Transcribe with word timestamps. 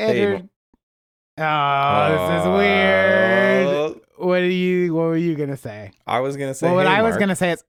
Andrew. 0.00 0.48
oh, 1.38 2.10
this 2.12 2.40
is 2.40 2.46
weird. 2.48 3.66
Uh, 3.66 3.94
What 4.24 4.40
are 4.40 4.46
you? 4.50 4.94
What 4.94 5.02
were 5.04 5.16
you 5.16 5.34
gonna 5.34 5.56
say? 5.56 5.92
I 6.06 6.20
was 6.20 6.36
gonna 6.36 6.54
say. 6.54 6.66
well, 6.66 6.76
what 6.76 6.86
hey, 6.86 6.92
I 6.94 7.02
was 7.02 7.16
gonna 7.16 7.36
say 7.36 7.52
is, 7.52 7.64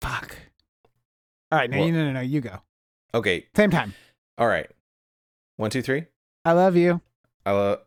fuck. 0.00 0.36
All 1.52 1.58
right, 1.58 1.70
no, 1.70 1.84
you, 1.84 1.92
no, 1.92 2.04
no, 2.06 2.12
no, 2.12 2.20
you 2.20 2.40
go. 2.40 2.60
Okay. 3.14 3.46
Same 3.54 3.70
time. 3.70 3.94
All 4.38 4.46
right. 4.48 4.68
One, 5.56 5.70
two, 5.70 5.82
three. 5.82 6.06
I 6.44 6.52
love 6.52 6.74
you. 6.76 7.00
I 7.46 7.52
love. 7.52 7.80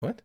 What? 0.00 0.20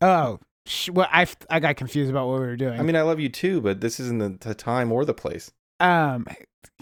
Oh, 0.00 0.40
sh- 0.66 0.90
well, 0.90 1.06
I 1.12 1.22
f- 1.22 1.36
I 1.48 1.60
got 1.60 1.76
confused 1.76 2.10
about 2.10 2.26
what 2.28 2.40
we 2.40 2.46
were 2.46 2.56
doing. 2.56 2.80
I 2.80 2.82
mean, 2.82 2.96
I 2.96 3.02
love 3.02 3.20
you 3.20 3.28
too, 3.28 3.60
but 3.60 3.80
this 3.80 4.00
isn't 4.00 4.18
the, 4.18 4.48
the 4.48 4.54
time 4.54 4.90
or 4.90 5.04
the 5.04 5.14
place. 5.14 5.52
um, 5.78 6.26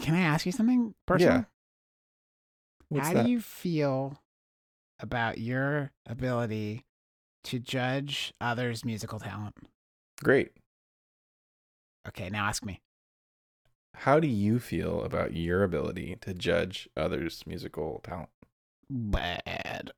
can 0.01 0.15
I 0.15 0.21
ask 0.21 0.47
you 0.47 0.53
something 0.53 0.95
personal? 1.07 1.35
Yeah. 1.39 1.45
What's 2.89 3.09
How 3.09 3.15
that? 3.15 3.25
do 3.27 3.31
you 3.31 3.41
feel 3.41 4.19
about 5.03 5.39
your 5.39 5.93
ability 6.07 6.85
to 7.45 7.59
judge 7.59 8.33
others' 8.41 8.85
musical 8.85 9.19
talent? 9.19 9.57
Great. 10.23 10.53
Okay, 12.09 12.31
now 12.31 12.47
ask 12.47 12.65
me. 12.65 12.81
How 13.95 14.21
do 14.21 14.29
you 14.29 14.59
feel 14.59 15.03
about 15.03 15.35
your 15.35 15.63
ability 15.63 16.17
to 16.23 16.33
judge 16.33 16.89
others' 16.97 17.43
musical 17.47 18.01
talent? 18.03 18.31
Bad. 18.89 19.93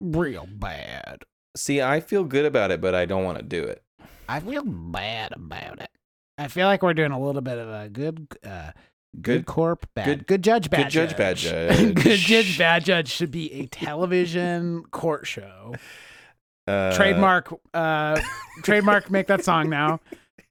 Real 0.00 0.48
bad. 0.50 1.22
See, 1.56 1.80
I 1.80 2.00
feel 2.00 2.24
good 2.24 2.44
about 2.44 2.70
it, 2.70 2.80
but 2.80 2.94
I 2.94 3.04
don't 3.04 3.24
want 3.24 3.38
to 3.38 3.44
do 3.44 3.62
it. 3.62 3.82
I 4.28 4.40
feel 4.40 4.64
bad 4.64 5.32
about 5.32 5.80
it. 5.80 5.90
I 6.38 6.48
feel 6.48 6.66
like 6.66 6.82
we're 6.82 6.94
doing 6.94 7.12
a 7.12 7.20
little 7.20 7.42
bit 7.42 7.58
of 7.58 7.68
a 7.68 7.88
good, 7.88 8.26
uh, 8.44 8.72
good, 9.14 9.22
Good- 9.22 9.46
corp, 9.46 9.86
bad, 9.94 10.06
good- 10.06 10.26
good, 10.26 10.42
judge, 10.42 10.70
bad 10.70 10.84
good 10.84 10.90
judge, 10.90 11.16
bad 11.16 11.36
good 11.94 11.96
judge. 11.96 12.20
judge, 12.20 12.58
bad 12.58 12.84
judge 12.84 13.08
should 13.08 13.30
be 13.30 13.52
a 13.52 13.66
television 13.66 14.84
court 14.90 15.26
show. 15.26 15.74
Uh, 16.66 16.94
trademark, 16.94 17.52
uh, 17.74 18.20
trademark. 18.62 19.10
Make 19.10 19.26
that 19.26 19.44
song 19.44 19.68
now. 19.68 20.00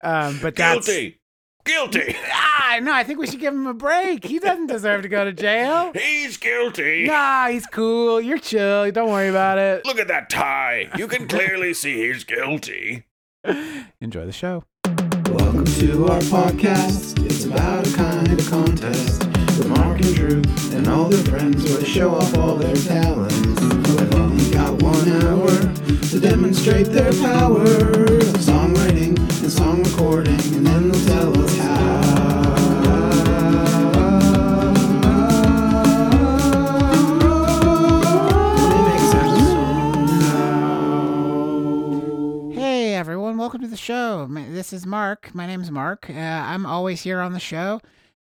Um, 0.03 0.39
but 0.41 0.55
that's 0.55 0.85
Guilty. 0.87 1.17
Guilty. 1.63 2.15
ah 2.33 2.79
no. 2.81 2.91
I 2.91 3.03
think 3.03 3.19
we 3.19 3.27
should 3.27 3.39
give 3.39 3.53
him 3.53 3.67
a 3.67 3.73
break. 3.73 4.25
He 4.25 4.39
doesn't 4.39 4.65
deserve 4.67 5.03
to 5.03 5.07
go 5.09 5.23
to 5.23 5.31
jail. 5.31 5.91
He's 5.93 6.35
guilty. 6.37 7.05
Nah, 7.05 7.47
he's 7.49 7.65
cool. 7.67 8.19
You're 8.19 8.39
chill. 8.39 8.91
Don't 8.91 9.09
worry 9.11 9.29
about 9.29 9.57
it. 9.59 9.85
Look 9.85 9.99
at 9.99 10.07
that 10.07 10.29
tie. 10.29 10.89
You 10.97 11.07
can 11.07 11.27
clearly 11.27 11.73
see 11.75 12.07
he's 12.07 12.23
guilty. 12.23 13.05
Enjoy 14.01 14.25
the 14.25 14.31
show. 14.31 14.63
Welcome 15.61 15.79
to 15.79 16.07
our 16.07 16.19
podcast. 16.21 17.23
It's 17.23 17.45
about 17.45 17.87
a 17.87 17.95
kind 17.95 18.31
of 18.31 18.49
contest 18.49 19.27
with 19.27 19.67
Mark 19.67 20.01
and 20.01 20.15
Drew 20.15 20.41
and 20.75 20.87
all 20.87 21.07
their 21.07 21.23
friends 21.25 21.63
they 21.77 21.85
show 21.85 22.15
off 22.15 22.35
all 22.35 22.55
their 22.55 22.75
talents. 22.75 23.35
They've 23.35 24.15
only 24.15 24.49
got 24.49 24.81
one 24.81 25.07
hour 25.21 25.49
to 26.09 26.19
demonstrate 26.19 26.87
their 26.87 27.13
power 27.13 27.61
of 27.61 28.41
songwriting 28.41 29.19
and 29.19 29.51
song 29.51 29.83
recording, 29.83 30.33
and 30.33 30.65
then 30.65 30.89
they'll 30.89 31.05
tell 31.05 31.43
us 31.43 31.57
how. 31.59 32.10
Welcome 43.41 43.59
to 43.59 43.67
the 43.67 43.75
show. 43.75 44.27
This 44.29 44.71
is 44.71 44.85
Mark. 44.85 45.33
My 45.33 45.47
name's 45.47 45.71
Mark. 45.71 46.11
Uh, 46.11 46.13
I'm 46.13 46.63
always 46.63 47.01
here 47.01 47.19
on 47.21 47.33
the 47.33 47.39
show. 47.39 47.81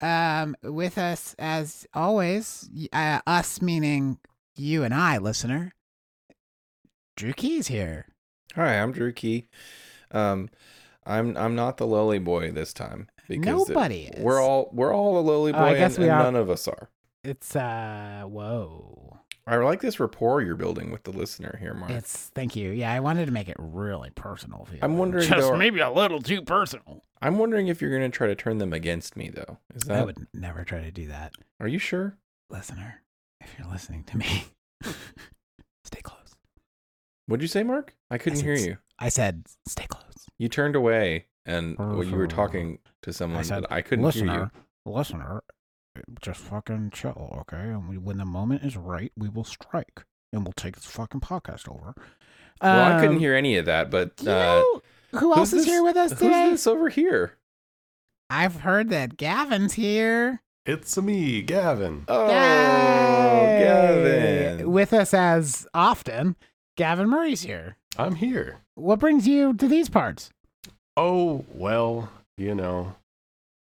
Um, 0.02 0.56
with 0.62 1.00
us, 1.00 1.36
as 1.40 1.88
always, 1.96 2.70
uh, 2.94 3.20
us 3.26 3.60
meaning 3.60 4.20
you 4.56 4.84
and 4.84 4.94
I, 4.94 5.18
listener. 5.18 5.74
Drew 7.18 7.34
Key's 7.34 7.70
here. 7.70 8.06
Hi, 8.54 8.80
I'm 8.80 8.92
Drew 8.92 9.12
Key. 9.12 9.48
Um, 10.12 10.48
I'm 11.08 11.36
I'm 11.36 11.56
not 11.56 11.78
the 11.78 11.88
lowly 11.88 12.20
boy 12.20 12.52
this 12.52 12.72
time 12.72 13.08
because 13.28 13.68
Nobody 13.68 14.12
is. 14.14 14.24
we're 14.24 14.40
all 14.40 14.70
we're 14.72 14.94
all 14.94 15.18
a 15.18 15.22
lowly 15.22 15.54
boy, 15.54 15.58
Oh, 15.58 15.66
I 15.66 15.74
guess 15.74 15.96
and, 15.96 16.04
we 16.04 16.10
and 16.12 16.20
are. 16.20 16.24
none 16.24 16.36
of 16.36 16.52
us 16.52 16.68
are. 16.68 16.92
It's 17.24 17.56
uh, 17.56 18.26
whoa. 18.28 19.09
I 19.50 19.58
like 19.58 19.82
this 19.82 20.00
rapport 20.00 20.42
you're 20.42 20.56
building 20.56 20.92
with 20.92 21.04
the 21.04 21.12
listener 21.12 21.58
here, 21.60 21.74
Mark. 21.74 21.92
It's 21.92 22.28
thank 22.36 22.56
you. 22.56 22.70
Yeah, 22.72 22.92
I 22.94 23.00
wanted 23.00 23.26
to 23.26 23.32
make 23.32 23.50
it 23.50 23.56
really 23.60 24.12
personal. 24.12 24.66
For 24.66 24.74
you. 24.76 24.80
I'm 24.84 24.98
wondering, 24.98 25.28
just 25.28 25.40
though- 25.50 25.58
maybe 25.58 25.80
a 25.80 25.90
little 25.90 26.22
too 26.22 26.42
personal. 26.44 27.04
I'm 27.22 27.38
wondering 27.38 27.68
if 27.68 27.82
you're 27.82 27.90
going 27.90 28.10
to 28.10 28.16
try 28.16 28.28
to 28.28 28.36
turn 28.36 28.60
them 28.60 28.72
against 28.74 29.18
me, 29.18 29.30
though. 29.30 29.58
Is 29.76 29.84
that 29.84 30.00
I 30.02 30.06
would 30.06 30.28
never 30.34 30.64
try 30.64 30.82
to 30.82 30.92
do 30.92 31.08
that, 31.08 31.34
Are 31.60 31.68
you 31.68 31.80
sure? 31.80 32.16
listener. 32.50 33.02
If 33.42 33.54
you're 33.58 33.68
listening 33.70 34.04
to 34.06 34.18
me, 34.18 34.46
stay 35.84 36.02
close. 36.02 36.36
What'd 37.28 37.42
you 37.42 37.48
say, 37.48 37.64
Mark? 37.64 37.96
I 38.10 38.18
couldn't 38.18 38.38
said 38.38 38.46
hear 38.46 38.56
you. 38.56 38.78
I 39.00 39.10
said, 39.10 39.46
stay 39.68 39.86
close. 39.88 40.04
You 40.38 40.48
turned 40.50 40.76
away, 40.76 41.26
and 41.46 41.78
well, 41.78 42.04
you 42.04 42.16
were 42.16 42.28
talking 42.28 42.80
to 43.04 43.12
someone, 43.14 43.40
I 43.40 43.44
said, 43.44 43.62
but 43.64 43.72
I 43.72 43.82
couldn't 43.82 44.10
hear 44.14 44.24
you. 44.26 44.30
listener, 44.32 44.52
listener, 44.86 45.44
just 46.22 46.40
fucking 46.40 46.92
chill, 46.94 47.38
okay? 47.42 47.58
And 47.70 47.88
we, 47.90 47.98
when 47.98 48.18
the 48.18 48.26
moment 48.26 48.64
is 48.64 48.76
right, 48.78 49.12
we 49.18 49.30
will 49.30 49.44
strike, 49.44 50.04
and 50.34 50.44
we'll 50.44 50.54
take 50.54 50.76
this 50.76 50.86
fucking 50.86 51.22
podcast 51.22 51.70
over. 51.70 51.94
Well, 52.62 52.92
I 52.98 53.00
couldn't 53.00 53.16
Um, 53.16 53.20
hear 53.20 53.36
any 53.36 53.56
of 53.58 53.66
that, 53.66 53.90
but 53.90 54.14
you 54.22 54.30
uh, 54.32 54.34
know 54.34 54.82
who 55.20 55.34
else 55.34 55.52
who's 55.52 55.62
is 55.62 55.66
here 55.68 55.84
with 55.84 55.96
us 55.96 56.12
today? 56.12 56.26
who's 56.26 56.34
today? 56.36 56.50
this 56.52 56.68
over 56.68 56.90
here? 56.90 57.38
I've 58.30 58.58
heard 58.62 58.90
that 58.90 59.18
Gavin's 59.18 59.74
here. 59.74 60.42
It's 60.66 60.96
me, 61.02 61.42
Gavin. 61.42 62.04
Oh, 62.08 62.28
Yay! 62.28 63.64
Gavin. 63.64 64.72
With 64.72 64.94
us 64.94 65.14
as 65.14 65.68
often, 65.74 66.36
Gavin 66.78 67.10
Murray's 67.10 67.42
here. 67.42 67.78
I'm 67.98 68.16
here. 68.16 68.60
What 68.76 69.00
brings 69.00 69.28
you 69.28 69.54
to 69.56 69.68
these 69.68 69.90
parts? 69.90 70.30
Oh, 70.96 71.46
well, 71.54 72.12
you 72.38 72.54
know, 72.54 72.96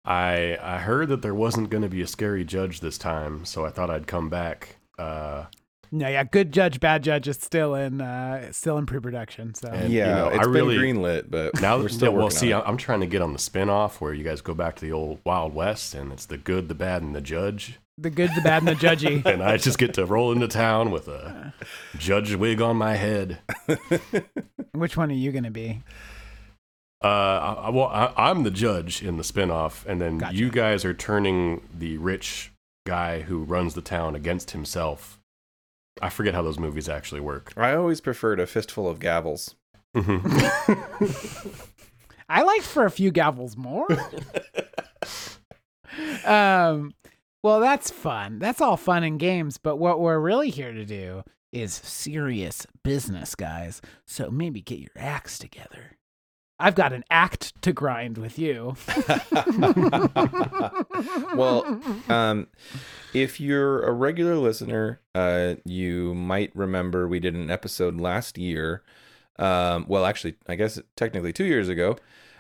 I 0.05 0.59
I 0.61 0.79
heard 0.79 1.09
that 1.09 1.23
there 1.23 1.35
wasn't 1.35 1.71
going 1.71 1.83
to 1.83 1.89
be 1.89 2.03
a 2.03 2.07
scary 2.07 2.45
judge 2.45 2.81
this 2.81 2.99
time, 2.99 3.45
so 3.45 3.65
I 3.65 3.71
thought 3.71 3.91
I'd 3.91 4.07
come 4.07 4.29
back. 4.29 4.77
Uh, 4.99 5.45
No, 5.93 6.09
yeah, 6.09 6.25
good 6.25 6.53
judge, 6.53 6.81
bad 6.81 7.03
judge 7.05 7.29
is 7.29 7.37
still 7.37 7.75
in 7.75 8.01
uh 8.01 8.53
still 8.53 8.77
in 8.79 8.85
pre-production. 8.87 9.55
So 9.55 9.69
And, 9.69 9.93
yeah, 9.93 10.09
you 10.09 10.15
know, 10.15 10.29
it's 10.29 10.47
I 10.47 10.51
really- 10.51 10.77
been 10.77 10.97
greenlit, 10.97 11.31
but 11.31 11.61
now, 11.61 11.79
we're 11.79 11.89
still 11.89 12.13
yeah, 12.13 12.19
well, 12.19 12.31
see, 12.31 12.53
on 12.53 12.63
it. 12.63 12.69
I'm 12.69 12.77
trying 12.77 13.01
to 13.01 13.07
get 13.07 13.23
on 13.23 13.33
the 13.33 13.39
spin-off 13.39 14.01
where 14.01 14.13
you 14.13 14.25
guys 14.25 14.41
go 14.41 14.55
back 14.55 14.77
to 14.77 14.85
the 14.85 14.93
old 14.93 15.21
Wild 15.25 15.55
West, 15.55 15.95
and 15.95 16.13
it's 16.13 16.27
the 16.27 16.37
good, 16.39 16.69
the 16.69 16.75
bad, 16.75 17.03
and 17.03 17.15
the 17.15 17.21
judge, 17.21 17.79
the 17.97 18.11
good, 18.11 18.31
the 18.35 18.41
bad, 18.43 18.63
and 18.63 18.69
the 18.69 18.75
judgy. 18.75 19.25
and 19.33 19.41
I 19.43 19.57
just 19.57 19.79
get 19.79 19.95
to 19.95 20.05
roll 20.05 20.33
into 20.33 20.49
town 20.49 20.91
with 20.91 21.07
a 21.07 21.55
judge 21.97 22.35
wig 22.35 22.61
on 22.61 22.77
my 22.77 22.97
head. 22.97 23.39
Which 24.73 24.97
one 24.97 25.11
are 25.11 25.15
you 25.15 25.31
gonna 25.33 25.53
be? 25.53 25.81
Uh, 27.05 27.07
I, 27.07 27.53
I- 27.67 27.71
well, 27.71 27.87
I, 27.87 28.13
I'm 28.17 28.43
the 28.45 28.51
judge 28.51 29.03
in 29.03 29.17
the 29.19 29.23
spinoff, 29.23 29.85
and 29.87 30.01
then 30.01 30.19
Gotcha. 30.19 30.35
you 30.37 30.51
guys 30.51 30.85
are 30.87 30.95
turning 30.95 31.61
the 31.73 31.99
rich 31.99 32.51
guy 32.87 33.21
who 33.23 33.45
runs 33.45 33.75
the 33.75 33.83
town 33.83 34.15
against 34.17 34.53
himself. 34.53 35.19
I 36.03 36.09
forget 36.09 36.35
how 36.35 36.43
those 36.43 36.59
movies 36.59 36.89
actually 36.89 37.21
work. 37.21 37.53
I 37.57 37.75
always 37.75 38.01
preferred 38.01 38.41
a 38.41 38.47
fistful 38.47 38.89
of 38.89 38.99
gavels. 38.99 39.55
I 42.29 42.43
liked 42.43 42.65
for 42.65 42.85
a 42.85 42.91
few 42.91 43.13
gavels 43.13 43.57
more. 43.57 43.87
um, 46.27 46.95
well, 47.43 47.61
that's 47.61 47.91
fun. 47.91 48.39
That's 48.39 48.61
all 48.61 48.77
fun 48.77 49.05
and 49.05 49.21
games. 49.21 49.59
But 49.59 49.77
what 49.77 50.01
we're 50.01 50.19
really 50.19 50.51
here 50.51 50.73
to 50.73 50.85
do 50.85 51.23
is 51.53 51.75
serious 51.75 52.67
business, 52.83 53.35
guys. 53.35 53.81
So 54.07 54.31
maybe 54.31 54.61
get 54.61 54.79
your 54.81 54.91
acts 54.97 55.39
together. 55.39 55.97
I've 56.65 56.75
got 56.75 56.95
an 56.95 57.05
act 57.11 57.61
to 57.61 57.75
grind 57.75 58.17
with 58.17 58.39
you. 58.39 58.75
well, 61.37 61.79
um, 62.09 62.47
if 63.13 63.39
you're 63.39 63.83
a 63.83 63.93
regular 63.93 64.37
listener, 64.37 64.99
uh, 65.15 65.57
you 65.67 66.15
might 66.15 66.57
remember 66.57 67.07
we 67.07 67.21
did 67.21 67.35
an 67.35 67.51
episode 67.51 68.01
last 68.01 68.39
year. 68.39 68.83
Um, 69.39 69.85
well, 69.89 70.07
actually, 70.07 70.37
I 70.49 70.55
guess 70.55 70.81
technically 70.97 71.35
two 71.35 71.45
years 71.45 71.69
ago, 71.69 71.99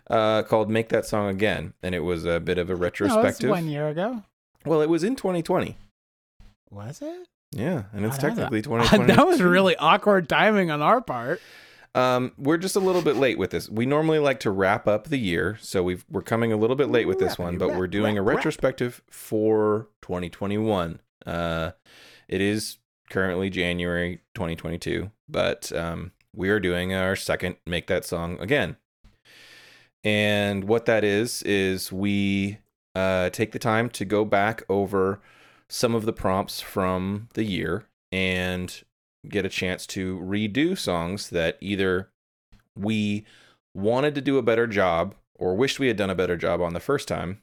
uh, 0.09 0.43
called 0.44 0.70
"Make 0.70 0.88
That 0.88 1.05
Song 1.05 1.29
Again," 1.29 1.75
and 1.82 1.94
it 1.94 2.00
was 2.00 2.25
a 2.25 2.41
bit 2.41 2.56
of 2.56 2.70
a 2.70 2.75
No, 2.75 2.79
retrospective. 2.79 3.50
one 3.50 3.69
year 3.69 3.88
ago. 3.88 4.23
Well, 4.65 4.81
it 4.81 4.88
was 4.88 5.05
in 5.05 5.17
2020. 5.17 5.77
Was 6.70 7.03
it? 7.03 7.29
Yeah, 7.53 7.82
and 7.93 8.06
it's 8.06 8.17
God, 8.17 8.29
technically 8.29 8.62
2020. 8.62 9.05
that 9.15 9.27
was 9.27 9.43
really 9.43 9.77
awkward 9.77 10.31
timing 10.31 10.70
on 10.70 10.81
our 10.81 11.03
part. 11.03 11.43
Um, 11.94 12.32
we're 12.37 12.58
just 12.58 12.75
a 12.75 12.81
little 12.81 13.02
bit 13.02 13.17
late 13.17 13.38
with 13.38 13.50
this. 13.50 13.69
We 13.69 13.87
normally 13.87 14.19
like 14.19 14.41
to 14.41 14.50
wrap 14.50 14.88
up 14.88 15.08
the 15.08 15.19
year, 15.19 15.56
so 15.61 15.82
we've 15.82 16.05
we're 16.11 16.23
coming 16.23 16.52
a 16.52 16.56
little 16.56 16.76
bit 16.76 16.91
late 16.91 17.06
with 17.06 17.19
this 17.19 17.38
one, 17.38 17.56
but 17.56 17.76
we're 17.76 17.87
doing 17.87 18.19
a 18.19 18.23
retrospective 18.23 19.00
for 19.08 19.88
2021. 20.02 21.00
Uh, 21.25 21.70
it 22.29 22.41
is 22.41 22.79
currently 23.11 23.49
January 23.49 24.23
2022, 24.35 25.11
but 25.29 25.70
um, 25.73 26.11
we 26.35 26.49
are 26.49 26.58
doing 26.58 26.93
our 26.93 27.14
second 27.14 27.56
"Make 27.64 27.87
That 27.87 28.05
Song 28.05 28.38
Again," 28.41 28.76
and 30.02 30.64
what 30.64 30.87
that 30.87 31.05
is 31.05 31.43
is 31.43 31.93
we 31.93 32.58
uh, 32.96 33.31
take 33.31 33.52
the 33.52 33.58
time 33.61 33.88
to 33.91 34.05
go 34.05 34.25
back 34.25 34.64
over 34.69 35.20
some 35.69 35.94
of 35.94 36.06
the 36.06 36.12
prompts 36.12 36.61
from 36.61 37.29
the 37.35 37.44
year 37.44 37.87
and 38.12 38.82
get 39.29 39.44
a 39.44 39.49
chance 39.49 39.87
to 39.88 40.19
redo 40.21 40.76
songs 40.76 41.31
that 41.31 41.56
either 41.61 42.11
we 42.76 43.25
wanted 43.75 44.15
to 44.15 44.21
do 44.21 44.38
a 44.38 44.43
better 44.43 44.67
job 44.67 45.15
or 45.37 45.55
wished 45.56 45.79
we 45.79 45.88
had 45.88 45.97
done 45.97 46.11
a 46.11 46.15
better 46.15 46.37
job 46.37 46.61
on 46.61 46.75
the 46.75 46.81
first 46.81 47.09
time, 47.09 47.43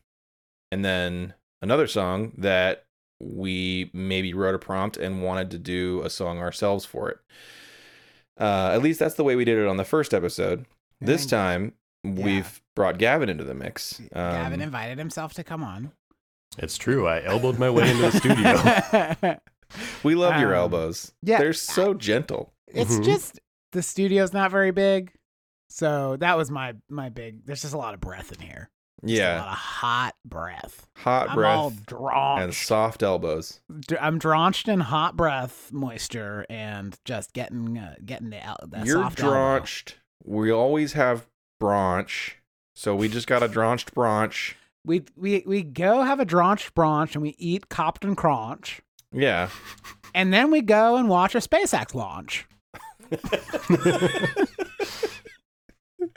and 0.72 0.84
then 0.86 1.34
another 1.62 1.88
song 1.88 2.32
that 2.38 2.86
we 3.20 3.92
maybe 3.94 4.34
wrote 4.34 4.56
a 4.56 4.60
prompt 4.60 4.98
and 4.98 5.22
wanted 5.24 5.52
to 5.52 5.58
do 5.60 6.02
a 6.04 6.10
song 6.10 6.40
ourselves 6.40 6.86
for 6.86 7.10
it. 7.10 7.20
Uh, 8.40 8.72
at 8.74 8.82
least 8.82 9.00
that's 9.00 9.16
the 9.16 9.24
way 9.24 9.36
we 9.36 9.46
did 9.46 9.58
it 9.60 9.68
on 9.68 9.78
the 9.78 9.84
first 9.86 10.14
episode. 10.14 10.66
This 11.00 11.24
And 11.24 11.30
time, 11.30 11.74
we've 12.04 12.62
brought 12.76 12.98
Gavin 12.98 13.30
into 13.30 13.44
the 13.44 13.54
mix. 13.54 14.02
Gavin 14.14 14.54
Um, 14.54 14.62
invited 14.62 14.98
himself 14.98 15.34
to 15.34 15.44
come 15.44 15.64
on. 15.64 15.92
It's 16.58 16.78
true. 16.78 17.08
I 17.08 17.24
elbowed 17.24 17.60
my 17.60 17.70
way 17.70 17.90
into 17.92 18.10
the 18.10 18.18
studio. 19.22 19.40
we 20.04 20.16
love 20.16 20.40
your 20.40 20.54
Um, 20.56 20.60
elbows. 20.62 21.12
yeah, 21.22 21.40
They're 21.40 21.54
so 21.54 21.94
gentle. 21.94 22.54
it's 22.68 22.96
Mhm. 22.98 23.04
just 23.06 23.40
the 23.72 23.82
studio's 23.82 24.34
not 24.34 24.52
very 24.52 24.72
big. 24.72 25.14
So 25.70 26.18
that 26.18 26.38
was 26.38 26.52
my 26.52 26.74
my 26.90 27.10
big 27.10 27.46
there's 27.46 27.62
just 27.62 27.74
a 27.74 27.78
lot 27.78 27.94
of 27.94 28.00
breath 28.02 28.32
in 28.34 28.40
here. 28.42 28.70
Just 29.04 29.14
a 29.20 29.24
Yeah. 29.24 29.40
lot 29.40 29.48
of 29.52 29.58
hot 29.58 30.16
breath. 30.26 30.88
Hot 30.98 31.30
I'm 31.30 31.36
breath 31.36 31.58
all 32.04 32.38
and 32.40 32.54
soft 32.54 33.02
elbows. 33.02 33.62
I'm 34.00 34.20
drenched 34.20 34.68
in 34.68 34.82
hot 34.82 35.16
breath 35.16 35.72
moisture 35.72 36.46
and 36.50 36.98
just 37.06 37.34
getting 37.34 37.78
uh, 37.78 37.96
getting 38.06 38.30
the, 38.30 38.44
el- 38.46 38.60
the 38.68 38.86
You're 38.86 39.02
soft 39.04 39.20
elbow. 39.22 39.32
drenched. 39.34 39.98
We 40.24 40.52
always 40.52 40.94
have 40.94 41.28
branch. 41.60 42.38
So 42.76 42.96
we 42.96 43.08
just 43.10 43.28
got 43.28 43.42
a 43.44 43.48
drenched 43.48 43.94
branch. 43.94 44.56
We 44.86 45.04
we 45.16 45.44
we 45.48 45.64
go 45.64 46.02
have 46.04 46.20
a 46.20 46.26
drenched 46.26 46.74
brunch 46.76 47.14
and 47.16 47.22
we 47.22 47.30
eat 47.38 47.70
Cap'n 47.70 48.16
Crunch, 48.16 48.82
Yeah. 49.12 49.50
and 50.14 50.34
then 50.34 50.52
we 50.52 50.62
go 50.62 50.96
and 50.98 51.10
watch 51.10 51.36
a 51.36 51.40
SpaceX 51.40 51.94
launch. 51.94 52.48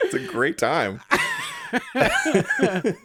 It's 0.01 0.13
a 0.13 0.19
great 0.19 0.57
time. 0.57 1.01
um, 1.95 2.95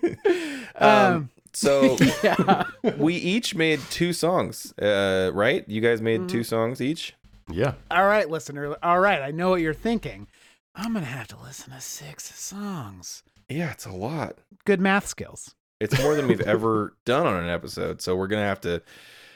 um, 0.76 1.30
so 1.52 1.96
yeah. 2.22 2.64
we 2.96 3.14
each 3.14 3.54
made 3.54 3.80
two 3.90 4.12
songs, 4.12 4.72
uh, 4.78 5.30
right? 5.34 5.68
You 5.68 5.80
guys 5.80 6.00
made 6.00 6.28
two 6.28 6.44
songs 6.44 6.80
each? 6.80 7.14
yeah. 7.50 7.74
All 7.90 8.06
right, 8.06 8.30
listener. 8.30 8.76
All 8.82 9.00
right, 9.00 9.20
I 9.20 9.30
know 9.30 9.50
what 9.50 9.60
you're 9.60 9.74
thinking. 9.74 10.28
I'm 10.74 10.94
gonna 10.94 11.06
have 11.06 11.28
to 11.28 11.36
listen 11.42 11.72
to 11.72 11.80
six 11.80 12.32
songs. 12.38 13.22
Yeah, 13.48 13.72
it's 13.72 13.86
a 13.86 13.92
lot. 13.92 14.38
Good 14.64 14.80
math 14.80 15.06
skills. 15.06 15.54
It's 15.80 16.00
more 16.00 16.14
than 16.14 16.28
we've 16.28 16.40
ever 16.42 16.94
done 17.04 17.26
on 17.26 17.42
an 17.42 17.48
episode. 17.50 18.00
So 18.02 18.14
we're 18.14 18.28
going 18.28 18.42
to 18.42 18.46
have 18.46 18.60
to 18.60 18.82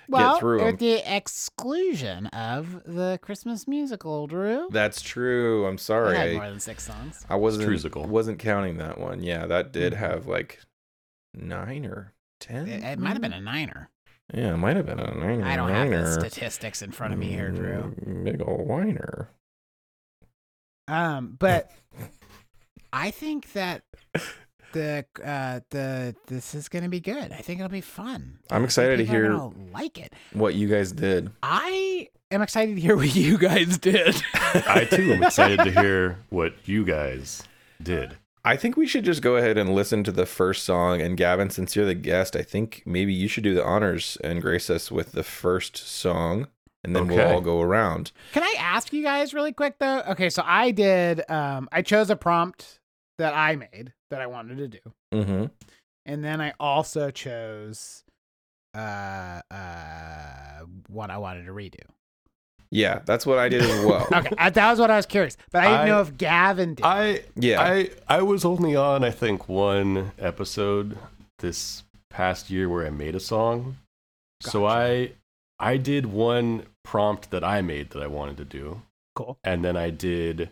Well, 0.08 0.34
get 0.34 0.40
through 0.40 0.60
at 0.60 0.78
them. 0.78 0.88
the 0.88 1.16
exclusion 1.16 2.26
of 2.28 2.82
the 2.84 3.18
Christmas 3.22 3.66
musical, 3.68 4.26
Drew. 4.26 4.68
That's 4.70 5.00
true. 5.02 5.66
I'm 5.66 5.74
It 5.74 5.80
sorry. 5.80 6.16
had 6.16 6.32
more 6.34 6.50
than 6.50 6.60
six 6.60 6.84
songs. 6.84 7.24
I 7.28 7.36
wasn't 7.36 7.68
Trusical. 7.68 8.06
wasn't 8.06 8.38
counting 8.38 8.76
that 8.78 8.98
one. 8.98 9.22
Yeah, 9.22 9.46
that 9.46 9.72
did 9.72 9.94
Mhm. 9.94 9.96
have 9.98 10.26
like 10.26 10.60
nine 11.32 11.86
or 11.86 12.12
ten. 12.40 12.68
It, 12.68 12.82
it 12.84 12.98
might 12.98 13.12
have 13.12 13.22
been 13.22 13.32
a 13.32 13.40
niner. 13.40 13.90
Yeah, 14.32 14.54
it 14.54 14.56
might 14.56 14.76
have 14.76 14.86
been 14.86 15.00
a 15.00 15.14
nine. 15.14 15.42
I 15.42 15.54
don't 15.56 15.68
have 15.70 15.90
the 15.90 16.12
statistics 16.12 16.80
in 16.82 16.92
front 16.92 17.12
of 17.12 17.18
me 17.18 17.26
here, 17.30 17.50
Drew. 17.50 17.94
Mm, 18.06 18.24
Big 18.24 18.40
ol' 18.42 18.64
whiner. 18.64 19.28
Um, 20.88 21.36
but 21.38 21.70
I 22.92 23.10
think 23.10 23.52
that 23.52 23.82
the 24.74 25.06
uh 25.24 25.60
the 25.70 26.14
this 26.26 26.54
is 26.54 26.68
gonna 26.68 26.88
be 26.90 27.00
good. 27.00 27.32
I 27.32 27.36
think 27.38 27.60
it'll 27.60 27.70
be 27.70 27.80
fun. 27.80 28.38
I'm 28.50 28.64
excited 28.64 28.98
to 28.98 29.04
hear- 29.06 29.34
like 29.72 29.98
it. 29.98 30.12
What 30.34 30.54
you 30.54 30.68
guys 30.68 30.92
did? 30.92 31.30
I 31.42 32.08
am 32.30 32.42
excited 32.42 32.74
to 32.74 32.80
hear 32.80 32.96
what 32.96 33.14
you 33.16 33.38
guys 33.38 33.78
did. 33.78 34.14
I 34.34 34.86
too 34.90 35.12
am 35.14 35.22
excited 35.22 35.60
to 35.60 35.70
hear 35.70 36.18
what 36.28 36.52
you 36.66 36.84
guys 36.84 37.42
did. 37.82 38.16
I 38.44 38.56
think 38.56 38.76
we 38.76 38.86
should 38.86 39.06
just 39.06 39.22
go 39.22 39.36
ahead 39.36 39.56
and 39.56 39.74
listen 39.74 40.04
to 40.04 40.12
the 40.12 40.26
first 40.26 40.64
song. 40.64 41.00
And 41.00 41.16
Gavin, 41.16 41.48
since 41.48 41.74
you're 41.74 41.86
the 41.86 41.94
guest, 41.94 42.36
I 42.36 42.42
think 42.42 42.82
maybe 42.84 43.14
you 43.14 43.26
should 43.26 43.42
do 43.44 43.54
the 43.54 43.64
honors 43.64 44.18
and 44.22 44.42
grace 44.42 44.68
us 44.68 44.92
with 44.92 45.12
the 45.12 45.22
first 45.22 45.78
song, 45.78 46.48
and 46.82 46.94
then 46.94 47.06
we'll 47.08 47.26
all 47.26 47.40
go 47.40 47.62
around. 47.62 48.12
Can 48.32 48.42
I 48.42 48.54
ask 48.58 48.92
you 48.92 49.02
guys 49.02 49.32
really 49.32 49.52
quick 49.52 49.78
though? 49.78 50.02
Okay, 50.08 50.28
so 50.28 50.42
I 50.44 50.72
did 50.72 51.22
um 51.30 51.68
I 51.72 51.80
chose 51.80 52.10
a 52.10 52.16
prompt 52.16 52.80
that 53.16 53.32
I 53.34 53.56
made 53.56 53.92
that 54.14 54.22
I 54.22 54.26
wanted 54.28 54.58
to 54.58 54.68
do. 54.68 54.78
Mm-hmm. 55.12 55.44
And 56.06 56.24
then 56.24 56.40
I 56.40 56.52
also 56.60 57.10
chose 57.10 58.04
uh 58.74 59.40
uh 59.50 60.60
what 60.88 61.10
I 61.10 61.18
wanted 61.18 61.46
to 61.46 61.52
redo. 61.52 61.80
Yeah, 62.70 63.00
that's 63.06 63.24
what 63.26 63.38
I 63.38 63.48
did 63.48 63.62
as 63.62 63.84
well. 63.84 64.06
Okay, 64.12 64.34
uh, 64.38 64.50
that 64.50 64.70
was 64.70 64.78
what 64.80 64.90
I 64.90 64.96
was 64.96 65.06
curious. 65.06 65.36
But 65.52 65.62
I 65.64 65.66
didn't 65.66 65.80
I- 65.80 65.86
know 65.88 66.00
if 66.00 66.16
Gavin 66.16 66.74
did. 66.74 66.84
I 66.84 67.22
Yeah. 67.36 67.60
I 67.60 67.90
I 68.08 68.22
was 68.22 68.44
only 68.44 68.76
on 68.76 69.02
I 69.04 69.10
think 69.10 69.48
one 69.48 70.12
episode 70.18 70.96
this 71.40 71.82
past 72.10 72.50
year 72.50 72.68
where 72.68 72.86
I 72.86 72.90
made 72.90 73.14
a 73.16 73.20
song. 73.20 73.76
So 74.40 74.66
I 74.66 75.12
I 75.58 75.76
did 75.76 76.06
one 76.06 76.66
prompt 76.84 77.30
that 77.30 77.42
I 77.44 77.62
made 77.62 77.90
that 77.90 78.02
I 78.02 78.06
wanted 78.08 78.36
to 78.38 78.44
do, 78.44 78.82
cool. 79.14 79.38
and 79.42 79.64
then 79.64 79.76
I 79.76 79.90
did 79.90 80.50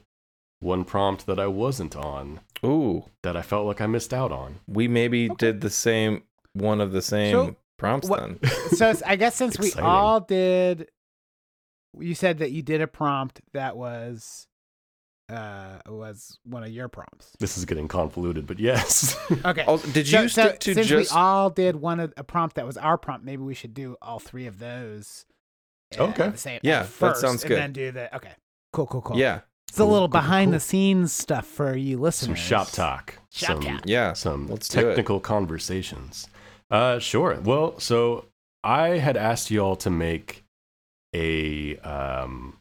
one 0.60 0.84
prompt 0.84 1.26
that 1.26 1.38
I 1.40 1.48
wasn't 1.48 1.94
on 1.96 2.40
Ooh, 2.64 3.04
that 3.22 3.36
I 3.36 3.42
felt 3.42 3.66
like 3.66 3.80
I 3.80 3.86
missed 3.86 4.14
out 4.14 4.30
on. 4.32 4.60
we 4.66 4.86
maybe 4.88 5.30
Okay. 5.30 5.36
did 5.46 5.60
the 5.60 5.70
same 5.70 6.22
one 6.52 6.80
of 6.80 6.92
the 6.92 7.02
same 7.02 7.32
So, 7.34 7.56
prompts 7.78 8.08
what- 8.08 8.20
then. 8.20 8.38
So 8.76 8.92
I 9.06 9.16
guess 9.16 9.34
since 9.36 9.58
we 9.58 9.72
all 9.74 10.20
did 10.20 10.88
you 11.98 12.14
said 12.14 12.38
that 12.38 12.52
you 12.52 12.62
did 12.62 12.80
a 12.80 12.86
prompt 12.86 13.40
that 13.52 13.76
was 13.76 14.46
uh 15.28 15.78
was 15.88 16.38
one 16.44 16.62
of 16.62 16.70
your 16.70 16.88
prompts. 16.88 17.30
This 17.38 17.56
is 17.58 17.64
getting 17.64 17.88
convoluted, 17.88 18.46
but 18.46 18.58
yes. 18.58 19.16
Okay. 19.44 19.64
Also, 19.64 19.88
did 19.88 20.06
So- 20.06 20.22
you 20.22 20.28
so 20.28 20.42
stick 20.46 20.60
to 20.60 20.74
since 20.74 20.86
just 20.86 21.12
we 21.12 21.16
all 21.18 21.50
did 21.50 21.76
one 21.76 22.00
of 22.00 22.12
a 22.16 22.24
prompt 22.24 22.56
that 22.56 22.66
was 22.66 22.76
our 22.76 22.96
prompt, 22.98 23.24
maybe 23.24 23.42
we 23.42 23.54
should 23.54 23.74
do 23.74 23.96
all 24.02 24.18
three 24.18 24.46
of 24.46 24.58
those. 24.58 25.24
uh, 25.98 26.04
Okay. 26.04 26.24
at 26.24 26.32
the 26.32 26.38
same- 26.38 26.60
Yeah, 26.62 26.80
at 26.80 26.82
that 26.82 26.88
first, 26.90 27.20
sounds 27.20 27.42
and 27.44 27.52
then 27.54 27.72
do 27.72 27.92
the 27.92 28.14
okay. 28.16 28.32
Cool, 28.72 28.86
cool, 28.86 29.02
cool. 29.02 29.18
yeah, 29.18 29.40
it's 29.72 29.80
a 29.80 29.84
little 29.84 30.00
cool, 30.08 30.08
cool, 30.08 30.20
behind 30.20 30.46
cool. 30.48 30.52
the 30.52 30.60
scenes 30.60 31.12
stuff 31.12 31.46
for 31.46 31.74
you 31.76 31.98
listeners. 31.98 32.38
some 32.38 32.46
shop 32.48 32.70
talk. 32.70 33.18
Shop 33.30 33.56
some, 33.56 33.62
talk. 33.62 33.82
yeah. 33.86 34.12
some 34.12 34.46
Let's 34.48 34.68
do 34.68 34.80
it. 34.80 34.82
technical 34.88 35.18
conversations. 35.20 36.28
Uh, 36.70 36.98
sure. 36.98 37.38
Well, 37.42 37.78
so 37.80 38.26
I 38.64 38.88
had 38.98 39.16
asked 39.16 39.50
you 39.50 39.60
all 39.60 39.76
to 39.76 39.90
make 39.90 40.44
a 41.14 41.76
um 41.78 42.58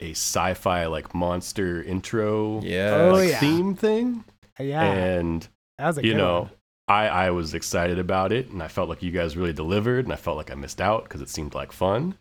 a 0.00 0.12
sci-fi 0.12 0.86
like 0.86 1.14
monster 1.14 1.82
intro 1.82 2.60
Yeah. 2.62 3.08
Oh, 3.10 3.12
like 3.12 3.30
yeah. 3.30 3.38
theme 3.40 3.74
thing, 3.74 4.24
Yeah, 4.58 4.82
and 4.82 5.46
that 5.78 5.86
was 5.88 5.98
a 5.98 6.04
you 6.04 6.12
good 6.12 6.18
know. 6.18 6.40
one. 6.42 6.50
I, 6.88 7.06
I 7.06 7.30
was 7.30 7.54
excited 7.54 7.98
about 8.00 8.32
it 8.32 8.48
and 8.50 8.62
I 8.62 8.68
felt 8.68 8.88
like 8.88 9.02
you 9.02 9.12
guys 9.12 9.36
really 9.36 9.52
delivered 9.52 10.06
and 10.06 10.12
I 10.12 10.16
felt 10.16 10.36
like 10.36 10.50
I 10.50 10.54
missed 10.54 10.80
out 10.80 11.04
because 11.04 11.20
it 11.20 11.28
seemed 11.28 11.54
like 11.54 11.70
fun. 11.70 12.16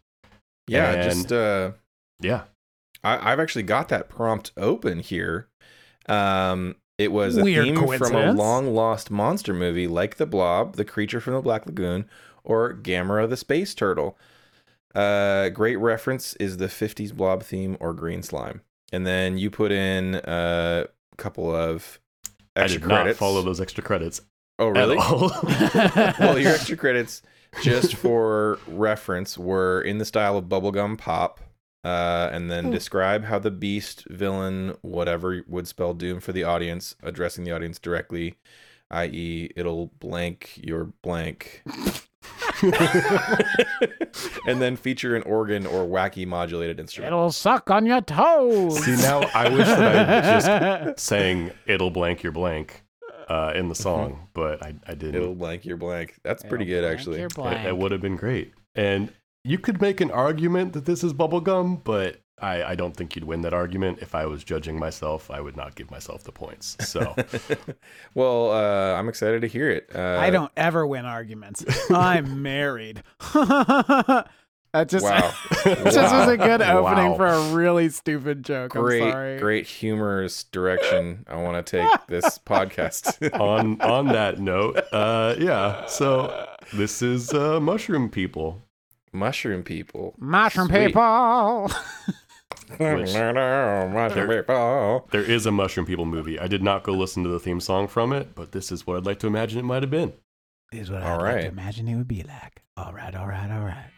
Yeah, 0.68 0.92
And- 0.92 1.12
just 1.12 1.32
uh 1.32 1.72
Yeah. 2.20 2.44
I, 3.04 3.32
I've 3.32 3.40
actually 3.40 3.64
got 3.64 3.90
that 3.90 4.10
prompt 4.10 4.52
open 4.58 5.00
here. 5.00 5.48
Um, 6.08 6.76
it 6.98 7.12
was 7.12 7.38
a 7.38 7.44
Weird 7.44 7.66
theme 7.66 7.98
from 7.98 8.16
a 8.16 8.34
long 8.34 8.74
lost 8.74 9.10
monster 9.10 9.54
movie 9.54 9.88
like 9.88 10.18
The 10.18 10.26
Blob, 10.26 10.76
The 10.76 10.86
Creature 10.86 11.22
from 11.22 11.34
the 11.34 11.42
Black 11.42 11.66
Lagoon, 11.66 12.06
or 12.44 12.74
Gamera 12.74 13.30
the 13.30 13.38
Space 13.38 13.74
Turtle. 13.74 14.18
Uh, 14.94 15.50
great 15.50 15.78
reference 15.78 16.34
is 16.36 16.58
the 16.58 16.68
50s 16.68 17.14
Blob 17.14 17.44
theme 17.44 17.78
or 17.80 17.94
Green 17.94 18.24
Slime. 18.24 18.62
And 18.92 19.06
then 19.06 19.38
you 19.38 19.50
put 19.50 19.72
in 19.72 20.16
a 20.16 20.88
couple 21.18 21.56
of 21.56 22.00
I 22.56 22.62
extra 22.62 22.82
did 22.82 22.88
credits. 22.88 23.20
not 23.22 23.26
follow 23.28 23.42
those 23.44 23.62
extra 23.62 23.84
credits. 23.84 24.22
oh, 24.58 24.70
really? 24.70 24.98
At 24.98 25.04
all. 25.04 25.32
well, 26.20 26.40
your 26.40 26.54
extra 26.54 26.76
credits, 26.76 27.22
just 27.62 27.96
for 27.96 28.58
reference, 28.68 29.38
were 29.38 29.82
in 29.82 30.00
the 30.00 30.06
style 30.06 30.38
of 30.38 30.46
bubblegum 30.46 30.98
pop. 30.98 31.40
Uh, 31.84 32.30
and 32.34 32.52
then 32.52 32.66
Hmm. 32.66 32.72
describe 32.72 33.24
how 33.24 33.40
the 33.40 33.52
beast, 33.52 34.06
villain, 34.10 34.76
whatever 34.82 35.44
would 35.48 35.68
spell 35.68 35.94
doom 35.94 36.20
for 36.20 36.34
the 36.34 36.44
audience, 36.44 36.96
addressing 37.02 37.46
the 37.46 37.52
audience 37.52 37.80
directly, 37.80 38.36
i.e., 38.92 39.50
it'll 39.56 39.88
blank 40.00 40.60
your 40.62 40.92
blank. 41.02 41.64
and 44.46 44.62
then 44.62 44.76
feature 44.76 45.16
an 45.16 45.24
organ 45.24 45.66
or 45.66 45.86
wacky 45.86 46.28
modulated 46.28 46.80
instrument. 46.80 47.14
It'll 47.14 47.32
suck 47.32 47.70
on 47.70 47.86
your 47.86 48.02
toes. 48.02 48.84
See, 48.84 48.96
now 49.02 49.22
I 49.34 49.50
wish 49.50 49.68
that 49.68 49.96
I 49.96 50.16
was 50.18 50.44
just 50.96 51.00
sang 51.06 51.52
"It'll 51.66 51.92
blank 51.92 52.24
your 52.24 52.32
blank" 52.34 52.84
uh, 53.30 53.54
in 53.56 53.70
the 53.70 53.76
song, 53.76 54.28
but 54.34 54.62
I, 54.62 54.74
I 54.88 54.96
didn't. 54.96 55.16
It'll 55.16 55.36
blank 55.36 55.66
your 55.66 55.78
blank. 55.78 56.16
That's 56.24 56.44
pretty 56.44 56.70
It'll 56.72 56.82
good, 56.82 56.92
actually. 56.94 57.20
your 57.20 57.30
It, 57.54 57.68
it 57.68 57.78
would 57.78 57.92
have 57.92 58.02
been 58.02 58.18
great. 58.18 58.54
And 58.76 59.14
you 59.44 59.58
could 59.58 59.82
make 59.82 60.02
an 60.02 60.12
argument 60.12 60.74
that 60.74 60.86
this 60.86 61.04
is 61.04 61.14
bubblegum, 61.14 61.84
but 61.84 62.22
I, 62.42 62.64
I 62.64 62.76
don't 62.76 62.96
think 62.96 63.16
you'd 63.16 63.26
win 63.26 63.42
that 63.42 63.54
argument. 63.54 64.00
If 64.02 64.16
I 64.16 64.26
was 64.26 64.44
judging 64.44 64.80
myself, 64.80 65.30
I 65.30 65.42
would 65.42 65.58
not 65.58 65.76
give 65.76 65.92
myself 65.92 66.24
the 66.24 66.32
points. 66.32 66.78
So 66.88 67.16
well, 68.16 68.52
uh, 68.52 68.98
I'm 68.98 69.10
excited 69.10 69.42
to 69.42 69.48
hear 69.48 69.70
it. 69.70 69.90
Uh, 69.94 70.18
I 70.20 70.30
don't 70.30 70.52
ever 70.56 70.86
win 70.88 71.06
arguments. 71.06 71.66
I'm 71.92 72.42
married. 72.42 73.04
That 74.72 74.88
just, 74.88 75.04
Wow. 75.04 75.34
just 75.64 76.14
was 76.14 76.30
a 76.30 76.38
good 76.38 76.62
opening 76.62 77.12
Wow. 77.12 77.16
for 77.18 77.26
a 77.26 77.54
really 77.56 77.90
stupid 77.90 78.46
joke. 78.46 78.76
I'm 78.76 78.82
great, 78.84 79.12
sorry. 79.12 79.40
great 79.40 79.66
humorous 79.66 80.44
direction. 80.44 81.26
I 81.28 81.38
want 81.38 81.66
to 81.66 81.78
take 81.78 81.90
this 82.08 82.38
podcast. 82.38 83.34
on 83.40 83.82
on 83.82 84.06
that 84.10 84.38
note, 84.40 84.78
uh, 84.92 85.34
yeah. 85.40 85.88
So 85.88 86.48
this 86.72 87.02
is 87.02 87.34
uh, 87.34 87.60
Mushroom 87.60 88.10
People. 88.12 88.62
Mushroom 89.12 89.64
people. 89.64 90.16
Mushroom 90.18 90.68
Sweet. 90.68 90.88
people. 90.88 91.72
Mushroom 92.80 93.06
people. 94.36 95.06
There 95.12 95.24
is 95.24 95.46
a 95.46 95.52
Mushroom 95.52 95.86
People 95.86 96.06
movie. 96.06 96.40
I 96.40 96.48
did 96.48 96.62
not 96.64 96.84
go 96.84 96.94
listen 96.94 97.24
to 97.24 97.30
the 97.30 97.40
theme 97.40 97.60
song 97.60 97.88
from 97.88 98.14
it, 98.14 98.36
but 98.36 98.52
this 98.52 98.72
is 98.72 98.86
what 98.86 98.98
I'd 98.98 99.06
like 99.06 99.20
to 99.20 99.28
imagine 99.28 99.60
it 99.60 99.64
might 99.64 99.84
have 99.84 99.90
been. 99.92 100.14
Is 100.72 100.92
what 100.92 101.02
All 101.02 101.14
I'd 101.20 101.24
like 101.24 101.36
right. 101.36 101.42
to 101.42 101.48
imagine 101.48 101.88
it 101.88 101.96
would 101.96 102.08
be 102.08 102.22
like. 102.24 102.62
All 102.78 102.94
right, 102.94 103.16
all 103.16 103.28
right, 103.28 103.50
all 103.52 103.62
right. 103.66 103.90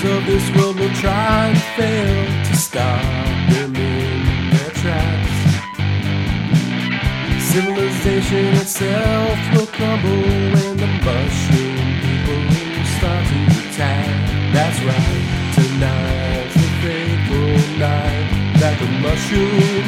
Nations 0.00 0.18
of 0.18 0.26
this 0.26 0.56
world 0.56 0.78
will 0.78 0.94
try 0.94 1.46
and 1.48 1.58
fail 1.76 2.44
to 2.44 2.56
stop 2.56 3.02
them 3.50 3.74
in 3.74 4.50
their 4.50 4.70
tracks. 4.70 5.30
Civilization 7.52 8.46
itself 8.56 9.38
will 9.54 9.66
crumble 9.66 10.22
when 10.54 10.76
the 10.76 10.86
mushroom 11.04 11.76
people 12.04 12.40
will 12.50 12.84
start 12.98 13.26
to 13.26 13.38
attack. 13.68 14.08
That's 14.52 14.80
right, 14.82 15.24
tonight's 15.54 16.54
the 16.54 16.68
fateful 16.82 17.78
night 17.78 18.28
that 18.60 18.76
the 18.78 18.86
mushroom 19.04 19.79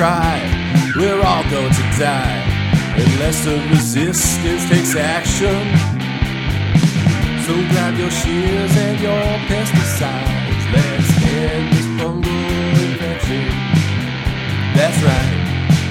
try? 0.00 0.40
We're 0.96 1.22
all 1.30 1.44
going 1.50 1.74
to 1.80 1.86
die 2.00 2.40
unless 3.04 3.44
the 3.44 3.56
resistance 3.68 4.64
takes 4.72 4.96
action. 4.96 5.60
So 7.44 7.52
grab 7.70 7.98
your 7.98 8.10
shears 8.10 8.74
and 8.86 8.96
your 9.06 9.26
pesticides. 9.50 10.64
Let's 10.72 11.10
end 11.44 11.66
this 11.74 11.88
fungal 11.98 12.72
infection. 12.86 13.44
That's 14.76 15.00
right. 15.10 15.38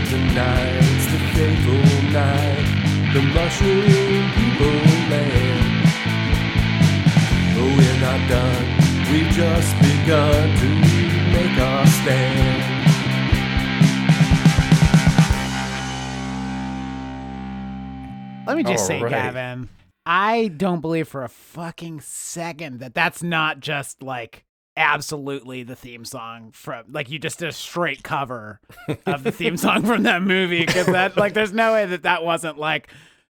Tonight's 0.09 1.05
the 1.13 1.19
fateful 1.35 1.85
night. 2.19 2.67
The 3.13 3.21
mushroom 3.37 4.23
people 4.39 4.79
land. 5.11 5.85
But 7.53 7.67
we're 7.77 7.99
not 8.07 8.21
done. 8.35 8.65
We've 9.11 9.31
just 9.41 9.71
begun 9.85 10.45
to 10.61 10.69
make 11.35 11.55
our 11.59 11.85
stand. 11.85 12.68
Me 18.65 18.71
just 18.71 18.87
say, 18.87 18.97
All 18.97 19.03
right. 19.03 19.11
Gavin, 19.11 19.69
I 20.05 20.47
don't 20.49 20.81
believe 20.81 21.07
for 21.07 21.23
a 21.23 21.29
fucking 21.29 22.01
second 22.01 22.79
that 22.79 22.93
that's 22.93 23.21
not 23.23 23.59
just 23.59 24.01
like 24.03 24.45
absolutely 24.77 25.63
the 25.63 25.75
theme 25.75 26.05
song 26.05 26.51
from 26.51 26.85
like 26.89 27.09
you 27.09 27.19
just 27.19 27.39
did 27.39 27.49
a 27.49 27.51
straight 27.51 28.01
cover 28.01 28.61
of 29.05 29.23
the 29.23 29.31
theme 29.31 29.57
song 29.57 29.83
from 29.83 30.03
that 30.03 30.21
movie 30.21 30.65
because 30.65 30.85
that 30.85 31.17
like 31.17 31.33
there's 31.33 31.51
no 31.51 31.73
way 31.73 31.85
that 31.85 32.03
that 32.03 32.23
wasn't 32.23 32.57
like 32.57 32.89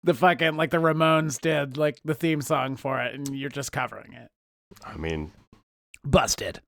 the 0.03 0.13
fucking 0.13 0.55
like 0.55 0.69
the 0.69 0.77
Ramones 0.77 1.39
did 1.39 1.77
like 1.77 1.99
the 2.05 2.15
theme 2.15 2.41
song 2.41 2.75
for 2.75 3.01
it 3.01 3.13
and 3.13 3.37
you're 3.37 3.49
just 3.49 3.71
covering 3.71 4.13
it. 4.13 4.29
I 4.85 4.97
mean, 4.97 5.31
Busted. 6.03 6.59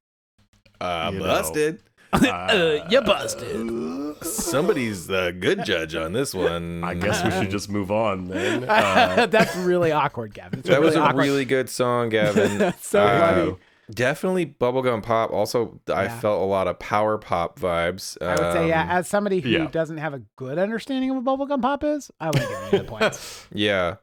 Uh, 0.80 1.12
busted. 1.12 1.76
know. 1.76 1.82
Busted. 2.20 2.30
uh, 2.82 2.88
you 2.90 3.02
busted. 3.02 4.24
Somebody's 4.26 5.08
the 5.08 5.36
good 5.38 5.64
judge 5.66 5.96
on 5.96 6.14
this 6.14 6.34
one. 6.34 6.84
I 6.84 6.94
guess 6.94 7.24
we 7.24 7.32
should 7.32 7.52
just 7.52 7.70
move 7.70 7.92
on 7.92 8.28
then. 8.28 8.64
Uh, 8.64 9.26
That's 9.30 9.56
really 9.58 9.92
awkward, 9.92 10.34
Gavin. 10.34 10.60
It's 10.60 10.70
that 10.70 10.82
was 10.82 10.96
a 10.96 11.02
awkward. 11.02 11.22
really 11.24 11.46
good 11.46 11.70
song, 11.70 12.10
Gavin. 12.10 12.74
So 12.82 13.02
Uh, 13.04 13.20
funny. 13.36 13.56
Definitely 13.94 14.48
bubblegum 14.48 15.04
pop. 15.04 15.30
Also, 15.32 15.80
I 15.94 16.08
felt 16.08 16.42
a 16.42 16.46
lot 16.46 16.68
of 16.68 16.80
power 16.80 17.20
pop 17.20 17.60
vibes. 17.60 18.20
I 18.20 18.30
would 18.32 18.54
say, 18.54 18.68
yeah, 18.70 18.82
Um, 18.84 18.90
as 18.90 19.08
somebody 19.08 19.42
who 19.42 19.50
yeah. 19.50 19.68
doesn't 19.68 19.98
have 19.98 20.16
a 20.16 20.24
good 20.38 20.58
understanding 20.58 21.12
of 21.12 21.24
what 21.24 21.38
bubblegum 21.40 21.62
pop 21.62 21.84
is, 21.84 22.10
I 22.20 22.28
wouldn't 22.28 22.50
give 22.50 22.58
any 22.64 22.78
of 22.80 22.86
the 22.86 22.90
points. 22.92 23.46
Yeah. 23.54 23.98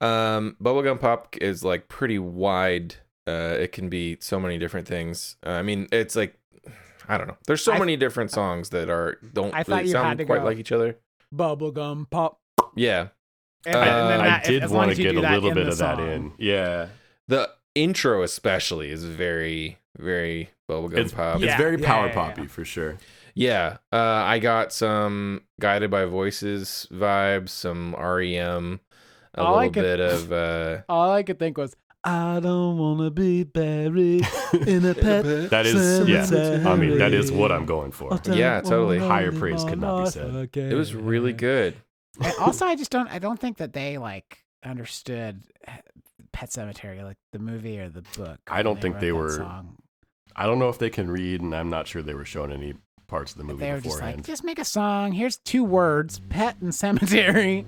Um, 0.00 0.56
bubblegum 0.62 1.00
pop 1.00 1.36
is 1.40 1.64
like 1.64 1.88
pretty 1.88 2.20
wide. 2.20 2.96
Uh, 3.26 3.56
it 3.58 3.72
can 3.72 3.88
be 3.88 4.16
so 4.20 4.38
many 4.38 4.58
different 4.58 4.86
things. 4.86 5.36
Uh, 5.44 5.50
I 5.50 5.62
mean, 5.62 5.88
it's 5.90 6.14
like 6.14 6.38
I 7.08 7.18
don't 7.18 7.26
know. 7.28 7.36
There's 7.46 7.62
so 7.62 7.72
I- 7.72 7.78
many 7.78 7.96
different 7.96 8.30
songs 8.30 8.70
that 8.70 8.88
are 8.90 9.18
don't 9.32 9.54
I 9.54 9.62
thought 9.62 9.76
really 9.78 9.86
you 9.88 9.92
sound 9.92 10.18
quite 10.26 10.38
go- 10.40 10.44
like 10.44 10.58
each 10.58 10.72
other. 10.72 10.96
bubblegum 11.34 12.08
pop. 12.10 12.38
Yeah. 12.74 13.08
And, 13.64 13.74
Uh, 13.74 13.78
and 13.80 14.10
then 14.10 14.20
I 14.20 14.42
did 14.42 14.70
want 14.70 14.90
to 14.94 14.96
get 15.02 15.16
a 15.16 15.20
little 15.20 15.52
bit 15.52 15.64
the 15.64 15.70
of 15.72 15.78
that 15.78 15.98
in. 16.00 16.32
Yeah. 16.38 16.88
The 17.28 17.50
intro 17.74 18.22
especially 18.22 18.90
is 18.90 19.04
very 19.04 19.78
very 19.98 20.50
bubblegum 20.70 20.98
It's, 20.98 21.12
pop. 21.12 21.40
it's 21.42 21.54
very 21.56 21.80
yeah, 21.80 21.86
power 21.86 22.06
yeah, 22.08 22.14
poppy 22.14 22.42
yeah. 22.42 22.48
for 22.48 22.64
sure. 22.64 22.96
Yeah, 23.34 23.78
uh, 23.92 23.96
I 23.96 24.38
got 24.38 24.72
some 24.72 25.42
guided 25.60 25.90
by 25.90 26.04
voices 26.06 26.86
vibes, 26.92 27.48
some 27.50 27.94
REM, 27.94 28.80
a 29.34 29.42
All 29.42 29.56
little 29.56 29.72
could- 29.72 29.82
bit 29.82 30.00
of 30.00 30.32
uh, 30.32 30.78
All 30.88 31.10
I 31.12 31.22
could 31.22 31.38
think 31.38 31.58
was, 31.58 31.74
I 32.04 32.38
don't 32.40 32.78
want 32.78 33.00
to 33.00 33.10
be 33.10 33.42
buried 33.44 34.26
in 34.66 34.84
a 34.84 34.94
pet. 34.94 35.50
That 35.50 35.66
is, 35.66 36.08
yeah. 36.08 36.68
I 36.70 36.76
mean, 36.76 36.98
that 36.98 37.12
is 37.12 37.32
what 37.32 37.50
I'm 37.50 37.66
going 37.66 37.90
for. 37.90 38.20
Yeah, 38.26 38.60
totally. 38.60 38.98
Higher 38.98 39.30
live 39.32 39.40
praise 39.40 39.64
could 39.64 39.80
not 39.80 40.04
be 40.04 40.10
said. 40.10 40.34
again. 40.36 40.70
it 40.70 40.74
was 40.74 40.94
really 40.94 41.32
good. 41.32 41.74
And 42.22 42.32
also, 42.40 42.64
I 42.64 42.76
just 42.76 42.90
don't. 42.92 43.08
I 43.08 43.18
don't 43.18 43.38
think 43.40 43.56
that 43.58 43.72
they 43.72 43.98
like 43.98 44.38
understood 44.64 45.42
eh, 45.66 45.72
Pet 46.32 46.50
Sematary, 46.50 47.02
like 47.02 47.18
the 47.32 47.38
movie 47.38 47.78
or 47.78 47.88
the 47.88 48.02
book. 48.16 48.38
I 48.48 48.62
don't 48.62 48.74
when 48.74 48.82
think 48.82 49.00
they 49.00 49.12
were- 49.12 49.36
Song. 49.38 49.76
I 50.38 50.44
don't 50.46 50.58
know 50.58 50.68
if 50.68 50.78
they 50.78 50.90
can 50.90 51.10
read, 51.10 51.40
and 51.40 51.54
I'm 51.56 51.70
not 51.70 51.86
sure 51.88 52.02
they 52.02 52.12
were 52.14 52.24
shown 52.26 52.52
any 52.52 52.74
parts 53.06 53.32
of 53.32 53.38
the 53.38 53.44
movie 53.44 53.60
They 53.64 53.72
were 53.72 53.80
just 53.80 53.96
beforehand. 53.96 54.18
like, 54.18 54.26
just 54.26 54.44
make 54.44 54.58
a 54.58 54.64
song. 54.64 55.12
Here's 55.12 55.38
two 55.38 55.64
words: 55.64 56.20
pet 56.28 56.56
and 56.60 56.74
cemetery. 56.74 57.64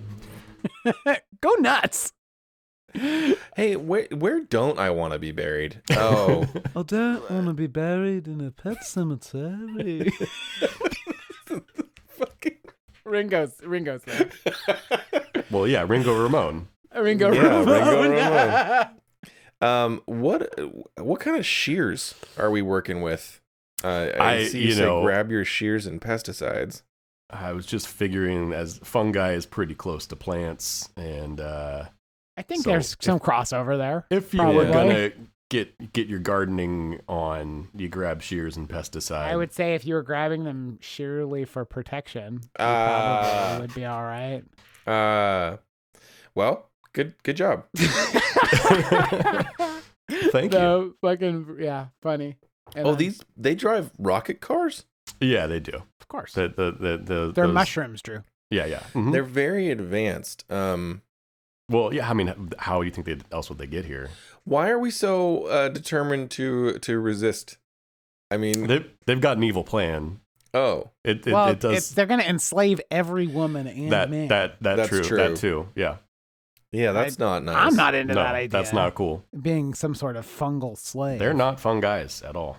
Go 1.41 1.55
nuts. 1.55 2.13
Hey, 2.95 3.77
where 3.77 4.07
where 4.13 4.41
don't 4.41 4.79
I 4.79 4.91
want 4.91 5.13
to 5.13 5.19
be 5.19 5.33
buried? 5.33 5.83
Oh, 5.93 6.47
I 6.77 6.83
don't 6.83 7.31
want 7.31 7.47
to 7.47 7.53
be 7.53 7.67
buried 7.67 8.27
in 8.27 8.41
a 8.41 8.51
pet 8.51 8.85
cemetery. 8.85 10.11
fucking 12.09 12.57
Ringo's 13.05 13.61
Ringo's 13.63 14.03
there. 14.05 14.31
Well, 15.51 15.67
yeah, 15.67 15.83
Ringo 15.89 16.15
Ramone. 16.15 16.69
Ringo 16.95 17.33
Yeah, 17.33 17.41
Ramone. 17.61 17.67
Ringo 18.11 18.31
Ramone. 18.31 18.87
um, 19.63 20.03
what 20.05 20.53
what 20.99 21.21
kind 21.21 21.39
of 21.39 21.47
shears 21.47 22.15
are 22.37 22.51
we 22.51 22.61
working 22.61 23.01
with? 23.01 23.41
Uh, 23.83 24.11
I, 24.21 24.35
I- 24.35 24.45
see 24.47 24.61
you, 24.61 24.67
you 24.69 24.73
say 24.75 25.01
grab 25.03 25.31
your 25.31 25.45
shears 25.47 25.87
and 25.87 26.01
pesticides. 26.03 26.83
I 27.31 27.53
was 27.53 27.65
just 27.67 27.89
figuring 27.89 28.53
as 28.53 28.79
fungi 28.85 29.33
is 29.33 29.47
pretty 29.47 29.75
close 29.75 30.07
to 30.09 30.17
plants, 30.17 30.89
and 30.99 31.41
uh, 31.41 31.85
I 32.39 32.43
think 32.43 32.63
So, 32.63 32.71
there's 32.71 32.93
if- 32.93 33.03
some 33.03 33.19
crossover 33.19 33.77
there. 33.77 34.07
if 34.11 34.33
you 34.33 34.39
Probably. 34.41 34.67
were 34.67 34.73
gonna 34.73 35.11
get 35.51 35.93
get 35.93 36.07
your 36.07 36.21
gardening 36.21 37.01
on, 37.09 37.69
you 37.75 37.89
grab 37.89 38.23
shears 38.23 38.57
and 38.57 38.69
pesticide. 38.69 39.27
I 39.27 39.35
would 39.35 39.53
say 39.53 39.75
if 39.75 39.85
you 39.85 39.95
were 39.95 40.03
grabbing 40.03 40.45
them 40.45 40.79
sheerly 40.81 41.45
for 41.45 41.65
protection, 41.65 42.35
you 42.43 42.49
probably 42.57 43.61
would 43.63 43.75
be 43.75 43.85
all 43.85 44.03
right. 44.03 44.45
Uh, 44.87 45.57
well, 46.37 46.71
good 46.93 47.15
good 47.25 47.37
job. 47.37 47.65
Thank 50.33 50.53
so, 50.53 50.95
fucking 51.03 51.57
yeah, 51.61 51.87
funny. 52.03 52.37
And 52.77 52.87
oh, 52.87 52.91
then- 52.91 52.99
these 52.99 53.23
they 53.37 53.55
drive 53.55 53.91
rocket 53.99 54.41
cars. 54.41 54.85
Yeah, 55.21 55.47
they 55.47 55.59
do. 55.61 55.73
of 56.01 56.09
course 56.09 56.35
The 56.35 56.49
the 56.49 56.71
the, 56.73 56.99
the 56.99 57.33
they're 57.33 57.47
those- 57.47 57.55
mushrooms, 57.55 58.01
Drew. 58.03 58.23
Yeah, 58.51 58.65
yeah. 58.67 58.81
Mhm. 58.95 59.13
They're 59.13 59.23
very 59.25 59.71
advanced. 59.71 60.45
Um, 60.51 61.03
Well, 61.71 61.93
yeah. 61.93 62.09
I 62.09 62.15
mean, 62.15 62.51
how 62.59 62.81
do 62.81 62.87
you 62.87 62.91
think 62.91 63.07
they 63.07 63.17
else 63.31 63.49
would 63.49 63.59
they 63.59 63.67
get 63.67 63.85
here? 63.85 64.09
why 64.45 64.71
are 64.71 64.79
we 64.79 64.91
so 64.91 65.45
uh, 65.45 65.69
determined 65.69 66.31
to 66.33 66.79
to 66.79 66.99
resist? 66.99 67.59
I 68.31 68.37
mean, 68.37 68.67
They've 68.67 68.91
they've 69.07 69.21
got 69.21 69.37
an 69.37 69.43
evil 69.45 69.65
plan. 69.65 70.21
oh, 70.55 70.91
It 71.05 71.27
it, 71.27 71.33
well, 71.33 71.49
it 71.49 71.61
does 71.61 71.77
it's, 71.77 71.91
they're 71.91 72.07
gonna 72.07 72.23
enslave 72.25 72.81
every 72.91 73.27
woman 73.27 73.67
and 73.67 73.93
that 73.93 74.11
man. 74.11 74.29
that 74.29 74.63
that 74.63 74.77
That's 74.77 74.89
true, 74.89 75.03
true. 75.03 75.17
that 75.19 75.37
too. 75.37 75.69
Yeah, 75.75 75.97
yeah, 76.73 76.93
that's 76.93 77.19
not 77.19 77.45
nice. 77.45 77.57
I'm 77.57 77.77
not 77.77 77.95
into 77.95 78.15
no, 78.15 78.23
that 78.23 78.35
idea. 78.35 78.49
that's 78.49 78.73
not 78.73 78.95
cool. 78.95 79.25
being 79.41 79.73
some 79.75 79.95
sort 79.95 80.17
of 80.17 80.27
fungal 80.27 80.77
slave. 80.77 81.19
They're 81.19 81.33
not 81.35 81.59
fun 81.61 81.81
guys 81.81 82.23
at 82.23 82.37
all. 82.37 82.59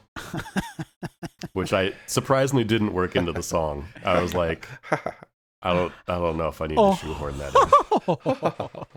Which 1.53 1.73
I 1.73 1.93
surprisingly 2.07 2.63
didn't 2.63 2.93
work 2.93 3.15
into 3.15 3.31
the 3.31 3.43
song. 3.43 3.85
I 4.03 4.21
was 4.21 4.33
like, 4.33 4.67
I 5.61 5.73
don't 5.73 5.93
I 6.07 6.15
don't 6.17 6.37
know 6.37 6.47
if 6.47 6.61
I 6.61 6.67
need 6.67 6.77
Oh. 6.77 6.91
to 6.95 6.97
shoehorn 6.97 7.37
that 7.37 8.87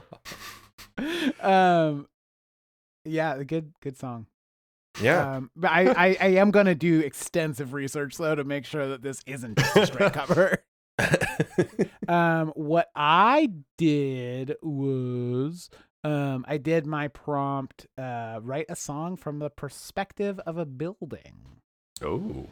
in. 0.99 1.41
um, 1.41 2.07
yeah, 3.05 3.35
a 3.35 3.45
good 3.45 3.73
good 3.81 3.97
song. 3.99 4.27
yeah. 5.01 5.37
Um, 5.37 5.51
but 5.57 5.71
I, 5.71 5.89
I, 5.91 6.17
I 6.21 6.27
am 6.39 6.51
gonna 6.51 6.75
do 6.75 7.01
extensive 7.01 7.73
research 7.73 8.17
though 8.17 8.35
to 8.35 8.45
make 8.45 8.65
sure 8.65 8.89
that 8.89 9.03
this 9.03 9.23
isn't 9.27 9.59
just 9.59 9.77
a 9.77 9.87
straight 9.87 10.13
cover. 10.13 10.65
Um, 12.07 12.53
what 12.55 12.89
I 12.95 13.51
did 13.79 14.55
was 14.63 15.71
um, 16.05 16.45
I 16.47 16.59
did 16.59 16.87
my 16.87 17.09
prompt 17.09 17.87
uh, 17.99 18.39
write 18.43 18.67
a 18.69 18.77
song 18.77 19.17
from 19.17 19.39
the 19.39 19.49
perspective 19.51 20.39
of 20.41 20.59
a 20.59 20.67
building, 20.67 21.61
Oh, 22.03 22.51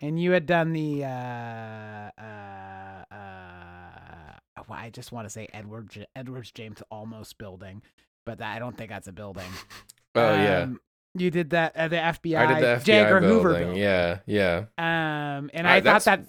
and 0.00 0.20
you 0.20 0.32
had 0.32 0.46
done 0.46 0.72
the 0.72 1.04
uh, 1.04 2.10
uh, 2.20 3.04
uh, 3.14 4.62
well, 4.68 4.78
I 4.78 4.90
just 4.90 5.12
want 5.12 5.26
to 5.26 5.30
say 5.30 5.48
Edward 5.52 5.90
J- 5.90 6.06
Edwards 6.14 6.52
James 6.52 6.82
Olmos 6.92 7.36
building, 7.36 7.82
but 8.26 8.38
that, 8.38 8.54
I 8.56 8.58
don't 8.58 8.76
think 8.76 8.90
that's 8.90 9.08
a 9.08 9.12
building. 9.12 9.48
oh 10.14 10.34
yeah. 10.34 10.60
Um, 10.62 10.80
you 11.14 11.30
did 11.30 11.50
that 11.50 11.76
uh, 11.76 11.88
the 11.88 11.96
FBI, 11.96 12.36
I 12.36 12.46
did 12.54 12.62
the 12.62 12.66
FBI 12.80 12.84
J. 12.84 12.92
Edgar 13.00 13.20
building. 13.20 13.36
Hoover 13.36 13.58
building. 13.58 13.76
Yeah, 13.76 14.18
yeah. 14.26 14.64
Um, 14.78 15.50
and 15.52 15.66
I- 15.66 15.76
I, 15.76 15.80
thought 15.80 16.04
that 16.04 16.24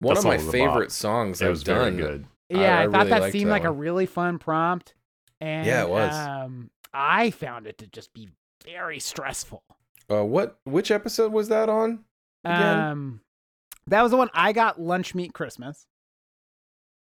One 0.00 0.16
of 0.18 0.24
my 0.24 0.36
song 0.36 0.46
was 0.46 0.48
a 0.48 0.52
favorite 0.52 0.84
bop. 0.86 0.90
songs 0.90 1.40
it 1.40 1.44
I've 1.46 1.50
was 1.50 1.62
very 1.62 1.84
done. 1.90 1.96
good. 1.96 2.26
Yeah, 2.50 2.78
I 2.78 2.82
I, 2.82 2.86
thought 2.88 3.06
really 3.06 3.20
that 3.20 3.32
seemed 3.32 3.46
that 3.48 3.52
like 3.52 3.64
a 3.64 3.70
really 3.72 4.06
fun 4.06 4.38
prompt. 4.38 4.94
And 5.40 5.66
Yeah, 5.66 5.82
it 5.84 5.88
was. 5.88 6.14
Um, 6.14 6.70
I 6.92 7.30
found 7.30 7.66
it 7.66 7.78
to 7.78 7.86
just 7.86 8.12
be 8.12 8.28
very 8.64 9.00
stressful. 9.00 9.62
Uh, 10.10 10.24
what? 10.24 10.58
Which 10.64 10.90
episode 10.90 11.32
was 11.32 11.48
that 11.48 11.68
on? 11.68 12.04
Again? 12.44 12.78
Um, 12.80 13.20
that 13.86 14.02
was 14.02 14.10
the 14.10 14.16
one 14.16 14.30
I 14.34 14.52
got 14.52 14.80
lunch 14.80 15.14
meat 15.14 15.32
Christmas, 15.32 15.86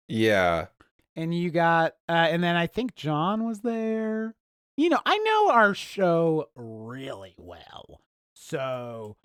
Yeah. 0.08 0.68
and 1.16 1.34
you 1.34 1.50
got, 1.52 1.94
uh, 2.08 2.12
and 2.14 2.44
then 2.44 2.56
I 2.56 2.68
think 2.68 2.96
John 2.96 3.46
was 3.46 3.62
there. 3.62 4.36
You 4.78 4.90
know, 4.90 5.00
I 5.06 5.18
know 5.18 5.52
our 5.52 5.74
show 5.74 6.50
really 6.56 7.34
well, 7.38 8.02
so 8.36 9.18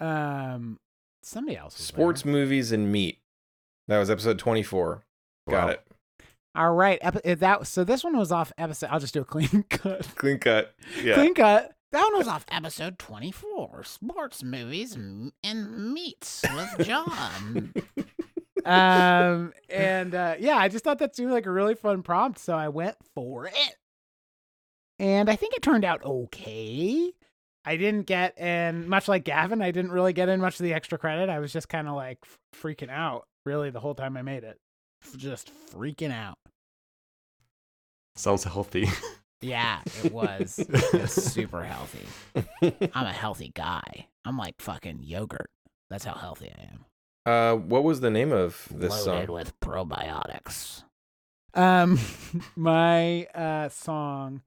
um, 0.00 0.78
somebody 1.22 1.56
else. 1.56 1.76
Was 1.78 1.86
Sports 1.86 2.22
there. 2.22 2.32
movies 2.32 2.72
and 2.72 2.90
meat. 2.90 3.18
That 3.88 3.98
was 3.98 4.10
episode 4.10 4.38
twenty-four. 4.38 5.04
Got 5.48 5.64
Wow. 5.66 5.70
it. 5.70 5.82
All 6.56 6.72
right, 6.74 6.98
epi- 7.02 7.30
uh, 7.30 7.34
that 7.36 7.66
so 7.68 7.84
this 7.84 8.02
one 8.02 8.16
was 8.16 8.32
off 8.32 8.52
episode. 8.58 8.88
I'll 8.90 8.98
just 8.98 9.14
do 9.14 9.20
a 9.20 9.24
clean 9.24 9.64
cut. 9.70 10.08
Clean 10.16 10.38
cut. 10.38 10.74
Yeah. 11.02 11.14
Clean 11.14 11.34
cut. 11.34 11.72
That 11.92 12.02
one 12.02 12.18
was 12.18 12.28
off 12.28 12.44
episode 12.50 12.98
24 12.98 13.84
Sports 13.84 14.42
Movies 14.42 14.94
and 14.96 15.94
Meats 15.94 16.44
with 16.52 16.86
John. 16.86 17.72
um, 18.64 19.52
and 19.68 20.14
uh, 20.14 20.34
yeah, 20.38 20.56
I 20.56 20.68
just 20.68 20.82
thought 20.82 20.98
that 20.98 21.14
seemed 21.14 21.30
like 21.30 21.46
a 21.46 21.50
really 21.50 21.76
fun 21.76 22.02
prompt, 22.02 22.40
so 22.40 22.54
I 22.56 22.68
went 22.68 22.96
for 23.14 23.46
it. 23.46 23.76
And 24.98 25.30
I 25.30 25.36
think 25.36 25.54
it 25.54 25.62
turned 25.62 25.84
out 25.84 26.04
okay. 26.04 27.12
I 27.64 27.76
didn't 27.76 28.06
get, 28.06 28.38
in, 28.38 28.88
much 28.88 29.08
like 29.08 29.24
Gavin, 29.24 29.62
I 29.62 29.70
didn't 29.70 29.92
really 29.92 30.12
get 30.12 30.28
in 30.28 30.40
much 30.40 30.58
of 30.58 30.64
the 30.64 30.74
extra 30.74 30.98
credit. 30.98 31.28
I 31.28 31.38
was 31.38 31.52
just 31.52 31.68
kind 31.68 31.88
of 31.88 31.94
like 31.94 32.18
f- 32.24 32.38
freaking 32.60 32.90
out, 32.90 33.26
really, 33.44 33.70
the 33.70 33.80
whole 33.80 33.94
time 33.94 34.16
I 34.16 34.22
made 34.22 34.44
it. 34.44 34.58
Just 35.16 35.52
freaking 35.72 36.12
out. 36.12 36.38
Sounds 38.16 38.44
healthy. 38.44 38.88
Yeah, 39.40 39.80
it 40.02 40.12
was. 40.12 40.58
It's 40.68 41.12
super 41.12 41.62
healthy. 41.62 42.06
I'm 42.94 43.06
a 43.06 43.12
healthy 43.12 43.52
guy. 43.54 44.08
I'm 44.24 44.36
like 44.38 44.54
fucking 44.60 45.00
yogurt. 45.02 45.50
That's 45.90 46.04
how 46.04 46.14
healthy 46.14 46.52
I 46.58 46.62
am. 46.72 46.84
Uh, 47.26 47.56
what 47.56 47.84
was 47.84 48.00
the 48.00 48.10
name 48.10 48.32
of 48.32 48.68
this 48.70 49.06
Loaded 49.06 49.26
song? 49.26 49.34
with 49.34 49.60
probiotics. 49.60 50.84
Um, 51.54 51.98
my 52.56 53.24
uh 53.34 53.68
song 53.68 54.42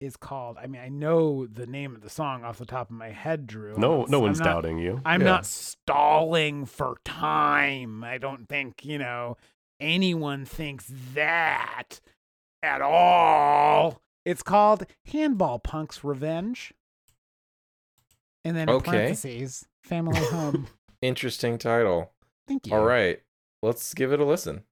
is 0.00 0.16
called. 0.16 0.56
I 0.60 0.66
mean, 0.66 0.80
I 0.82 0.88
know 0.88 1.46
the 1.46 1.66
name 1.66 1.94
of 1.94 2.00
the 2.00 2.10
song 2.10 2.42
off 2.44 2.58
the 2.58 2.66
top 2.66 2.90
of 2.90 2.96
my 2.96 3.10
head, 3.10 3.46
Drew. 3.46 3.76
no, 3.78 4.04
no 4.08 4.18
one's 4.18 4.40
I'm 4.40 4.44
not- 4.46 4.52
doubting 4.54 4.78
you. 4.78 5.00
I'm 5.04 5.20
Yeah. 5.20 5.26
not 5.28 5.46
stalling 5.46 6.66
for 6.66 6.96
time. 7.04 8.02
I 8.02 8.18
don't 8.18 8.48
think, 8.48 8.84
you 8.84 8.98
know, 8.98 9.36
anyone 9.78 10.44
thinks 10.44 10.90
that 11.14 12.00
at 12.62 12.80
all. 12.82 14.00
It's 14.24 14.42
called 14.42 14.86
Handball 15.06 15.58
Punk's 15.58 16.04
Revenge. 16.04 16.72
And 18.44 18.56
then 18.56 18.68
Okay. 18.68 18.90
parentheses, 18.90 19.66
Family 19.82 20.20
Home. 20.24 20.66
Interesting 21.02 21.58
title. 21.58 22.12
Thank 22.46 22.66
you. 22.66 22.74
All 22.74 22.84
right, 22.84 23.20
let's 23.62 23.94
give 23.94 24.12
it 24.12 24.20
a 24.20 24.24
listen. 24.24 24.64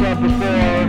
Before, 0.00 0.84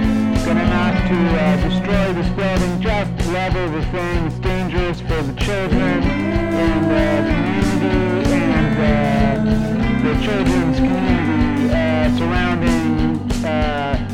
gonna 0.45 0.65
have 0.65 0.97
to 1.07 1.17
uh, 1.37 1.69
destroy 1.69 2.13
this 2.13 2.29
building, 2.35 2.81
just 2.81 3.11
level 3.31 3.69
the 3.69 3.85
thing. 3.87 4.25
It's 4.25 4.39
dangerous 4.39 4.99
for 5.01 5.21
the 5.21 5.33
children 5.41 6.01
and 6.03 6.85
uh, 6.85 7.21
the 7.21 7.33
community 7.35 8.35
and 8.35 8.77
uh, 8.81 10.01
the 10.01 10.25
children's 10.25 10.77
community 10.77 11.73
uh, 11.73 12.17
surrounding. 12.17 13.45
Uh, 13.45 14.11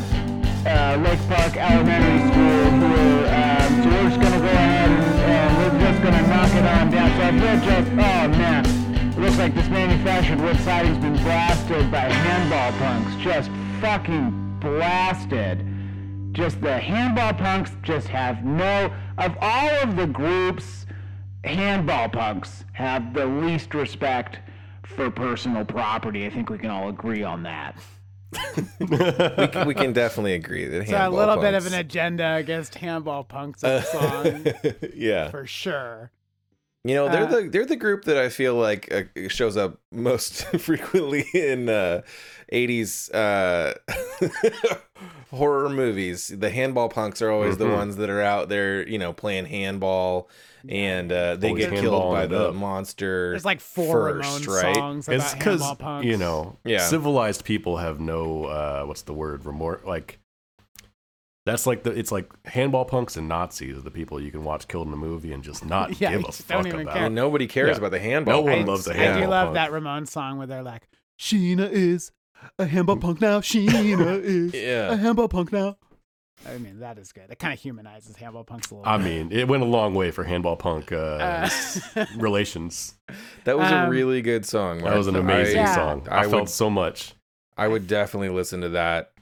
uh, 0.64 0.96
Lake 1.02 1.18
Park 1.28 1.56
Elementary 1.56 2.20
School. 2.30 3.24
Um, 3.32 3.82
so 3.82 3.88
we're 3.88 4.08
just 4.08 4.20
gonna 4.20 4.38
go 4.38 4.44
ahead 4.44 4.90
and, 4.90 5.04
and 5.32 5.56
we're 5.58 5.80
just 5.80 6.02
gonna 6.02 6.26
knock 6.28 6.54
it 6.54 6.64
on 6.64 6.90
down. 6.90 7.10
So 7.16 7.22
you're 7.44 7.60
just, 7.64 7.90
oh 7.92 8.28
man, 8.38 8.66
it 9.10 9.18
looks 9.18 9.38
like 9.38 9.54
this 9.54 9.68
manufactured 9.68 10.40
wood 10.40 10.58
siding's 10.60 10.98
been 10.98 11.14
blasted 11.14 11.90
by 11.90 12.00
handball 12.00 12.78
punks. 12.78 13.16
Just 13.22 13.50
fucking 13.80 14.41
blasted. 14.62 15.66
Just 16.32 16.60
the 16.62 16.78
handball 16.78 17.34
punks 17.34 17.72
just 17.82 18.08
have 18.08 18.42
no, 18.44 18.90
of 19.18 19.36
all 19.40 19.68
of 19.82 19.96
the 19.96 20.06
groups, 20.06 20.86
handball 21.44 22.08
punks 22.08 22.64
have 22.72 23.12
the 23.12 23.26
least 23.26 23.74
respect 23.74 24.38
for 24.86 25.10
personal 25.10 25.64
property. 25.64 26.24
I 26.24 26.30
think 26.30 26.48
we 26.48 26.56
can 26.58 26.70
all 26.70 26.88
agree 26.88 27.22
on 27.22 27.42
that. 27.42 27.76
we, 28.80 28.86
can, 29.48 29.66
we 29.66 29.74
can 29.74 29.92
definitely 29.92 30.32
agree 30.32 30.66
that 30.66 30.88
So 30.88 30.94
a 30.94 30.98
handball 30.98 31.18
little 31.18 31.36
bit 31.36 31.52
of 31.52 31.66
an 31.66 31.74
agenda 31.74 32.36
against 32.36 32.76
handball 32.76 33.24
punks 33.24 33.62
in 33.62 33.82
song, 33.92 34.46
yeah, 34.94 35.30
for 35.30 35.46
sure. 35.46 36.10
you 36.82 36.94
know 36.94 37.10
they're 37.10 37.24
Uh, 37.24 37.40
the 37.42 37.48
they're 37.50 37.66
the 37.66 37.76
group 37.76 38.04
that 38.04 38.16
I 38.16 38.30
feel 38.30 38.54
like 38.54 38.90
uh, 38.90 39.28
shows 39.28 39.58
up 39.58 39.80
most 39.90 40.46
frequently 40.58 41.26
in 41.34 41.68
uh, 41.68 42.02
80s 42.52 43.10
uh, 43.14 43.74
horror 45.30 45.68
movies. 45.68 46.28
The 46.28 46.50
handball 46.50 46.88
punks 46.88 47.22
are 47.22 47.30
always 47.30 47.56
the 47.56 47.64
Mhm. 47.66 47.76
ones 47.76 47.96
that 47.96 48.10
are 48.10 48.20
out 48.20 48.48
there, 48.48 48.86
you 48.86 48.98
know, 48.98 49.12
playing 49.12 49.46
handball, 49.46 50.28
and 50.68 51.10
uh, 51.10 51.36
they 51.36 51.48
Always 51.48 51.66
get 51.66 51.80
killed 51.80 52.12
by 52.12 52.26
the 52.26 52.48
up. 52.50 52.54
monster. 52.54 53.30
There's 53.30 53.44
like 53.44 53.60
four 53.60 54.22
first, 54.22 54.28
Ramones 54.46 54.62
right? 54.62 54.74
songs 54.76 55.08
it's 55.08 55.24
about 55.32 55.38
because 55.38 55.60
handball 55.62 55.76
punks. 55.76 56.06
you 56.06 56.16
know 56.16 56.58
Yeah. 56.64 56.78
civilized 56.86 57.44
people 57.44 57.78
have 57.78 57.98
no 58.00 58.44
uh 58.44 58.84
what's 58.84 59.02
the 59.02 59.12
word 59.14 59.44
remorse 59.44 59.82
like 59.84 60.18
that's 61.44 61.66
like 61.66 61.82
the 61.82 61.90
it's 61.90 62.12
like 62.12 62.30
handball 62.46 62.84
punks 62.84 63.16
and 63.16 63.28
nazis 63.28 63.76
are 63.76 63.80
the 63.80 63.90
people 63.90 64.20
you 64.20 64.30
can 64.30 64.44
watch 64.44 64.68
killed 64.68 64.86
in 64.86 64.92
a 64.92 64.96
movie 64.96 65.32
and 65.32 65.42
just 65.42 65.64
not 65.64 65.88
Yeah, 66.00 66.12
give 66.12 66.20
a 66.20 66.24
just 66.26 66.46
don't 66.46 66.58
fuck 66.58 66.66
even 66.68 66.80
about 66.82 66.94
care. 66.94 67.02
mean, 67.04 67.14
nobody 67.14 67.48
cares 67.48 67.70
Yeah. 67.70 67.76
about 67.78 67.90
the 67.90 67.98
handball. 67.98 68.34
No 68.34 68.40
one 68.42 68.52
punks. 68.58 68.68
loves 68.68 68.84
the 68.84 68.94
handball. 68.94 69.08
I 69.08 69.18
handball 69.18 69.26
do 69.26 69.30
love 69.30 69.46
punk. 69.46 69.54
that 69.56 69.72
Ramon 69.72 70.06
song 70.06 70.38
where 70.38 70.46
they're 70.46 70.62
like, 70.62 70.88
Sheena 71.18 71.68
is 71.70 72.12
a 72.58 72.66
handball 72.66 72.96
punk 72.96 73.20
now. 73.20 73.40
Sheena 73.40 74.20
is 74.22 74.54
Yeah. 74.54 74.92
a 74.92 74.96
handball 74.96 75.28
punk 75.28 75.52
now. 75.52 75.76
I 76.48 76.58
mean, 76.58 76.80
that 76.80 76.98
is 76.98 77.12
good. 77.12 77.30
It 77.30 77.38
kind 77.38 77.52
of 77.54 77.60
humanizes 77.60 78.16
handball 78.16 78.42
punks 78.42 78.70
a 78.70 78.74
little 78.74 78.88
I 78.88 78.96
bit. 78.98 79.04
mean, 79.04 79.30
it 79.32 79.46
went 79.46 79.62
a 79.62 79.66
long 79.66 79.94
way 79.94 80.10
for 80.10 80.24
handball 80.24 80.56
punk 80.56 80.90
uh, 80.90 81.48
Uh, 81.96 82.04
relations. 82.16 82.94
That 83.44 83.56
was 83.58 83.70
a 83.70 83.76
Um, 83.84 83.90
really 83.90 84.22
good 84.22 84.44
song. 84.44 84.78
That 84.78 84.96
was 84.96 85.06
an 85.06 85.14
Mark. 85.14 85.24
amazing 85.24 85.56
Yeah. 85.58 85.74
song. 85.74 86.08
I 86.10 86.20
I, 86.20 86.22
felt 86.22 86.32
would- 86.42 86.48
so 86.48 86.68
much. 86.68 87.14
I 87.56 87.68
would 87.68 87.86
definitely 87.86 88.30
listen 88.30 88.62
to 88.62 88.70
that 88.70 89.12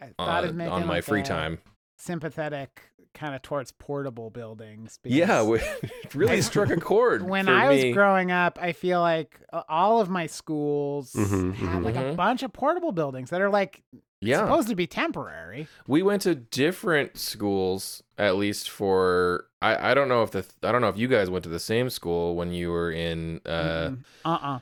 I 0.00 0.06
thought 0.16 0.44
of 0.44 0.50
on, 0.50 0.60
on 0.68 0.86
my 0.86 0.94
like 0.94 1.04
free 1.04 1.22
time. 1.22 1.58
Sympathetic 1.98 2.80
kind 3.14 3.34
of 3.34 3.42
towards 3.42 3.72
portable 3.72 4.28
buildings. 4.30 4.98
Yeah, 5.04 5.42
it 5.54 6.14
really 6.14 6.42
struck 6.42 6.70
a 6.70 6.76
chord. 6.76 7.22
when 7.28 7.46
for 7.46 7.52
I 7.52 7.68
was 7.68 7.82
me. 7.82 7.92
growing 7.92 8.30
up, 8.30 8.58
I 8.60 8.72
feel 8.72 9.00
like 9.00 9.40
uh, 9.52 9.62
all 9.68 10.00
of 10.00 10.08
my 10.10 10.26
schools 10.26 11.12
Mhm, 11.14 11.54
had 11.54 11.82
like 11.82 11.96
a 11.96 11.98
mhm. 12.12 12.16
bunch 12.16 12.42
of 12.42 12.52
portable 12.52 12.92
buildings 12.92 13.30
that 13.30 13.40
are 13.40 13.50
like 13.50 13.82
yeah, 14.20 14.38
supposed 14.38 14.68
to 14.68 14.74
be 14.74 14.86
temporary. 14.86 15.66
we 15.86 16.02
went 16.02 16.22
to 16.22 16.34
different 16.34 17.18
schools 17.18 18.02
at 18.18 18.36
least 18.36 18.70
for 18.70 19.46
I, 19.60 19.90
I 19.90 19.94
don't 19.94 20.08
know 20.08 20.22
if 20.22 20.30
the 20.30 20.44
I 20.62 20.72
don't 20.72 20.80
know 20.80 20.88
if 20.88 20.96
you 20.98 21.08
guys 21.08 21.28
went 21.30 21.42
to 21.44 21.50
the 21.50 21.58
same 21.60 21.90
school 21.90 22.34
when 22.34 22.52
you 22.52 22.70
were 22.70 22.90
in 22.90 23.40
uh 23.44 23.90
uh 24.24 24.28
uh 24.28 24.58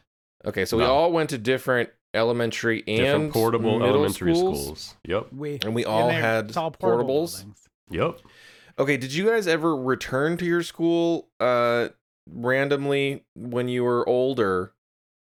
okay 0.46 0.64
so 0.64 0.76
we 0.76 0.84
all 0.84 1.12
went 1.12 1.30
to 1.30 1.38
different 1.38 1.90
elementary 2.14 2.82
and 2.86 2.98
Different 2.98 3.32
portable 3.32 3.82
elementary 3.84 4.34
schools. 4.34 4.62
schools. 4.64 4.96
Yep. 5.06 5.26
We 5.32 5.58
And 5.64 5.74
we 5.74 5.84
all 5.86 6.08
they're- 6.08 6.20
had 6.20 6.48
it's 6.48 6.56
all 6.58 6.70
portable 6.70 7.22
portables? 7.24 7.38
buildings. 7.38 7.68
Yep. 7.90 8.18
Okay, 8.78 8.96
did 8.96 9.12
you 9.14 9.26
guys 9.26 9.46
ever 9.46 9.76
return 9.76 10.36
to 10.38 10.44
your 10.44 10.62
school 10.62 11.28
uh 11.40 11.88
randomly 12.30 13.24
when 13.34 13.68
you 13.68 13.82
were 13.84 14.08
older 14.08 14.72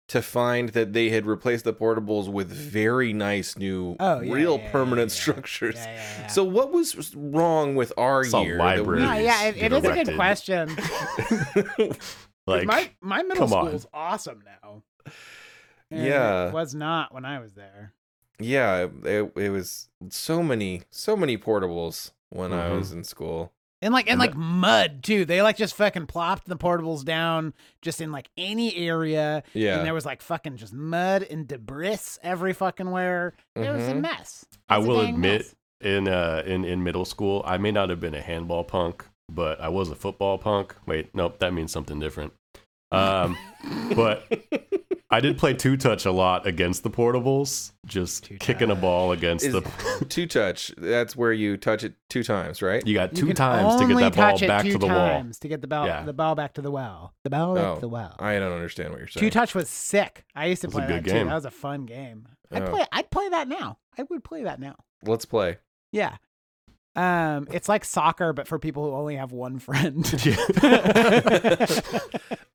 to 0.07 0.21
find 0.21 0.69
that 0.69 0.93
they 0.93 1.09
had 1.09 1.25
replaced 1.25 1.65
the 1.65 1.73
portables 1.73 2.27
with 2.31 2.47
very 2.49 3.11
nice 3.13 3.57
new 3.57 3.95
Oh, 3.99 4.21
yeah, 4.21 4.33
real 4.33 4.55
yeah, 4.57 4.63
yeah, 4.63 4.71
permanent 4.71 5.11
yeah, 5.11 5.15
yeah. 5.17 5.21
structures? 5.21 5.75
Yeah, 5.75 5.85
yeah, 5.93 6.19
yeah. 6.21 6.27
So 6.27 6.43
what 6.45 6.71
was 6.71 7.13
wrong 7.15 7.75
with 7.75 7.91
our 7.97 8.21
It's 8.21 8.33
year? 8.33 8.57
that 8.57 8.63
we- 8.63 8.77
library. 8.79 9.01
No, 9.01 9.13
yeah, 9.13 9.43
it, 9.47 9.57
it 9.57 9.73
is 9.73 9.83
a 9.83 9.93
good 10.03 10.15
question. 10.15 10.69
Like 12.47 12.65
my 12.65 12.89
my 13.01 13.23
middle 13.23 13.45
come 13.45 13.57
on. 13.57 13.67
school's 13.67 13.87
awesome 13.93 14.41
now. 14.45 14.83
And 15.91 16.05
Yeah. 16.05 16.47
it 16.47 16.53
was 16.53 16.73
not 16.73 17.13
when 17.13 17.25
I 17.25 17.39
was 17.39 17.53
there. 17.55 17.91
yeah, 18.39 18.87
it, 19.03 19.33
it 19.35 19.49
was 19.49 19.89
so 20.09 20.41
many 20.41 20.83
so 20.89 21.17
many 21.17 21.37
portables 21.37 22.11
when 22.29 22.53
I 22.53 22.69
Mhm. 22.69 22.77
was 22.79 22.91
in 22.91 23.03
school. 23.03 23.51
And 23.81 23.93
like 23.93 24.05
and 24.07 24.13
And 24.13 24.19
like 24.19 24.35
mud 24.35 25.03
too. 25.03 25.23
They 25.23 25.41
like 25.43 25.55
just 25.55 25.75
fucking 25.75 26.07
plopped 26.07 26.47
the 26.47 26.57
portables 26.57 27.05
down 27.05 27.53
just 27.83 28.01
in 28.01 28.11
like 28.11 28.27
any 28.35 28.75
area. 28.75 29.43
Yeah. 29.53 29.77
And 29.77 29.85
there 29.85 29.93
was 29.93 30.05
like 30.05 30.21
fucking 30.23 30.57
just 30.57 30.73
mud 30.73 31.21
and 31.29 31.47
debris 31.47 31.97
every 32.23 32.53
fucking 32.53 32.89
where. 32.89 33.35
It 33.55 33.69
was 33.71 33.87
a 33.87 33.93
Mhm. 33.93 34.01
mess. 34.01 34.45
It 34.51 34.57
I 34.67 34.79
will 34.79 35.01
admit, 35.01 35.41
mess. 35.41 35.55
in 35.81 36.07
uh 36.07 36.41
in 36.45 36.65
in 36.65 36.83
middle 36.83 37.05
school, 37.05 37.43
I 37.45 37.57
may 37.59 37.71
not 37.71 37.89
have 37.89 37.99
been 37.99 38.15
a 38.15 38.21
handball 38.21 38.63
punk, 38.63 39.05
but 39.29 39.61
I 39.61 39.69
was 39.69 39.91
a 39.91 39.95
football 39.95 40.39
punk. 40.39 40.73
Wait, 40.87 41.13
nope, 41.13 41.37
that 41.37 41.53
means 41.53 41.71
something 41.71 41.99
different. 41.99 42.33
Um, 42.91 43.37
but 43.95 44.23
I 45.09 45.19
did 45.19 45.37
play 45.37 45.53
two 45.53 45.77
touch 45.77 46.05
a 46.05 46.11
lot 46.11 46.47
against 46.47 46.83
the 46.83 46.89
portables, 46.89 47.71
just 47.85 48.25
Two 48.25 48.37
kicking 48.37 48.71
a 48.71 48.75
ball 48.75 49.11
against 49.11 49.45
Is 49.45 49.53
the. 49.53 50.05
two 50.09 50.25
touch. 50.27 50.73
That's 50.77 51.15
where 51.15 51.33
you 51.33 51.57
touch 51.57 51.83
it 51.83 51.93
two 52.09 52.23
times, 52.23 52.61
right? 52.61 52.85
You 52.85 52.93
got 52.93 53.13
two 53.15 53.27
can 53.27 53.35
times 53.35 53.81
to 53.81 53.87
get 53.87 53.97
that 53.97 54.15
ball 54.15 54.39
back 54.39 54.63
two 54.63 54.71
to 54.73 54.77
the 54.77 54.87
wall. 54.87 55.23
To 55.41 55.47
get 55.47 55.61
the 55.61 55.67
ball 55.67 55.85
Yeah. 55.85 56.03
the 56.03 56.13
ball 56.13 56.35
back 56.35 56.53
to 56.53 56.61
the 56.61 56.71
well. 56.71 57.13
The 57.23 57.29
ball 57.29 57.55
back 57.55 57.63
Oh, 57.65 57.75
to 57.75 57.81
the 57.81 57.89
well. 57.89 58.15
I 58.19 58.39
don't 58.39 58.51
understand 58.53 58.91
what 58.91 58.99
you're 58.99 59.07
saying. 59.07 59.21
Two 59.21 59.29
touch 59.29 59.53
was 59.55 59.69
sick. 59.69 60.23
I 60.35 60.45
used 60.45 60.61
to 60.61 60.67
It 60.67 60.73
was 60.73 60.75
a 60.75 60.79
play 60.79 60.87
that 60.95 61.03
good 61.03 61.11
too. 61.11 61.25
That 61.25 61.35
was 61.35 61.45
a 61.45 61.51
fun 61.51 61.85
game. 61.85 62.27
I'd 62.51 62.63
Oh. 62.63 62.71
play 62.71 62.85
I'd 62.91 63.09
play 63.09 63.27
that 63.29 63.47
now. 63.47 63.77
I 63.97 64.03
would 64.03 64.23
play 64.23 64.43
that 64.43 64.59
now. 64.59 64.75
Let's 65.05 65.25
play. 65.25 65.57
Yeah. 65.91 66.17
Um, 66.97 67.47
it's 67.51 67.69
like 67.69 67.85
soccer, 67.85 68.33
but 68.33 68.47
for 68.47 68.57
people 68.57 68.83
who 68.83 68.95
only 68.95 69.17
have 69.17 69.31
one 69.31 69.59
friend. 69.59 70.03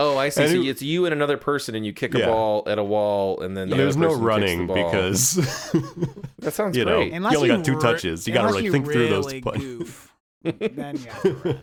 oh, 0.01 0.19
I 0.19 0.31
see. 0.31 0.43
And 0.43 0.51
So 0.51 0.57
who- 0.57 0.65
it's 0.65 0.83
you 0.83 1.07
and 1.07 1.13
another 1.15 1.37
person, 1.37 1.77
and 1.77 1.87
you 1.87 1.93
kick 1.93 2.15
a 2.17 2.27
ball 2.27 2.65
at 2.67 2.77
a 2.77 2.83
wall, 2.83 3.41
and 3.41 3.57
then 3.57 3.71
the 3.71 3.77
There's 3.77 3.97
no 3.97 4.13
running 4.15 4.67
the 4.67 4.75
because 4.75 5.37
that 6.41 6.53
sounds 6.55 6.77
you 6.77 6.85
know 6.85 6.97
great. 6.97 7.13
Unless 7.13 7.33
you 7.35 7.39
only 7.39 7.49
got 7.51 7.65
two 7.65 7.77
re- 7.77 7.81
touches. 7.81 8.27
You 8.27 8.35
got 8.35 8.43
to 8.43 8.49
unless 8.49 8.57
like 8.57 8.65
you 8.65 8.73
think 8.73 8.87
through 8.87 9.09
those. 9.09 9.27
really 9.27 9.41
pun- 9.43 9.59
goof. 9.59 10.13
then 10.43 10.97
you 10.97 11.07
have 11.11 11.23
to 11.23 11.33
write. 11.45 11.61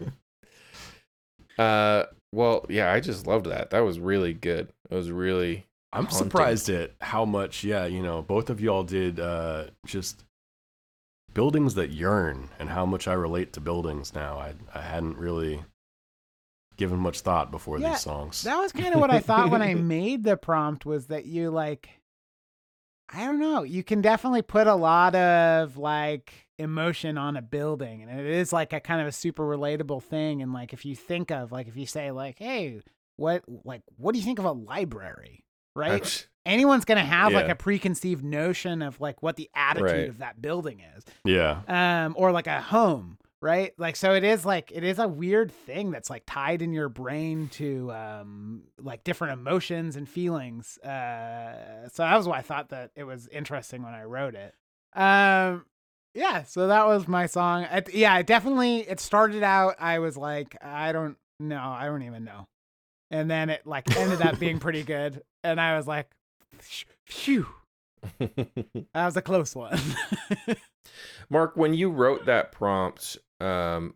Uh, 1.59 2.05
well, 2.31 2.65
yeah, 2.69 2.93
I 2.93 3.01
just 3.01 3.27
loved 3.27 3.47
that. 3.47 3.71
That 3.71 3.81
was 3.81 3.99
really 3.99 4.33
good. 4.33 4.71
It 4.89 4.95
was 4.95 5.11
really. 5.11 5.65
I'm 5.91 6.05
haunting. 6.05 6.17
surprised 6.17 6.69
at 6.69 6.91
how 7.01 7.25
much, 7.25 7.63
yeah, 7.65 7.87
you 7.87 8.01
know, 8.01 8.21
both 8.21 8.49
of 8.49 8.61
y'all 8.61 8.83
did 8.83 9.19
uh, 9.19 9.65
just 9.85 10.23
buildings 11.39 11.75
that 11.75 11.89
yearn 11.89 12.49
and 12.59 12.67
how 12.67 12.85
much 12.85 13.07
I 13.07 13.13
relate 13.13 13.53
to 13.53 13.61
buildings 13.61 14.13
now. 14.13 14.37
I, 14.37 14.55
I 14.75 14.81
hadn't 14.81 15.15
really 15.15 15.63
given 16.75 16.99
much 16.99 17.21
thought 17.21 17.49
before 17.49 17.79
Yeah, 17.79 17.91
these 17.91 18.01
songs. 18.01 18.41
That 18.41 18.57
was 18.57 18.73
kind 18.73 18.93
of 18.93 18.99
what 18.99 19.09
I 19.09 19.21
thought 19.21 19.49
when 19.49 19.61
I 19.61 19.73
made 19.95 20.25
the 20.25 20.35
prompt 20.35 20.85
was 20.85 21.07
that 21.07 21.27
you 21.27 21.49
like 21.49 21.91
I 23.07 23.23
don't 23.25 23.39
know, 23.39 23.63
you 23.63 23.85
can 23.85 24.01
definitely 24.01 24.41
put 24.41 24.67
a 24.67 24.75
lot 24.75 25.15
of 25.15 25.77
like 25.77 26.33
emotion 26.57 27.17
on 27.17 27.37
a 27.37 27.41
building 27.41 28.01
and 28.03 28.19
it 28.19 28.25
is 28.25 28.51
like 28.51 28.73
a 28.73 28.81
kind 28.81 28.99
of 28.99 29.07
a 29.07 29.13
super 29.13 29.43
relatable 29.43 30.03
thing 30.03 30.41
and 30.41 30.51
like 30.51 30.73
if 30.73 30.83
you 30.83 30.93
think 30.93 31.31
of 31.31 31.53
like 31.53 31.69
if 31.69 31.77
you 31.77 31.85
say 31.85 32.11
like 32.11 32.37
hey, 32.37 32.81
what 33.15 33.45
like 33.63 33.83
what 33.95 34.11
do 34.11 34.19
you 34.19 34.25
think 34.25 34.39
of 34.39 34.45
a 34.45 34.51
library? 34.51 35.45
Right? 35.73 36.27
Anyone's 36.49 36.83
going 36.85 36.97
to 36.97 37.03
have 37.03 37.31
like 37.31 37.47
a 37.49 37.55
preconceived 37.55 38.23
notion 38.23 38.81
of 38.81 38.99
like 38.99 39.21
what 39.23 39.35
the 39.37 39.49
attitude 39.55 39.85
Right. 39.91 40.09
of 40.09 40.17
that 40.17 40.41
building 40.41 40.81
is. 40.97 41.05
Yeah. 41.23 41.61
um 41.67 42.15
or 42.17 42.31
like 42.31 42.47
a 42.47 42.59
home 42.61 43.17
right? 43.41 43.71
Like 43.77 43.95
so 43.95 44.13
it 44.15 44.25
is 44.25 44.45
like 44.45 44.69
it 44.75 44.83
is 44.83 44.99
a 44.99 45.07
weird 45.07 45.49
thing 45.49 45.91
that's 45.91 46.09
like 46.09 46.23
tied 46.27 46.61
in 46.61 46.73
your 46.73 46.89
brain 46.89 47.47
to 47.53 47.89
um 47.93 48.63
like 48.81 49.05
different 49.05 49.31
emotions 49.39 49.95
and 49.95 50.09
feelings. 50.09 50.77
Uh 50.79 51.87
so 51.89 52.03
that 52.03 52.17
was 52.17 52.27
why 52.27 52.39
i 52.39 52.41
thought 52.41 52.69
that 52.69 52.91
it 52.97 53.05
was 53.05 53.29
interesting 53.29 53.81
when 53.83 53.93
i 53.93 54.03
wrote 54.03 54.35
it. 54.35 54.53
Um 54.93 55.65
yeah 56.13 56.43
so 56.43 56.67
that 56.67 56.85
was 56.87 57.07
my 57.07 57.27
song. 57.27 57.63
I, 57.71 57.83
yeah 57.93 58.17
it 58.17 58.27
definitely 58.27 58.79
it 58.79 58.99
started 58.99 59.43
out 59.43 59.75
i 59.79 59.99
was 59.99 60.17
like 60.17 60.57
i 60.61 60.91
don't 60.91 61.15
know 61.39 61.59
i 61.61 61.85
don't 61.85 62.03
even 62.03 62.23
know. 62.25 62.47
And 63.11 63.31
then 63.31 63.49
it 63.49 63.65
like 63.65 63.95
ended 63.95 64.21
up 64.21 64.37
being 64.37 64.59
pretty 64.65 64.83
good 64.83 65.21
and 65.45 65.61
i 65.61 65.77
was 65.77 65.87
like 65.87 66.07
phew 67.05 67.47
that 68.19 68.85
was 68.93 69.17
a 69.17 69.21
close 69.21 69.55
one 69.55 69.77
Mark, 71.29 71.55
when 71.55 71.73
you 71.73 71.89
wrote 71.89 72.25
that 72.25 72.51
prompt, 72.51 73.17
um, 73.39 73.95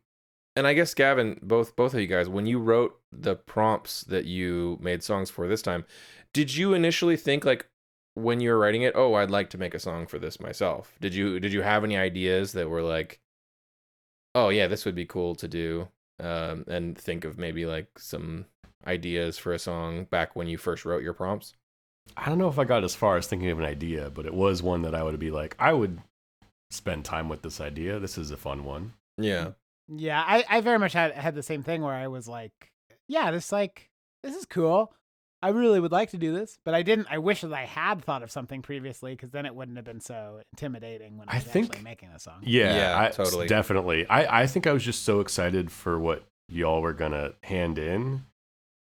and 0.56 0.68
I 0.68 0.74
guess 0.74 0.94
Gavin, 0.94 1.40
both 1.42 1.76
both 1.76 1.94
of 1.94 2.00
you 2.00 2.08
guys, 2.08 2.30
when 2.30 2.46
you 2.46 2.60
wrote 2.60 3.00
the 3.12 3.36
prompts 3.36 4.02
that 4.04 4.26
you 4.26 4.78
made 4.82 5.04
songs 5.04 5.30
for 5.30 5.48
this 5.48 5.62
time, 5.62 5.86
did 6.34 6.56
you 6.56 6.74
initially 6.74 7.18
think 7.18 7.46
like 7.46 7.68
when 8.16 8.40
you 8.40 8.52
were 8.52 8.60
writing 8.60 8.84
it, 8.84 8.94
oh, 8.96 9.16
I'd 9.16 9.32
like 9.32 9.50
to 9.52 9.58
make 9.58 9.74
a 9.74 9.80
song 9.80 10.06
for 10.06 10.20
this 10.20 10.40
myself? 10.40 10.94
Did 11.02 11.16
you 11.16 11.40
did 11.40 11.54
you 11.54 11.62
have 11.62 11.84
any 11.84 11.98
ideas 11.98 12.54
that 12.54 12.70
were 12.70 12.84
like, 12.84 13.20
oh 14.36 14.50
yeah, 14.50 14.68
this 14.68 14.86
would 14.86 14.96
be 14.96 15.06
cool 15.06 15.36
to 15.36 15.48
do, 15.48 15.88
um, 16.20 16.66
and 16.68 16.98
think 16.98 17.26
of 17.26 17.38
maybe 17.38 17.66
like 17.66 17.98
some 17.98 18.46
ideas 18.86 19.38
for 19.38 19.54
a 19.54 19.60
song 19.60 20.06
back 20.06 20.36
when 20.36 20.48
you 20.48 20.58
first 20.58 20.86
wrote 20.86 21.04
your 21.04 21.14
prompts? 21.14 21.56
I 22.16 22.30
don't 22.30 22.38
know 22.38 22.48
if 22.48 22.60
I 22.60 22.64
got 22.64 22.84
as 22.84 22.96
far 22.96 23.18
as 23.18 23.28
thinking 23.28 23.50
of 23.50 23.60
an 23.60 23.66
idea, 23.66 24.10
but 24.10 24.26
it 24.26 24.34
was 24.34 24.62
one 24.62 24.82
that 24.84 24.96
I 24.96 25.04
would 25.04 25.20
be 25.20 25.32
like, 25.32 25.56
I 25.60 25.74
would 25.74 26.00
spend 26.72 27.06
time 27.06 27.30
with 27.30 27.42
this 27.42 27.62
idea. 27.62 28.00
This 28.00 28.18
is 28.18 28.32
a 28.32 28.38
fun 28.38 28.66
one. 28.66 28.94
Yeah. 29.18 29.52
Yeah, 29.88 30.24
I, 30.26 30.46
I 30.50 30.62
very 30.62 30.80
much 30.80 30.94
had 30.94 31.14
had 31.14 31.36
the 31.36 31.44
same 31.44 31.64
thing 31.64 31.82
where 31.82 31.94
I 31.94 32.08
was 32.08 32.28
like, 32.28 32.72
yeah, 33.08 33.32
this 33.32 33.52
like 33.52 33.90
this 34.24 34.36
is 34.36 34.46
cool. 34.46 34.94
I 35.42 35.50
really 35.50 35.82
would 35.82 35.92
like 35.92 36.12
to 36.12 36.18
do 36.18 36.34
this, 36.34 36.58
but 36.64 36.74
I 36.74 36.84
didn't. 36.84 37.08
I 37.12 37.18
wish 37.18 37.42
that 37.42 37.52
I 37.52 37.66
had 37.66 38.02
thought 38.02 38.24
of 38.24 38.32
something 38.32 38.62
previously 38.62 39.12
because 39.12 39.32
then 39.32 39.46
it 39.46 39.54
wouldn't 39.54 39.76
have 39.76 39.84
been 39.84 40.00
so 40.00 40.40
intimidating 40.54 41.18
when 41.18 41.28
I, 41.28 41.34
I 41.34 41.36
was 41.36 41.44
think- 41.44 41.66
actually 41.72 41.84
making 41.84 42.10
a 42.10 42.20
song. 42.20 42.40
Yeah, 42.44 42.76
Yeah, 42.76 43.02
I, 43.02 43.10
totally. 43.10 43.48
Definitely. 43.48 44.08
I, 44.08 44.44
I 44.44 44.48
think 44.48 44.68
I 44.68 44.72
was 44.72 44.84
just 44.84 45.04
so 45.04 45.20
excited 45.20 45.70
for 45.70 46.00
what 46.00 46.24
y'all 46.48 46.82
were 46.82 46.94
going 46.94 47.12
to 47.12 47.34
hand 47.44 47.78
in 47.78 48.24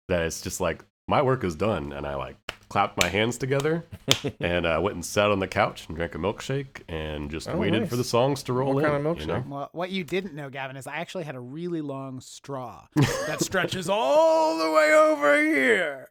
that 0.08 0.22
it's 0.22 0.40
just 0.40 0.60
like, 0.60 0.84
my 1.08 1.20
work 1.20 1.42
is 1.42 1.56
done. 1.56 1.92
And 1.92 2.06
I 2.06 2.14
like 2.14 2.36
clapped 2.72 2.96
my 3.00 3.06
hands 3.08 3.36
together 3.36 3.84
and 4.40 4.64
uh, 4.64 4.80
went 4.82 4.94
and 4.94 5.04
sat 5.04 5.30
on 5.30 5.38
the 5.40 5.46
couch 5.46 5.84
and 5.88 5.96
drank 5.96 6.14
a 6.14 6.18
milkshake 6.18 6.80
and 6.88 7.30
just 7.30 7.48
Oh, 7.48 7.56
waited 7.58 7.80
nice. 7.80 7.90
for 7.90 7.96
the 7.96 8.04
songs 8.04 8.42
to 8.44 8.52
roll 8.54 8.74
What 8.74 8.84
in. 8.84 8.90
kind 8.90 9.06
of 9.06 9.20
you 9.20 9.26
know? 9.26 9.34
milkshake? 9.34 9.46
Well, 9.48 9.68
what 9.72 9.90
you 9.90 10.04
didn't 10.04 10.34
know, 10.34 10.48
Gavin, 10.48 10.76
is 10.78 10.86
I 10.86 10.96
actually 10.96 11.24
had 11.24 11.34
a 11.34 11.40
really 11.40 11.82
long 11.82 12.20
straw 12.20 12.86
that 13.26 13.40
stretches 13.42 13.88
all 13.90 14.56
the 14.58 14.70
way 14.72 14.92
over 14.94 15.42
here. 15.42 16.08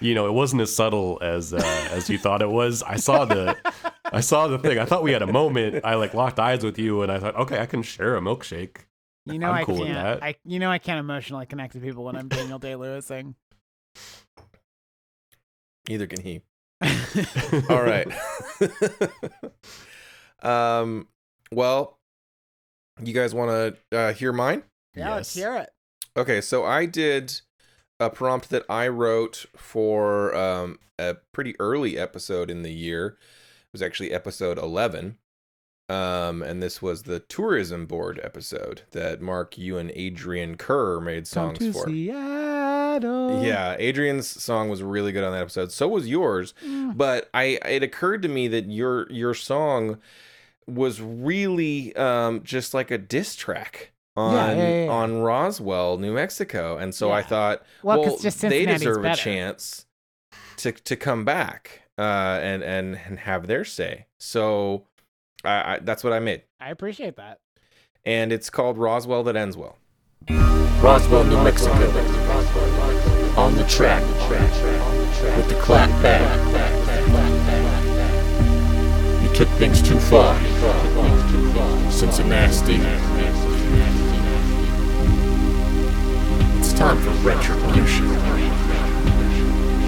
you 0.00 0.14
know, 0.14 0.26
it 0.26 0.32
wasn't 0.32 0.62
as 0.62 0.74
subtle 0.74 1.18
as 1.20 1.52
uh, 1.52 1.58
as 1.90 2.08
you 2.08 2.16
thought 2.18 2.42
it 2.42 2.48
was. 2.50 2.82
I 2.84 2.96
saw 2.96 3.24
the 3.24 3.56
I 4.04 4.20
saw 4.20 4.46
the 4.46 4.58
thing. 4.58 4.78
I 4.78 4.84
thought 4.84 5.02
we 5.02 5.10
had 5.12 5.22
a 5.22 5.32
moment. 5.32 5.84
I 5.84 5.94
like 5.96 6.14
locked 6.14 6.38
eyes 6.38 6.62
with 6.64 6.78
you, 6.78 7.02
and 7.02 7.10
I 7.10 7.18
thought, 7.18 7.34
okay, 7.36 7.58
I 7.60 7.66
can 7.66 7.82
share 7.82 8.16
a 8.16 8.20
milkshake. 8.20 8.76
You 9.26 9.38
know 9.38 9.48
I'm 9.48 9.54
I 9.62 9.64
cool 9.64 9.78
with 9.78 9.88
can't. 9.88 10.20
that. 10.20 10.22
I 10.24 10.36
you 10.44 10.58
know 10.60 10.70
I 10.70 10.78
can't 10.78 11.00
emotionally 11.00 11.46
connect 11.46 11.72
to 11.74 11.80
people 11.80 12.04
when 12.04 12.14
I'm 12.16 12.28
Daniel 12.28 12.58
Day 12.60 12.74
Lewising. 12.76 13.34
Neither 15.88 16.06
can 16.06 16.22
he. 16.22 16.42
All 17.70 17.82
right. 17.82 18.08
um. 20.42 21.08
Well, 21.52 21.98
you 23.02 23.12
guys 23.12 23.34
want 23.34 23.76
to 23.90 23.96
uh, 23.96 24.12
hear 24.12 24.32
mine? 24.32 24.62
Yeah, 24.94 25.14
let's 25.14 25.34
hear 25.34 25.56
it. 25.56 25.70
Okay, 26.16 26.40
so 26.40 26.64
I 26.64 26.86
did 26.86 27.40
a 28.00 28.10
prompt 28.10 28.50
that 28.50 28.64
I 28.68 28.88
wrote 28.88 29.46
for 29.56 30.34
um, 30.34 30.78
a 30.98 31.16
pretty 31.32 31.54
early 31.58 31.98
episode 31.98 32.50
in 32.50 32.62
the 32.62 32.72
year. 32.72 33.06
It 33.06 33.72
was 33.72 33.82
actually 33.82 34.12
episode 34.12 34.58
11. 34.58 35.16
Um, 35.88 36.42
and 36.42 36.62
this 36.62 36.80
was 36.80 37.02
the 37.02 37.20
tourism 37.20 37.86
board 37.86 38.20
episode 38.22 38.82
that 38.92 39.20
Mark, 39.20 39.58
you, 39.58 39.78
and 39.78 39.90
Adrian 39.94 40.56
Kerr 40.56 41.00
made 41.00 41.24
Come 41.30 41.56
songs 41.56 41.58
to 41.58 41.72
for. 41.72 41.86
Seattle. 41.86 42.81
Yeah, 43.42 43.76
Adrian's 43.78 44.28
song 44.28 44.68
was 44.68 44.82
really 44.82 45.12
good 45.12 45.24
on 45.24 45.32
that 45.32 45.40
episode. 45.42 45.72
So 45.72 45.88
was 45.88 46.08
yours. 46.08 46.54
Mm. 46.64 46.96
But 46.96 47.28
I 47.34 47.58
it 47.66 47.82
occurred 47.82 48.22
to 48.22 48.28
me 48.28 48.48
that 48.48 48.66
your 48.66 49.10
your 49.10 49.34
song 49.34 49.98
was 50.66 51.00
really 51.00 51.94
um 51.96 52.42
just 52.44 52.72
like 52.74 52.90
a 52.90 52.98
diss 52.98 53.34
track 53.34 53.92
on 54.16 54.34
Yeah, 54.34 54.54
yeah, 54.54 54.84
yeah. 54.84 54.90
on 54.90 55.18
Roswell, 55.22 55.98
New 55.98 56.12
Mexico. 56.14 56.76
And 56.76 56.94
so 56.94 57.10
I 57.10 57.22
thought, 57.22 57.62
Well, 57.82 58.00
well, 58.00 58.10
'cause 58.10 58.22
just 58.22 58.40
they 58.42 58.48
Cincinnati's 58.50 58.80
deserve 58.80 59.04
a 59.04 59.16
chance 59.16 59.86
to 60.58 60.72
to 60.72 60.96
come 60.96 61.24
back 61.24 61.82
uh 61.98 62.38
and 62.42 62.62
and 62.62 62.98
and 63.06 63.18
have 63.20 63.46
their 63.46 63.64
say. 63.64 64.06
So 64.18 64.84
I, 65.44 65.74
I 65.74 65.78
that's 65.82 66.04
what 66.04 66.12
I 66.12 66.18
made. 66.20 66.42
I 66.60 66.70
appreciate 66.70 67.16
that. 67.16 67.40
And 68.04 68.32
it's 68.32 68.50
called 68.50 68.78
Roswell 68.78 69.22
that 69.24 69.36
ends 69.36 69.56
well. 69.56 69.76
Roswell, 70.80 71.24
New 71.24 71.42
Mexico. 71.42 71.72
On 73.34 73.56
the 73.56 73.64
track 73.64 74.02
with 75.36 75.48
the 75.48 75.54
clap 75.60 75.90
back. 76.02 76.22
You 79.22 79.34
took 79.34 79.48
things 79.50 79.80
too 79.80 79.98
far. 79.98 80.38
Cincinnati. 81.90 82.80
It's 86.58 86.72
time 86.74 86.98
for 86.98 87.10
retribution. 87.26 88.61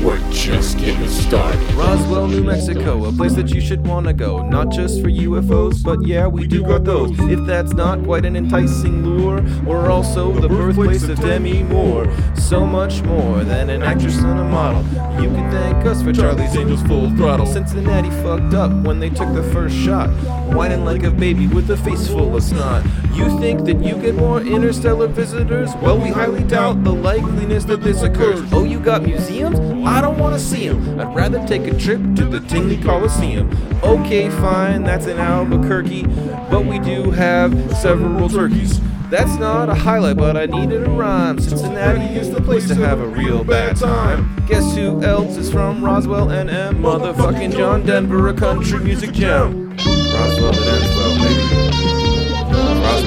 We're 0.04 0.20
just 0.30 0.76
getting 0.76 1.08
started. 1.08 1.58
Roswell, 1.72 2.28
New 2.28 2.44
Mexico, 2.44 3.06
a 3.06 3.12
place 3.12 3.32
that 3.36 3.54
you 3.54 3.60
should 3.62 3.86
wanna 3.86 4.12
go. 4.12 4.46
Not 4.46 4.70
just 4.70 5.00
for 5.00 5.08
UFOs, 5.08 5.82
but 5.82 6.06
yeah, 6.06 6.26
we 6.26 6.46
do 6.46 6.62
got 6.62 6.84
those. 6.84 7.10
If 7.20 7.46
that's 7.46 7.72
not 7.72 8.04
quite 8.04 8.26
an 8.26 8.36
enticing 8.36 9.02
lure, 9.02 9.40
we're 9.64 9.90
also 9.90 10.30
the 10.32 10.48
birthplace 10.48 11.04
of 11.04 11.18
Demi 11.20 11.62
Moore. 11.62 12.06
So 12.34 12.66
much 12.66 13.02
more 13.04 13.44
than 13.44 13.70
an 13.70 13.82
actress 13.82 14.18
and 14.18 14.38
a 14.40 14.44
model. 14.44 14.82
You 15.22 15.30
can 15.30 15.50
thank 15.50 15.86
us 15.86 16.02
for 16.02 16.12
Charlie's 16.12 16.54
Angels 16.54 16.82
full 16.82 17.08
throttle. 17.16 17.46
Cincinnati 17.46 18.10
fucked 18.22 18.52
up 18.52 18.72
when 18.84 19.00
they 19.00 19.08
took 19.08 19.32
the 19.32 19.42
first 19.54 19.74
shot. 19.74 20.10
Whining 20.52 20.84
like 20.84 21.04
a 21.04 21.10
baby 21.10 21.46
with 21.46 21.70
a 21.70 21.78
face 21.78 22.08
full 22.08 22.36
of 22.36 22.42
snot. 22.42 22.84
You 23.14 23.38
think 23.38 23.64
that 23.66 23.80
you 23.80 23.94
get 23.94 24.16
more 24.16 24.40
interstellar 24.40 25.06
visitors? 25.06 25.70
Well, 25.76 25.98
we 25.98 26.08
highly 26.08 26.42
doubt 26.42 26.82
the 26.82 26.92
likeliness 26.92 27.64
that 27.68 27.80
this 27.80 28.02
occurs. 28.02 28.42
Oh, 28.52 28.64
you 28.64 28.80
got 28.80 29.02
museums? 29.02 29.58
I 29.86 30.00
don't 30.00 30.18
want 30.18 30.34
to 30.34 30.40
see 30.40 30.68
them. 30.68 30.98
I'd 30.98 31.14
rather 31.14 31.46
take 31.46 31.62
a 31.68 31.78
trip 31.78 32.00
to 32.16 32.24
the 32.24 32.40
Tingley 32.40 32.76
Coliseum. 32.76 33.48
Okay, 33.84 34.30
fine, 34.30 34.82
that's 34.82 35.06
in 35.06 35.18
Albuquerque, 35.18 36.02
but 36.50 36.66
we 36.66 36.80
do 36.80 37.12
have 37.12 37.52
several 37.76 38.28
turkeys. 38.28 38.80
That's 39.10 39.36
not 39.36 39.68
a 39.68 39.74
highlight, 39.74 40.16
but 40.16 40.36
I 40.36 40.46
needed 40.46 40.82
a 40.82 40.90
rhyme. 40.90 41.38
Cincinnati 41.38 42.16
is 42.16 42.32
the 42.32 42.40
place 42.40 42.66
to 42.66 42.74
have 42.74 42.98
a 42.98 43.06
real 43.06 43.44
bad 43.44 43.76
time. 43.76 44.44
Guess 44.48 44.74
who 44.74 45.00
else 45.04 45.36
is 45.36 45.52
from 45.52 45.84
Roswell, 45.84 46.26
NM? 46.26 46.80
Motherfucking 46.80 47.56
John 47.56 47.86
Denver, 47.86 48.26
a 48.28 48.34
country 48.34 48.80
music 48.80 49.12
gem. 49.12 49.70
Roswell 49.70 50.52
that 50.52 50.82
ends 50.82 51.03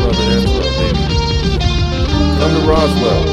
Club 0.07 0.23
and 0.23 0.31
baby. 0.79 1.03
Come 2.39 2.51
to 2.55 2.61
Roswell, 2.65 3.23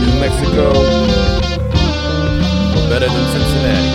New 0.00 0.14
Mexico, 0.20 0.66
or 2.76 2.84
better 2.90 3.08
than 3.08 3.24
Cincinnati. 3.32 3.92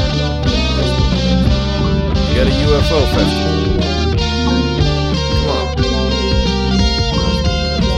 You 2.25 2.33
got 2.37 2.47
a 2.47 2.53
UFO 2.65 2.99
festival. 3.13 3.57
Come 5.37 5.49
on. 5.51 5.65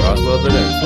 Roswell, 0.03 0.39
New 0.43 0.82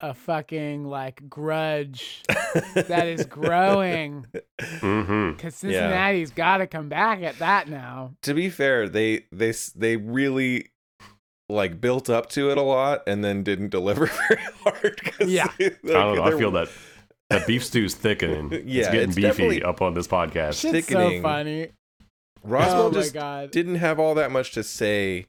a 0.00 0.14
fucking 0.14 0.84
like 0.86 1.28
grudge 1.28 2.22
that 2.74 3.06
is 3.06 3.24
growing 3.26 4.26
Mm-hmm. 4.60 5.32
because 5.36 5.54
Cincinnati's 5.56 6.30
got 6.30 6.58
to 6.58 6.66
come 6.66 6.88
back 6.88 7.22
at 7.22 7.38
that 7.38 7.68
now. 7.68 8.12
to 8.22 8.34
be 8.34 8.48
fair, 8.50 8.88
they 8.88 9.24
they 9.32 9.52
they 9.74 9.96
really 9.96 10.70
like 11.48 11.80
built 11.80 12.08
up 12.08 12.28
to 12.30 12.50
it 12.50 12.58
a 12.58 12.62
lot 12.62 13.02
and 13.06 13.22
then 13.24 13.42
didn't 13.42 13.68
deliver 13.70 14.06
very 14.28 14.42
hard. 14.64 15.00
Yeah. 15.20 15.44
like, 15.60 15.76
I 15.84 15.92
don't 15.92 16.16
know. 16.16 16.22
I 16.22 16.30
feel 16.38 16.50
that 16.52 16.68
that 17.30 17.46
beef 17.46 17.64
stew's 17.64 17.94
thickening. 17.94 18.50
it's 18.52 18.64
Yeah, 18.66 18.84
getting 18.92 19.08
it's 19.08 19.16
beefy 19.16 19.28
definitely- 19.28 19.62
up 19.62 19.82
on 19.82 19.94
this 19.94 20.06
podcast. 20.08 20.60
Shit's 20.60 20.62
so 20.62 20.70
thickening. 20.98 21.22
funny. 21.22 21.68
Roswell 22.44 22.82
oh 22.86 22.90
my 22.90 22.94
just 23.00 23.14
god. 23.14 23.50
didn't 23.52 23.76
have 23.76 23.98
all 24.00 24.14
that 24.16 24.30
much 24.32 24.52
to 24.52 24.62
say 24.64 25.26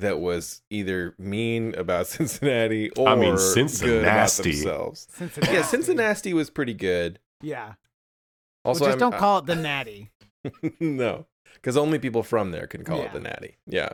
that 0.00 0.20
was 0.20 0.62
either 0.70 1.14
mean 1.18 1.74
about 1.76 2.06
Cincinnati 2.08 2.90
or 2.90 3.08
I 3.08 3.14
mean, 3.14 3.36
good 3.36 4.02
about 4.02 4.28
Cincinnati. 4.30 4.50
themselves. 4.52 5.06
Cincinnati. 5.12 5.52
Yeah, 5.54 5.62
Cincinnati 5.62 6.34
was 6.34 6.50
pretty 6.50 6.74
good. 6.74 7.18
Yeah. 7.42 7.74
Also, 8.64 8.80
well, 8.84 8.92
just 8.92 9.02
I'm- 9.02 9.10
don't 9.10 9.18
call 9.20 9.38
it 9.38 9.46
the 9.46 9.54
Natty. 9.56 10.10
no, 10.80 11.26
because 11.54 11.76
only 11.76 11.98
people 11.98 12.22
from 12.22 12.50
there 12.50 12.66
can 12.66 12.84
call 12.84 12.98
Yeah. 12.98 13.04
it 13.06 13.12
the 13.12 13.20
Natty. 13.20 13.56
Yeah, 13.66 13.90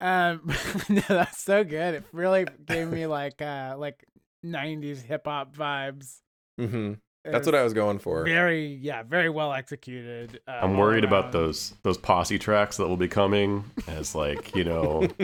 Um, 0.00 0.40
no, 0.88 1.02
that's 1.08 1.42
so 1.42 1.62
good. 1.64 1.94
It 1.96 2.04
really 2.12 2.46
gave 2.66 2.88
me 2.90 3.06
like 3.06 3.40
uh 3.42 3.76
like 3.78 4.04
'90s 4.44 5.02
hip 5.02 5.26
hop 5.26 5.54
vibes. 5.56 6.20
hmm 6.58 6.92
It 6.92 6.98
that's 7.24 7.46
what 7.46 7.54
I 7.54 7.62
was 7.62 7.74
going 7.74 7.98
for. 7.98 8.24
Very, 8.24 8.66
yeah, 8.74 9.02
very 9.02 9.28
well 9.28 9.52
executed. 9.52 10.40
Uh, 10.48 10.60
I'm 10.62 10.76
worried 10.76 11.04
about 11.04 11.32
those 11.32 11.74
those 11.82 11.98
posse 11.98 12.38
tracks 12.38 12.76
that 12.78 12.88
will 12.88 12.96
be 12.96 13.08
coming 13.08 13.64
as 13.88 14.14
like 14.14 14.54
you 14.56 14.64
know 14.64 15.06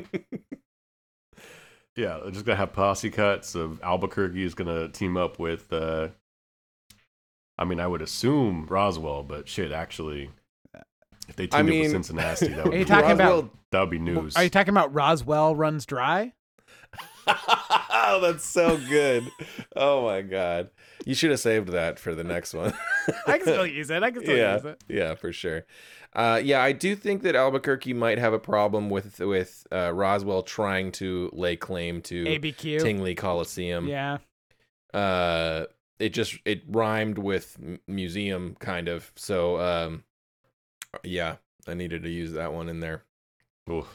yeah 1.97 2.19
they're 2.23 2.31
just 2.31 2.45
gonna 2.45 2.57
have 2.57 2.73
posse 2.73 3.11
cuts 3.11 3.55
of 3.55 3.81
Albuquerque 3.83 4.45
is 4.45 4.55
gonna 4.55 4.89
team 4.89 5.17
up 5.17 5.39
with 5.39 5.73
uh 5.73 6.09
I 7.59 7.65
mean 7.65 7.81
I 7.81 7.87
would 7.87 8.03
assume 8.03 8.67
Roswell 8.69 9.23
but 9.23 9.49
shit 9.49 9.73
actually 9.73 10.31
if 11.29 11.37
they 11.37 11.47
teamed 11.47 11.71
I 11.71 11.73
up 11.77 11.83
with 11.83 11.91
Cincinnati 11.93 12.49
that 12.49 12.59
Are 12.67 12.71
would 12.71 12.73
you 12.79 12.85
be, 12.85 12.85
talking 12.85 13.11
about- 13.13 13.51
that 13.73 13.81
would 13.81 13.91
be 13.91 13.99
news 13.99 14.37
Are 14.37 14.45
you 14.45 14.51
talking 14.51 14.71
about 14.75 14.93
Roswell 14.95 15.57
runs 15.57 15.87
dry? 15.87 16.33
oh, 18.05 18.21
that's 18.21 18.45
so 18.45 18.79
good. 18.89 19.29
Oh 19.75 20.05
my 20.05 20.23
god, 20.23 20.71
you 21.05 21.15
should 21.15 21.31
have 21.31 21.41
saved 21.41 21.69
that 21.69 21.99
for 21.99 22.15
the 22.15 22.25
next 22.25 22.55
one. 22.55 22.73
I 23.27 23.39
can 23.39 23.47
still 23.47 23.67
use 23.67 23.91
it. 23.91 24.03
I 24.03 24.11
can 24.11 24.23
still 24.23 24.37
yeah, 24.37 24.55
use 24.55 24.65
it. 24.65 24.85
yeah, 24.89 25.15
for 25.15 25.33
sure. 25.33 25.65
Uh, 26.15 26.41
yeah, 26.43 26.63
I 26.63 26.73
do 26.73 26.97
think 26.97 27.23
that 27.23 27.37
Albuquerque 27.37 27.93
might 27.93 28.19
have 28.19 28.33
a 28.33 28.39
problem 28.39 28.89
with 28.89 29.19
with 29.21 29.67
uh, 29.71 29.93
Roswell 29.93 30.43
trying 30.43 30.93
to 30.93 31.31
lay 31.33 31.57
claim 31.57 32.01
to 32.03 32.25
ABQ. 32.25 32.81
Tingley 32.81 33.15
Coliseum. 33.15 33.87
Yeah. 33.87 34.19
Uh, 34.95 35.67
it 35.99 36.11
just 36.11 36.39
it 36.45 36.63
rhymed 36.69 37.19
with 37.19 37.59
museum 37.87 38.57
kind 38.59 38.89
of. 38.89 39.13
So 39.17 39.61
um, 39.61 40.05
yeah, 41.05 41.37
I 41.67 41.75
needed 41.75 42.03
to 42.05 42.11
use 42.11 42.33
that 42.33 42.53
one 42.53 42.69
in 42.69 42.81
there. 42.81 43.05
Ooh, 43.69 43.87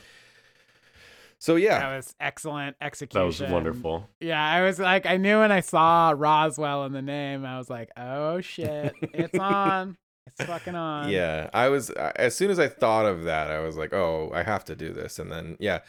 So 1.42 1.56
yeah, 1.56 1.80
That 1.80 1.96
was 1.96 2.14
excellent 2.20 2.76
execution. 2.80 3.20
that 3.20 3.26
was 3.26 3.42
wonderful 3.42 4.08
Yeah, 4.20 4.40
I 4.42 4.62
was 4.62 4.78
like, 4.78 5.08
I 5.08 5.18
knew 5.18 5.40
when 5.40 5.52
I 5.52 5.62
saw 5.62 6.14
Roswell 6.16 6.86
in 6.86 6.94
the 6.94 7.02
name, 7.02 7.44
I 7.46 7.58
was 7.58 7.68
like, 7.68 7.90
oh 7.98 8.42
shit, 8.42 8.94
it's 9.02 9.36
on. 9.40 9.98
It's 10.28 10.44
fucking 10.48 10.76
on. 10.76 11.10
yeah. 11.10 11.50
I 11.52 11.70
was 11.70 11.90
as 11.90 12.36
soon 12.36 12.52
as 12.52 12.60
I 12.60 12.68
thought 12.68 13.08
of 13.08 13.24
that, 13.24 13.50
I 13.50 13.60
was 13.60 13.76
like, 13.76 13.92
oh, 13.92 14.32
I 14.34 14.44
have 14.44 14.64
to 14.66 14.76
do 14.76 14.94
this, 14.94 15.18
and 15.18 15.32
then 15.32 15.58
yeah. 15.60 15.80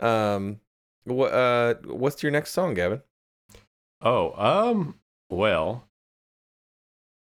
Um, 0.00 0.60
what 1.04 1.32
uh, 1.32 1.74
what's 1.84 2.22
your 2.22 2.32
next 2.32 2.52
song, 2.52 2.72
Gavin? 2.74 3.02
oh 4.04 4.32
um 4.36 4.96
well 5.30 5.86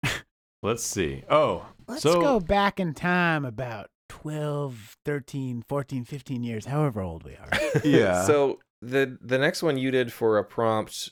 let's 0.61 0.83
see 0.83 1.23
oh 1.29 1.65
Let's 1.87 2.03
so 2.03 2.21
go 2.21 2.39
back 2.39 2.79
in 2.79 2.93
time 2.93 3.45
about 3.45 3.89
12, 4.09 4.97
13, 5.05 5.63
14, 5.67 6.03
15 6.03 6.43
years, 6.43 6.65
however 6.65 7.01
old 7.01 7.23
we 7.23 7.35
are. 7.35 7.49
yeah 7.83 8.23
So 8.23 8.59
the 8.81 9.17
the 9.21 9.37
next 9.37 9.63
one 9.63 9.77
you 9.77 9.91
did 9.91 10.13
for 10.13 10.37
a 10.37 10.43
prompt, 10.43 11.11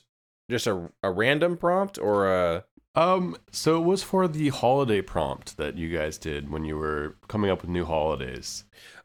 just 0.50 0.66
a 0.66 0.90
a 1.02 1.10
random 1.10 1.56
prompt 1.56 1.98
or 1.98 2.28
a 2.32 2.64
Um, 2.94 3.36
so 3.50 3.76
it 3.76 3.84
was 3.84 4.02
for 4.02 4.26
the 4.28 4.48
holiday 4.48 5.02
prompt 5.02 5.56
that 5.56 5.76
you 5.76 5.96
guys 5.96 6.16
did 6.18 6.50
when 6.50 6.64
you 6.64 6.76
were 6.78 7.16
coming 7.28 7.50
up 7.50 7.62
with 7.62 7.70
new 7.70 7.84
holidays. 7.84 8.64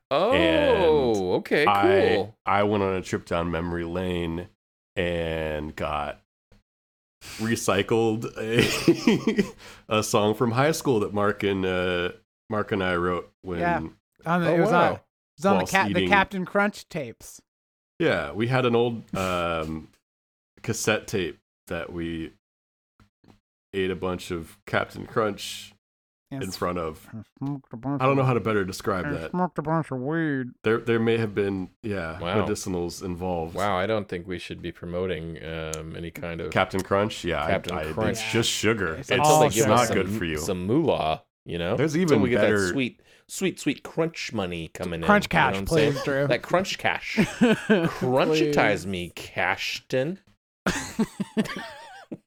oh 0.09 0.31
And 0.31 1.17
okay 1.37 1.65
I 1.65 2.15
cool 2.15 2.35
I 2.45 2.63
went 2.63 2.83
on 2.83 2.93
a 2.95 3.01
trip 3.01 3.25
down 3.25 3.51
memory 3.51 3.83
lane 3.85 4.47
and 4.95 5.75
got 5.75 6.21
recycled 7.37 8.25
a 8.37 9.45
a 9.99 10.03
song 10.03 10.33
from 10.33 10.51
high 10.51 10.71
school 10.71 10.99
that 10.99 11.13
Mark 11.13 11.43
and 11.43 11.65
uh 11.65 12.09
Mark 12.51 12.71
and 12.71 12.83
I 12.83 12.95
wrote 12.95 13.31
when 13.41 13.59
Yeah. 13.59 13.77
On 14.25 14.41
the, 14.43 14.49
Oh, 14.51 14.55
it 14.55 14.59
was 14.59 14.69
wow. 14.71 14.81
on, 14.89 14.93
it 14.93 14.99
was 15.37 15.45
on 15.45 15.51
the, 15.53 15.57
Whilst 15.59 15.71
cap, 15.73 15.91
the 15.93 16.07
Cap'n 16.07 16.45
Crunch 16.45 16.87
tapes. 16.89 17.41
Yeah, 17.97 18.31
we 18.33 18.47
had 18.47 18.65
an 18.67 18.75
old 18.75 19.03
um, 19.17 19.87
cassette 20.61 21.07
tape 21.07 21.39
that 21.67 21.91
we 21.91 22.33
ate 23.73 23.89
a 23.89 23.95
bunch 23.95 24.29
of 24.31 24.57
Cap'n 24.67 25.05
Crunch 25.07 25.73
And 26.31 26.43
in 26.43 26.51
front 26.51 26.77
of. 26.77 27.07
smoked 27.39 27.71
a 27.73 27.77
bunch 27.77 28.01
I 28.01 28.05
don't 28.05 28.15
know 28.17 28.23
how 28.23 28.33
to 28.33 28.39
better 28.39 28.63
describe 28.65 29.05
and 29.05 29.15
that. 29.15 29.31
smoked 29.31 29.57
a 29.57 29.61
bunch 29.61 29.89
of 29.91 29.99
weed. 29.99 30.47
There, 30.63 30.77
there 30.79 30.99
may 30.99 31.17
have 31.17 31.33
been, 31.33 31.69
yeah, 31.81 32.19
Wow. 32.19 32.45
medicinals 32.45 33.03
involved. 33.03 33.55
wow 33.55 33.75
I 33.77 33.87
don't 33.87 34.07
think 34.09 34.27
we 34.27 34.37
should 34.39 34.61
be 34.61 34.71
promoting 34.71 35.37
um 35.43 35.95
any 35.95 36.11
kind 36.11 36.41
of 36.41 36.51
Cap'n 36.51 36.81
Crunch, 36.83 37.23
yeah, 37.23 37.47
Captain 37.47 37.75
I, 37.77 37.89
I, 37.89 37.93
Crunch. 37.93 38.09
It's 38.19 38.31
just 38.31 38.49
sugar. 38.49 38.95
It's 38.95 39.09
It's, 39.09 39.19
all 39.27 39.43
it's 39.43 39.55
sugar. 39.55 39.69
not 39.69 39.87
some, 39.87 39.95
good 39.95 40.09
for 40.09 40.25
you. 40.25 40.37
Some 40.37 40.65
moolah, 40.67 41.23
you 41.45 41.57
know. 41.57 41.75
There's 41.75 41.93
Until 41.95 42.01
even 42.13 42.21
we 42.21 42.29
get 42.29 42.41
that 42.41 42.69
sweet, 42.71 43.01
sweet, 43.27 43.59
sweet 43.59 43.83
crunch 43.83 44.33
money 44.33 44.69
coming 44.73 45.01
Crunch 45.01 45.25
in. 45.25 45.29
Crunch 45.29 45.29
cash, 45.29 45.53
what 45.53 45.59
I'm 45.61 45.67
saying? 45.67 45.93
please, 45.93 46.03
Drew. 46.03 46.27
That 46.27 46.41
crunch 46.41 46.77
cash. 46.77 47.15
Crunchitize 47.19 48.85
me, 48.85 49.11
Cashton. 49.15 50.19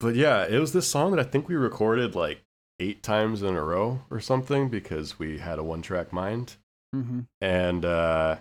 But 0.00 0.14
yeah, 0.14 0.46
it 0.48 0.58
was 0.58 0.72
this 0.72 0.88
song 0.88 1.10
that 1.10 1.20
I 1.20 1.28
think 1.28 1.46
we 1.46 1.56
recorded 1.56 2.14
like 2.14 2.42
eight 2.80 3.02
times 3.02 3.42
in 3.42 3.54
a 3.54 3.62
row 3.62 4.00
or 4.10 4.18
something 4.18 4.70
because 4.70 5.18
we 5.18 5.38
had 5.38 5.58
a 5.58 5.62
one-track 5.62 6.10
mind, 6.10 6.56
hmm 6.94 7.20
and 7.42 7.84
uh, 7.84 8.36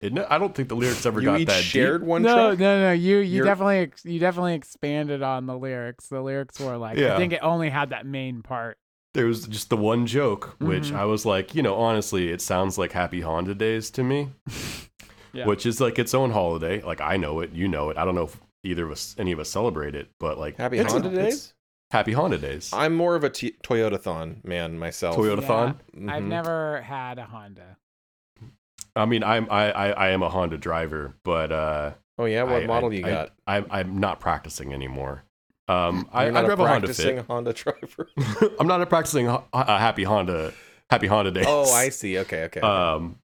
it, 0.00 0.12
I 0.28 0.38
don't 0.38 0.52
think 0.52 0.68
the 0.68 0.74
lyrics 0.74 1.06
ever 1.06 1.20
You 1.20 1.26
got 1.26 1.40
each 1.40 1.48
that 1.48 1.62
shared 1.62 2.00
deep. 2.00 2.08
one 2.08 2.22
no, 2.22 2.48
track. 2.48 2.58
no, 2.58 2.80
no. 2.80 2.92
You 2.92 3.18
you 3.18 3.36
You're- 3.36 3.46
definitely 3.48 3.78
ex- 3.78 4.04
you 4.04 4.18
definitely 4.18 4.54
expanded 4.54 5.22
on 5.22 5.46
the 5.46 5.56
lyrics. 5.56 6.08
The 6.08 6.20
lyrics 6.20 6.58
were 6.58 6.76
like 6.76 6.98
I 6.98 7.16
think 7.16 7.32
it 7.32 7.40
only 7.42 7.70
had 7.70 7.90
that 7.90 8.04
main 8.04 8.42
part. 8.42 8.76
There 9.14 9.26
was 9.26 9.46
just 9.46 9.70
the 9.70 9.76
one 9.76 10.06
joke, 10.06 10.54
which 10.60 10.90
Mhm. 10.90 10.96
I 10.96 11.04
was 11.04 11.26
like, 11.26 11.54
you 11.54 11.62
know, 11.62 11.74
honestly, 11.74 12.30
it 12.30 12.40
sounds 12.40 12.78
like 12.78 12.92
Happy 12.92 13.20
Honda 13.22 13.54
Days 13.54 13.90
to 13.92 14.04
me, 14.04 14.30
Yeah. 15.32 15.46
which 15.46 15.66
is 15.66 15.80
like 15.80 15.98
its 15.98 16.14
own 16.14 16.30
holiday. 16.30 16.80
Like 16.82 17.00
I 17.00 17.16
know 17.16 17.40
it, 17.40 17.50
you 17.52 17.68
know 17.68 17.90
it. 17.90 17.96
I 17.96 18.04
don't 18.04 18.14
know 18.14 18.24
if 18.24 18.40
either 18.62 18.84
of 18.86 18.92
us, 18.92 19.14
any 19.18 19.32
of 19.32 19.40
us 19.40 19.48
celebrate 19.48 19.94
it, 19.94 20.10
but 20.20 20.38
like 20.38 20.56
Happy 20.56 20.78
it's 20.78 20.92
a- 20.92 21.00
Honda 21.00 21.14
Days. 21.16 21.54
Happy 21.90 22.12
Honda 22.12 22.38
Days. 22.38 22.70
I'm 22.72 22.94
more 22.94 23.16
of 23.16 23.24
a 23.24 23.30
t- 23.30 23.56
Toyota-thon 23.64 24.42
man 24.44 24.78
myself. 24.78 25.16
Toyota 25.16 25.42
Thon. 25.44 25.80
I've 26.08 26.22
Mhm. 26.22 26.28
never 26.28 26.82
had 26.82 27.18
a 27.18 27.24
Honda. 27.24 27.78
I 28.94 29.06
mean, 29.06 29.22
I'm 29.24 29.48
I, 29.50 29.70
I 29.72 29.90
I 29.90 30.08
am 30.10 30.22
a 30.22 30.28
Honda 30.28 30.56
driver, 30.58 31.14
but 31.24 31.50
uh, 31.52 31.92
Oh 32.18 32.26
yeah, 32.26 32.42
what 32.44 32.62
I- 32.62 32.66
model 32.66 32.90
I- 32.90 32.94
you 32.94 33.06
I- 33.06 33.10
got? 33.10 33.30
I'm 33.46 33.66
I'm 33.70 33.98
not 33.98 34.20
practicing 34.20 34.72
anymore. 34.72 35.24
Um, 35.70 36.08
I, 36.12 36.24
You're 36.26 36.36
I 36.36 36.40
not 36.40 36.46
drive 36.46 36.60
a 36.60 36.62
a 36.64 36.66
Honda 36.68 36.86
practicing 36.86 37.16
Fit. 37.16 37.26
Honda 37.26 37.52
driver. 37.52 38.08
I'm 38.60 38.66
not 38.66 38.80
a 38.82 38.86
practicing 38.86 39.28
uh, 39.28 39.40
Happy 39.52 40.04
Honda 40.04 40.52
Happy 40.90 41.06
Honda 41.06 41.30
Days. 41.30 41.44
oh, 41.48 41.72
I 41.72 41.90
see. 41.90 42.18
Okay, 42.18 42.44
okay. 42.44 42.60
okay. 42.60 42.66
um, 42.66 43.16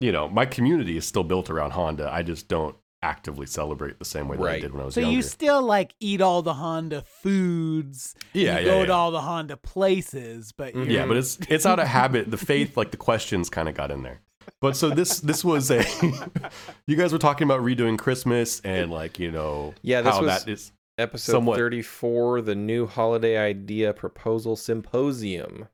you 0.00 0.10
know, 0.10 0.28
my 0.28 0.44
community 0.46 0.96
is 0.96 1.06
still 1.06 1.22
built 1.22 1.48
around 1.48 1.70
Honda. 1.72 2.10
I 2.12 2.22
just 2.22 2.48
don't 2.48 2.74
actively 3.04 3.46
celebrate 3.46 3.98
the 3.98 4.04
same 4.04 4.28
way 4.28 4.36
that 4.36 4.44
I 4.46 4.60
did 4.60 4.72
when 4.72 4.80
I 4.82 4.84
was 4.86 4.94
So 4.94 5.00
younger. 5.00 5.12
So 5.12 5.16
you 5.16 5.22
still 5.22 5.62
like 5.62 5.94
eat 6.00 6.20
all 6.20 6.42
the 6.42 6.54
Honda 6.54 7.02
foods. 7.02 8.14
yeah, 8.32 8.58
you 8.58 8.66
yeah, 8.66 8.72
go 8.72 8.80
yeah. 8.80 8.86
to 8.86 8.92
all 8.92 9.10
the 9.10 9.20
Honda 9.20 9.56
places, 9.56 10.52
but 10.52 10.74
you're, 10.74 10.84
yeah, 10.88 11.06
but 11.06 11.16
it's 11.16 11.38
it's 11.48 11.66
out 11.66 11.78
of 11.78 11.86
habit. 11.86 12.30
The 12.30 12.36
faith, 12.36 12.76
like 12.76 12.90
the 12.90 12.96
questions, 12.96 13.48
kind 13.50 13.68
of 13.68 13.74
got 13.74 13.90
in 13.90 14.02
there. 14.02 14.20
But 14.60 14.76
so 14.76 14.90
this 14.90 15.20
this 15.20 15.44
was 15.44 15.70
a. 15.70 15.84
you 16.86 16.96
guys 16.96 17.12
were 17.12 17.18
talking 17.18 17.44
about 17.46 17.60
redoing 17.60 17.98
Christmas 17.98 18.60
and 18.60 18.90
like 18.90 19.18
you 19.18 19.30
know 19.30 19.74
Yeah, 19.82 20.02
this 20.02 20.14
how 20.14 20.22
was- 20.22 20.44
that 20.44 20.50
is. 20.50 20.72
Episode 20.98 21.32
somewhat- 21.32 21.56
34, 21.56 22.42
the 22.42 22.54
new 22.54 22.86
holiday 22.86 23.38
idea 23.38 23.92
proposal 23.92 24.56
symposium. 24.56 25.68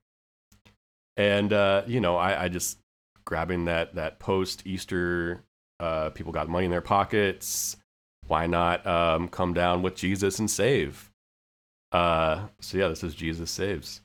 and 1.16 1.52
uh, 1.52 1.82
you 1.86 2.00
know 2.00 2.16
I, 2.16 2.44
I 2.44 2.48
just 2.48 2.78
grabbing 3.24 3.64
that 3.66 3.94
that 3.96 4.18
post 4.20 4.62
Easter 4.66 5.42
uh, 5.80 6.10
people 6.10 6.32
got 6.32 6.48
money 6.48 6.64
in 6.66 6.70
their 6.70 6.80
pockets. 6.80 7.76
Why 8.26 8.46
not 8.46 8.86
um, 8.86 9.28
come 9.28 9.54
down 9.54 9.82
with 9.82 9.94
Jesus 9.96 10.38
and 10.38 10.50
save? 10.50 11.10
Uh, 11.92 12.46
so 12.60 12.78
yeah 12.78 12.88
this 12.88 13.02
is 13.02 13.14
Jesus 13.14 13.50
saves 13.50 14.02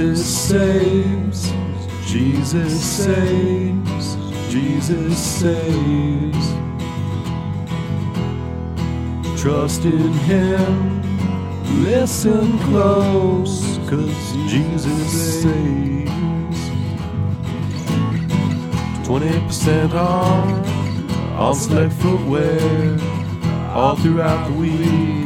Jesus 0.00 0.48
saves, 0.48 1.52
Jesus 2.06 2.82
saves, 2.82 4.16
Jesus 4.50 5.18
saves. 5.18 6.46
Trust 9.38 9.84
in 9.84 10.12
Him, 10.24 11.02
listen 11.84 12.58
close, 12.60 13.78
cause 13.90 14.32
Jesus 14.48 15.42
saves. 15.42 16.10
20% 19.06 19.92
off 19.92 21.38
on 21.38 21.54
select 21.54 21.92
footwear 21.92 22.98
all 23.74 23.96
throughout 23.96 24.48
the 24.48 24.54
week. 24.54 25.19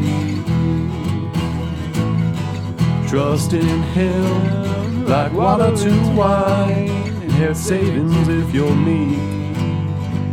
Trust 3.14 3.52
in 3.52 3.82
Him 3.94 5.06
like 5.06 5.32
water 5.32 5.70
to 5.76 5.90
wine, 6.16 6.88
and 7.22 7.30
have 7.30 7.56
savings 7.56 8.26
if 8.26 8.52
you're 8.52 8.74
me. 8.74 9.14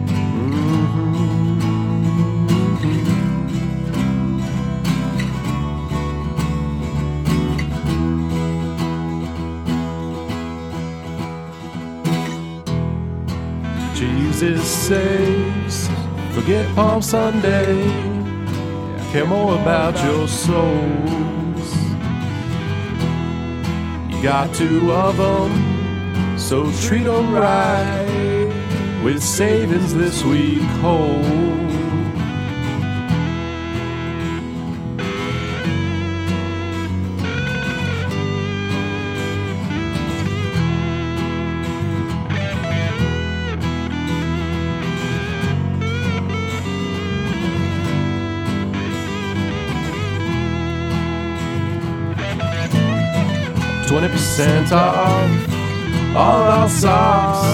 Mm-hmm. 0.07 1.11
Jesus 13.93 14.65
saves. 14.67 15.87
Forget 16.33 16.65
Palm 16.73 17.03
Sunday. 17.03 17.83
Care 19.11 19.27
more 19.27 19.53
about 19.61 20.03
your 20.03 20.27
souls. 20.27 21.40
Got 24.21 24.53
two 24.53 24.91
of 24.91 25.17
them, 25.17 26.37
so 26.37 26.71
treat 26.83 27.07
'em 27.07 27.33
right 27.33 28.47
with 29.03 29.23
savings 29.23 29.95
this 29.95 30.23
week. 30.23 30.61
Whole. 30.79 31.60
20% 53.91 54.71
off 54.71 56.15
all 56.15 56.43
our 56.43 56.69
socks 56.69 57.45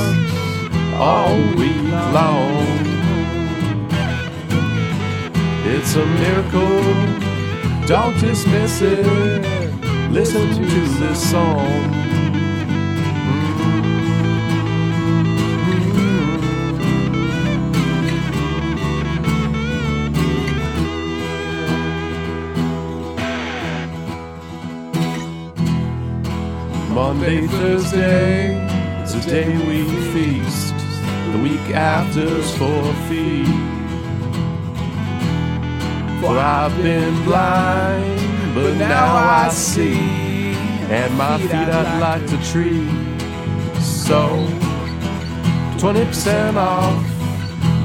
all 0.94 1.36
week 1.56 1.82
long. 2.14 2.64
It's 5.66 5.96
a 5.96 6.06
miracle, 6.06 7.88
don't 7.88 8.16
dismiss 8.20 8.82
it. 8.84 9.04
Listen 10.12 10.48
to 10.54 10.80
this 11.00 11.32
song. 11.32 12.16
Monday, 27.08 27.47
Thursday, 27.47 28.68
it's 29.01 29.14
a 29.14 29.22
day 29.22 29.47
we 29.66 29.86
feast. 30.12 30.76
The 31.32 31.39
week 31.41 31.74
after's 31.74 32.51
for 32.58 32.84
feast. 33.08 33.49
For 36.20 36.38
I've 36.38 36.76
been 36.84 37.24
blind, 37.24 38.53
but 38.53 38.76
now 38.76 39.16
I 39.16 39.47
see, 39.51 39.97
and 40.91 41.18
my 41.18 41.38
feet 41.38 41.53
I'd 41.53 41.99
like 42.01 42.28
to 42.28 42.38
treat. 42.51 42.91
So, 43.82 44.28
20% 45.80 46.58
off. 46.58 47.01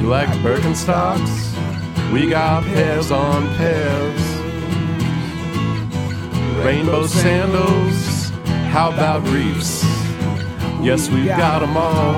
You 0.01 0.09
like 0.09 0.31
Birkenstocks? 0.43 2.13
We 2.13 2.29
got 2.29 2.65
pairs 2.65 3.13
on 3.13 3.47
pairs. 3.55 4.21
Rainbow 6.65 7.07
sandals. 7.07 8.12
How 8.73 8.91
about 8.91 9.29
reefs? 9.29 9.85
Yes, 10.83 11.11
we've 11.11 11.27
got 11.27 11.59
them 11.59 11.77
all. 11.77 12.13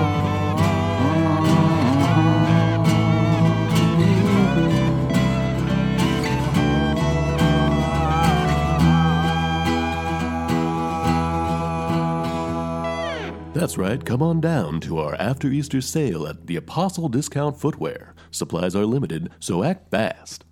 That's 13.53 13.77
right, 13.77 14.05
come 14.05 14.23
on 14.23 14.41
down 14.41 14.79
to 14.83 14.99
our 14.99 15.17
after 15.17 15.49
Easter 15.49 15.81
sale 15.81 16.25
at 16.25 16.47
the 16.47 16.55
Apostle 16.55 17.09
Discount 17.09 17.59
Footwear. 17.59 18.15
Supplies 18.31 18.77
are 18.77 18.87
limited, 18.87 19.31
so 19.41 19.65
act 19.65 19.91
fast. 19.91 20.45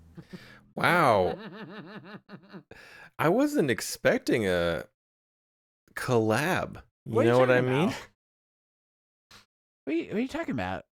Wow. 0.74 1.36
I 3.20 3.28
wasn't 3.28 3.70
expecting 3.70 4.48
a 4.48 4.86
collab. 5.94 6.76
You 7.06 7.12
What 7.14 7.20
are 7.22 7.24
you 7.24 7.30
know 7.32 7.38
what 7.38 7.50
I 7.50 7.60
mean? 7.60 7.94
What 9.84 9.92
are 9.92 9.92
you, 9.92 10.06
what 10.08 10.16
are 10.16 10.20
you 10.20 10.28
talking 10.28 10.52
about? 10.52 10.84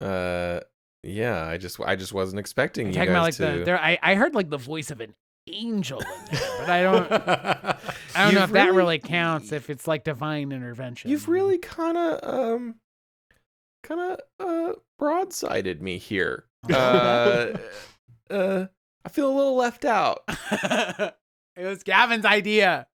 Uh 0.00 0.60
yeah, 1.02 1.46
I 1.46 1.58
just 1.58 1.78
I 1.80 1.96
just 1.96 2.12
wasn't 2.12 2.40
expecting 2.40 2.86
You're 2.86 2.92
you 2.92 2.98
talking 2.98 3.10
about 3.10 3.22
like 3.22 3.34
to 3.36 3.42
the 3.58 3.64
there. 3.64 3.78
I, 3.80 3.98
I 4.02 4.14
heard 4.14 4.34
like 4.34 4.50
the 4.50 4.58
voice 4.58 4.90
of 4.90 5.00
an 5.00 5.14
angel, 5.46 6.00
there, 6.30 6.40
but 6.58 6.68
I 6.68 6.82
don't. 6.82 7.12
I 7.12 7.76
don't 8.24 8.34
know 8.34 8.40
You've 8.40 8.50
if 8.50 8.52
that 8.54 8.64
really- 8.66 8.76
really 8.76 8.98
counts. 8.98 9.52
If 9.52 9.70
it's 9.70 9.86
like 9.86 10.02
divine 10.04 10.50
intervention. 10.52 11.10
You've 11.10 11.28
really 11.28 11.58
kind 11.58 11.96
of 11.96 12.20
um 12.22 12.74
kind 13.84 14.00
of 14.00 14.20
uh 14.40 14.72
broadsided 15.00 15.80
me 15.80 15.98
here. 15.98 16.44
Uh 16.68 17.56
uh 18.30 18.66
I 19.04 19.08
feel 19.08 19.30
a 19.30 19.36
little 19.36 19.54
left 19.56 19.84
out. 19.84 20.24
it 20.28 21.14
was 21.64 21.84
Gavin's 21.84 22.24
idea. 22.26 22.87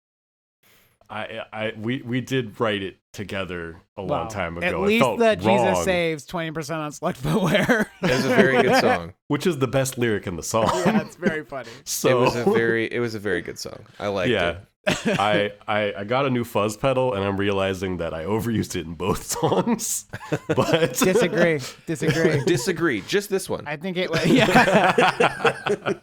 I, 1.10 1.40
I, 1.52 1.72
we, 1.78 2.02
we 2.02 2.20
did 2.20 2.58
write 2.60 2.82
it 2.82 2.96
together 3.12 3.80
a 3.96 4.02
long 4.02 4.28
time 4.28 4.56
ago. 4.56 4.66
At 4.66 4.72
It 4.74 4.78
least 4.78 5.02
felt 5.04 5.18
the 5.18 5.36
Jesus 5.36 5.84
saves 5.84 6.24
twenty 6.26 6.50
percent 6.50 6.80
on 6.80 6.92
select 6.92 7.18
footwear. 7.18 7.90
It 8.02 8.10
was 8.10 8.24
a 8.24 8.28
very 8.28 8.62
good 8.62 8.76
song. 8.80 9.12
which 9.28 9.46
is 9.46 9.58
the 9.58 9.68
best 9.68 9.98
lyric 9.98 10.26
in 10.26 10.36
the 10.36 10.42
song. 10.42 10.68
yeah, 10.86 11.00
it's 11.02 11.16
very 11.16 11.44
funny. 11.44 11.68
so 11.84 12.08
It 12.08 12.20
was 12.20 12.36
a 12.36 12.44
very 12.44 12.86
it 12.92 13.00
was 13.00 13.14
a 13.14 13.18
very 13.20 13.42
good 13.42 13.58
song. 13.58 13.78
I 13.98 14.08
liked 14.08 14.30
yeah. 14.30 14.50
it. 14.50 15.18
I, 15.18 15.52
I 15.66 15.94
I 16.00 16.04
got 16.04 16.26
a 16.26 16.30
new 16.30 16.44
fuzz 16.44 16.76
pedal 16.76 17.14
and 17.14 17.24
I'm 17.24 17.38
realizing 17.38 17.96
that 17.98 18.12
I 18.12 18.24
overused 18.24 18.76
it 18.76 18.84
in 18.84 18.94
both 18.94 19.22
songs. 19.40 20.04
But 20.48 20.94
Disagree. 20.98 21.60
Disagree. 21.86 22.44
Disagree. 22.44 23.00
Just 23.02 23.30
this 23.30 23.48
one. 23.48 23.66
I 23.66 23.76
think 23.76 23.96
it 23.96 24.10
was. 24.10 24.26
Yeah. 24.26 25.94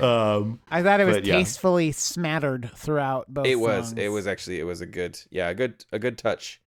Um 0.00 0.60
I 0.70 0.82
thought 0.82 1.00
it 1.00 1.04
was 1.04 1.16
But, 1.16 1.24
yeah. 1.26 1.36
tastefully 1.36 1.92
smattered 1.92 2.70
throughout 2.76 3.26
both. 3.32 3.46
it 3.46 3.56
was 3.56 3.88
songs. 3.88 3.98
it 3.98 4.08
was 4.08 4.26
actually 4.26 4.58
it 4.60 4.64
was 4.64 4.80
a 4.80 4.86
good 4.86 5.18
yeah 5.30 5.48
a 5.48 5.54
good 5.54 5.84
a 5.92 5.98
good 5.98 6.18
touch 6.18 6.60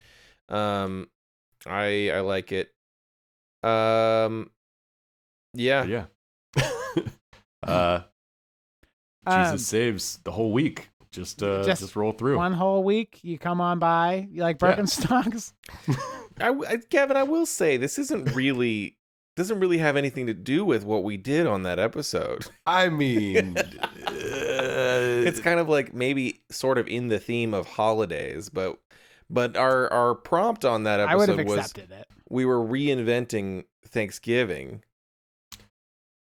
um 0.49 1.09
i 1.67 2.11
i 2.11 2.21
like 2.21 2.53
it 2.53 2.73
um 3.63 4.51
yeah 5.55 5.85
yeah. 5.85 6.05
uh 7.67 8.01
Um, 9.27 9.45
Jesus 9.45 9.67
saves 9.67 10.19
the 10.25 10.33
whole 10.33 10.53
week. 10.53 10.91
Just 11.11 11.43
uh 11.43 11.63
Just 11.65 11.81
just, 11.81 11.97
roll 11.97 12.13
through. 12.13 12.37
One 12.37 12.53
whole 12.53 12.83
week, 12.85 13.21
you 13.23 13.39
come 13.39 13.61
on 13.61 13.79
by. 13.79 14.29
You 14.31 14.43
like 14.43 14.59
Yeah. 14.61 14.77
Birkenstocks? 14.77 15.53
I, 16.41 16.77
Gavin, 16.91 17.17
I 17.17 17.23
will 17.23 17.47
say 17.47 17.77
this 17.79 17.99
isn't 17.99 18.35
really 18.35 18.97
doesn't 19.37 19.59
really 19.61 19.79
have 19.79 19.97
anything 19.97 20.27
to 20.27 20.35
do 20.35 20.65
with 20.65 20.85
what 20.85 21.03
we 21.05 21.17
did 21.17 21.47
on 21.47 21.63
that 21.65 21.79
episode. 21.79 22.47
I 22.67 22.89
mean 22.89 23.57
It's 24.09 25.41
kind 25.41 25.59
of 25.61 25.69
like 25.69 25.93
maybe 25.95 26.41
sort 26.51 26.79
of 26.79 26.87
in 26.89 27.09
the 27.09 27.19
theme 27.19 27.53
of 27.55 27.67
holidays, 27.67 28.49
but 28.49 28.79
but 29.31 29.57
our 29.57 29.93
our 29.93 30.15
prompt 30.15 30.65
on 30.65 30.85
that 30.85 31.01
I 31.01 31.17
would 31.17 31.29
have 31.29 31.39
episode 31.39 31.57
was 31.57 31.67
accepted 31.71 31.93
it. 31.93 32.07
we 32.29 32.45
were 32.45 32.59
reinventing 32.61 33.65
Thanksgiving. 33.89 34.83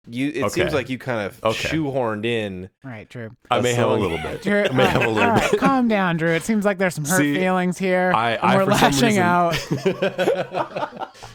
You 0.08 0.28
it 0.30 0.44
Okay. 0.44 0.50
seems 0.50 0.74
like 0.74 0.88
you 0.90 1.00
kind 1.00 1.26
of 1.26 1.44
Okay. 1.44 1.68
shoehorned 1.70 2.26
in 2.26 2.70
Right, 2.84 3.10
true. 3.10 3.32
I 3.50 3.60
may 3.62 3.74
have 3.74 3.90
a 3.90 3.94
little 3.96 4.20
bit. 4.20 4.44
Drew, 4.44 4.66
I 4.66 4.72
may 4.72 4.86
have 4.86 5.04
a 5.04 5.10
little 5.10 5.30
right, 5.32 5.50
bit. 5.50 5.60
calm 5.60 5.88
down, 5.88 6.18
Drew. 6.18 6.30
It 6.30 6.44
seems 6.44 6.64
like 6.64 6.78
there's 6.78 6.94
some 6.94 7.06
hurt 7.06 7.18
See, 7.18 7.34
feelings 7.34 7.80
here. 7.80 8.12
I, 8.16 8.34
and 8.34 8.42
I 8.44 8.58
we're 8.58 8.66
for 8.66 8.78
some 8.78 8.92
lashing 8.92 9.08
reason- 9.08 9.24
out. 9.24 11.12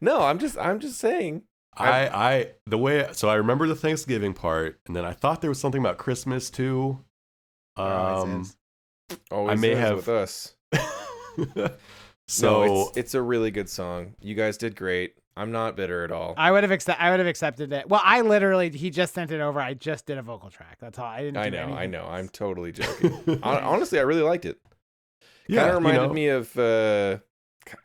No, 0.00 0.22
I'm 0.22 0.38
just 0.38 0.56
I'm 0.58 0.78
just 0.80 0.98
saying. 0.98 1.42
I, 1.76 2.08
I, 2.08 2.46
the 2.66 2.76
way, 2.76 3.08
so 3.12 3.28
I 3.28 3.34
remember 3.36 3.66
the 3.68 3.76
Thanksgiving 3.76 4.34
part, 4.34 4.80
and 4.86 4.94
then 4.94 5.04
I 5.04 5.12
thought 5.12 5.40
there 5.40 5.48
was 5.50 5.60
something 5.60 5.80
about 5.80 5.98
Christmas 5.98 6.50
too. 6.50 6.98
There 7.76 7.86
always 7.86 8.24
Um, 8.34 8.40
is. 8.42 8.56
Always 9.30 9.60
may 9.60 9.74
have- 9.76 9.96
with 9.96 10.08
us. 10.08 10.54
so 12.28 12.64
no, 12.64 12.82
it's, 12.88 12.96
it's 12.98 13.14
a 13.14 13.22
really 13.22 13.50
good 13.50 13.68
song. 13.68 14.14
You 14.20 14.34
guys 14.34 14.56
did 14.56 14.76
great. 14.76 15.14
I'm 15.36 15.52
not 15.52 15.76
bitter 15.76 16.04
at 16.04 16.12
all. 16.12 16.34
I 16.36 16.50
would 16.50 16.64
have 16.64 16.72
accept. 16.72 17.00
I 17.00 17.10
would 17.10 17.20
have 17.20 17.26
accepted 17.28 17.72
it. 17.72 17.88
Well, 17.88 18.02
I 18.04 18.20
literally 18.20 18.68
he 18.70 18.90
just 18.90 19.14
sent 19.14 19.30
it 19.30 19.40
over. 19.40 19.60
I 19.60 19.74
just 19.74 20.06
did 20.06 20.18
a 20.18 20.22
vocal 20.22 20.50
track. 20.50 20.78
That's 20.80 20.98
all. 20.98 21.06
I 21.06 21.22
didn't. 21.22 21.36
I 21.38 21.50
do 21.50 21.56
know, 21.56 21.62
I 21.62 21.66
anything 21.84 21.90
know. 21.92 22.06
I'm 22.06 22.28
totally 22.28 22.72
joking. 22.72 23.40
Honestly, 23.42 23.98
I 23.98 24.02
really 24.02 24.22
liked 24.22 24.44
it. 24.44 24.58
yeah, 25.46 25.60
kind 25.60 25.70
of 25.70 25.76
reminded 25.76 26.00
you 26.02 26.06
know, 26.08 26.12
me 26.14 26.28
of. 26.28 26.58
uh 26.58 27.18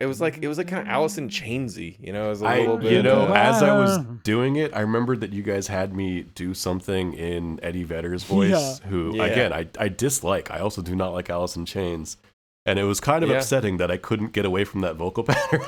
It 0.00 0.06
was 0.06 0.20
like 0.20 0.38
it 0.42 0.48
was 0.48 0.58
like 0.58 0.68
kind 0.68 0.82
of 0.82 0.88
Alice 0.88 1.18
in 1.18 1.28
Chainsy. 1.28 1.96
You 2.00 2.12
know, 2.12 2.26
it 2.26 2.28
was 2.30 2.42
a 2.42 2.46
I, 2.46 2.58
little 2.60 2.76
bit. 2.78 2.92
you 2.92 3.02
know, 3.02 3.28
uh, 3.28 3.34
as 3.34 3.62
I 3.62 3.76
was 3.78 3.98
doing 4.24 4.56
it, 4.56 4.74
I 4.74 4.80
remembered 4.80 5.20
that 5.20 5.32
you 5.32 5.42
guys 5.42 5.66
had 5.68 5.94
me 5.94 6.22
do 6.34 6.54
something 6.54 7.12
in 7.14 7.60
Eddie 7.62 7.84
Vedder's 7.84 8.24
voice, 8.24 8.50
Yeah. 8.50 8.88
who 8.88 9.16
Yeah. 9.16 9.24
again 9.24 9.52
I, 9.52 9.68
I 9.78 9.88
dislike. 9.88 10.50
I 10.50 10.58
also 10.60 10.82
do 10.82 10.94
not 10.96 11.12
like 11.12 11.30
Alice 11.30 11.56
in 11.56 11.66
Chains, 11.66 12.16
and 12.64 12.78
it 12.78 12.84
was 12.84 13.00
kind 13.00 13.22
of 13.22 13.30
Yeah. 13.30 13.36
upsetting 13.36 13.76
that 13.78 13.90
I 13.90 13.96
couldn't 13.96 14.32
get 14.32 14.44
away 14.44 14.64
from 14.64 14.80
that 14.82 14.96
vocal 14.96 15.24
pattern. 15.28 15.62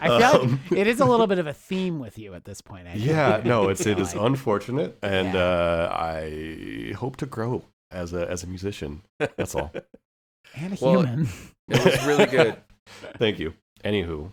I 0.00 0.06
feel 0.18 0.40
Um, 0.42 0.60
like 0.70 0.78
it 0.80 0.86
is 0.86 1.00
a 1.00 1.04
little 1.06 1.26
bit 1.26 1.38
of 1.38 1.46
a 1.46 1.52
theme 1.52 1.98
with 2.00 2.18
you 2.18 2.34
at 2.34 2.44
this 2.44 2.60
point. 2.60 2.88
I 2.88 2.94
yeah, 2.94 3.40
no, 3.44 3.68
it's 3.68 3.86
it 3.86 3.98
is 3.98 4.14
Like, 4.14 4.24
unfortunate, 4.26 4.98
and 5.02 5.34
Yeah. 5.34 5.40
uh, 5.40 5.96
I 5.96 6.92
hope 6.96 7.16
to 7.18 7.26
grow 7.26 7.64
as 7.90 8.12
a 8.12 8.28
as 8.30 8.42
a 8.42 8.46
musician. 8.46 9.02
That's 9.18 9.54
all. 9.54 9.72
and 10.54 10.72
a 10.74 10.78
Well, 10.84 11.02
human. 11.02 11.28
It 11.68 11.84
was 11.84 12.06
really 12.06 12.26
good. 12.26 12.56
Thank 13.18 13.38
you. 13.38 13.54
Anywho, 13.84 14.32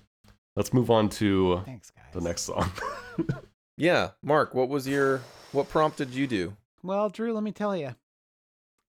let's 0.55 0.73
move 0.73 0.89
on 0.89 1.09
to 1.09 1.61
Thanks, 1.65 1.91
guys. 1.91 2.05
the 2.13 2.21
next 2.21 2.43
song. 2.43 2.71
Yeah, 3.77 4.11
Mark, 4.23 4.53
what 4.55 4.69
was 4.69 4.87
your 4.87 5.21
what 5.51 5.67
prompt 5.67 5.97
did 5.97 6.11
you 6.13 6.27
do? 6.27 6.55
Well, 6.81 7.09
Drew, 7.09 7.33
let 7.33 7.43
me 7.43 7.51
tell 7.51 7.75
you. 7.75 7.93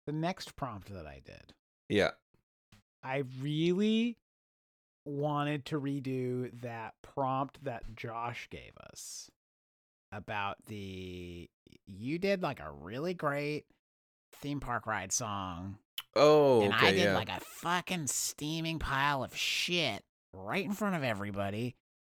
The 0.06 0.12
next 0.12 0.54
prompt 0.54 0.92
that 0.94 1.04
I 1.04 1.20
did, 1.24 1.52
Yeah. 1.88 2.10
I 3.02 3.24
really 3.40 4.16
wanted 5.04 5.64
to 5.66 5.80
redo 5.80 6.50
that 6.62 6.94
prompt 7.02 7.64
that 7.64 7.96
Josh 7.96 8.46
gave 8.50 8.70
us 8.92 9.30
about 10.12 10.58
the. 10.68 11.50
You 11.88 12.18
did 12.20 12.40
like 12.42 12.60
a 12.60 12.70
really 12.70 13.14
great 13.14 13.64
theme 14.40 14.60
park 14.60 14.86
ride 14.86 15.12
song, 15.12 15.78
Oh, 16.16 16.62
and 16.62 16.72
okay, 16.74 16.88
I 16.88 16.92
did 16.92 17.02
yeah. 17.04 17.14
like 17.14 17.28
a 17.28 17.40
fucking 17.40 18.06
steaming 18.08 18.78
pile 18.78 19.22
of 19.22 19.36
shit 19.36 20.02
right 20.32 20.64
in 20.64 20.72
front 20.72 20.96
of 20.96 21.02
everybody. 21.04 21.76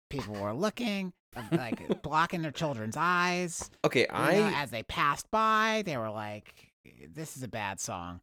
People 0.09 0.35
were 0.35 0.53
looking, 0.55 1.13
uh, 1.37 1.43
like 1.53 2.03
blocking 2.03 2.43
their 2.43 2.51
children's 2.51 2.97
eyes. 2.99 3.71
okay, 3.85 4.01
You 4.03 4.07
I 4.11 4.35
know, 4.35 4.53
as 4.57 4.71
they 4.71 4.83
passed 4.83 5.31
by, 5.31 5.83
they 5.87 5.97
were 5.97 6.11
like, 6.11 6.73
"This 7.15 7.37
is 7.37 7.43
a 7.43 7.49
bad 7.49 7.79
song." 7.81 8.21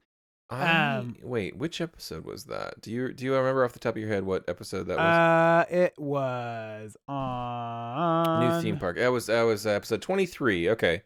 I 0.49 0.95
um, 0.95 1.17
wait, 1.21 1.57
which 1.57 1.81
episode 1.81 2.23
was 2.25 2.45
that? 2.45 2.79
Do 2.81 2.89
you 2.91 3.11
do 3.13 3.25
you 3.25 3.35
remember 3.35 3.65
off 3.65 3.73
the 3.73 3.79
top 3.79 3.95
of 3.95 4.01
your 4.01 4.07
head 4.09 4.23
what 4.23 4.45
episode 4.47 4.87
that 4.87 4.97
was? 4.97 5.05
Uh, 5.05 5.65
it 5.69 5.93
was 5.99 6.95
on 7.07 8.49
New 8.55 8.61
theme 8.61 8.77
park. 8.77 8.95
That 8.97 9.11
was 9.11 9.25
that 9.27 9.41
was 9.43 9.67
episode 9.67 10.01
23. 10.01 10.69
Okay. 10.71 11.03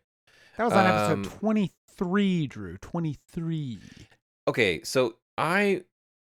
That 0.57 0.63
was 0.65 0.73
on 0.73 0.85
Um, 0.85 1.21
episode 1.21 1.41
twenty-three, 2.05 2.47
Drew. 2.47 2.77
Twenty-three. 2.77 3.79
Okay, 4.47 4.81
so 4.83 5.15
I 5.37 5.83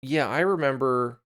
yeah, 0.03 0.29
I 0.29 0.41
remember 0.41 1.21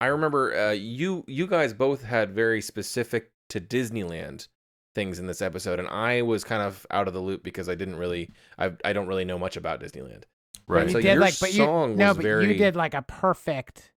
I 0.00 0.06
remember 0.06 0.56
uh 0.56 0.70
you 0.72 1.24
you 1.26 1.46
guys 1.46 1.72
both 1.74 2.02
had 2.02 2.34
very 2.34 2.60
specific 2.60 3.30
to 3.50 3.60
Disneyland 3.60 4.48
things 4.94 5.18
in 5.18 5.26
this 5.26 5.42
episode 5.42 5.78
and 5.78 5.88
I 5.88 6.22
was 6.22 6.42
kind 6.44 6.62
of 6.62 6.84
out 6.90 7.06
of 7.08 7.14
the 7.14 7.20
loop 7.20 7.42
because 7.42 7.68
I 7.68 7.74
didn't 7.74 7.96
really 7.96 8.30
I 8.58 8.72
I 8.84 8.92
don't 8.92 9.06
really 9.06 9.24
know 9.24 9.38
much 9.38 9.56
about 9.56 9.80
Disneyland. 9.80 10.24
right. 10.66 10.86
You 10.86 10.92
So 10.92 11.00
did 11.00 11.12
your 11.12 11.20
like, 11.20 11.38
but 11.38 11.52
you 11.52 11.64
song 11.64 11.96
no, 11.96 12.08
was 12.08 12.16
but 12.16 12.22
very- 12.22 12.48
you 12.48 12.54
did 12.54 12.76
like 12.76 12.94
a 12.94 13.02
perfect 13.02 13.92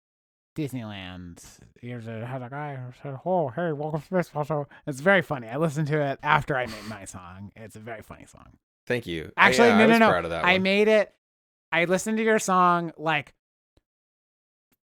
Disneyland. 0.56 1.42
Here's 1.80 2.06
a 2.06 2.24
had 2.26 2.42
a 2.42 2.48
guy 2.50 2.76
who 2.76 2.92
said, 3.02 3.18
"Oh, 3.24 3.48
hey, 3.48 3.72
welcome 3.72 4.00
to 4.02 4.10
this 4.10 4.30
also." 4.34 4.68
It's 4.86 5.00
very 5.00 5.22
funny. 5.22 5.48
I 5.48 5.56
listened 5.56 5.88
to 5.88 6.00
it 6.00 6.18
after 6.22 6.56
I 6.56 6.66
made 6.66 6.84
my 6.88 7.04
song. 7.04 7.52
It's 7.56 7.76
a 7.76 7.80
very 7.80 8.02
funny 8.02 8.26
song. 8.26 8.58
Thank 8.86 9.06
you. 9.06 9.32
I- 9.36 9.48
Actually, 9.48 9.68
yeah, 9.68 9.76
no, 9.86 9.94
I 9.94 9.98
no, 9.98 10.20
no. 10.20 10.28
of 10.28 10.32
I 10.44 10.58
made 10.58 10.88
it. 10.88 11.14
I 11.70 11.84
listened 11.86 12.18
to 12.18 12.22
your 12.24 12.38
song 12.38 12.92
like 12.98 13.32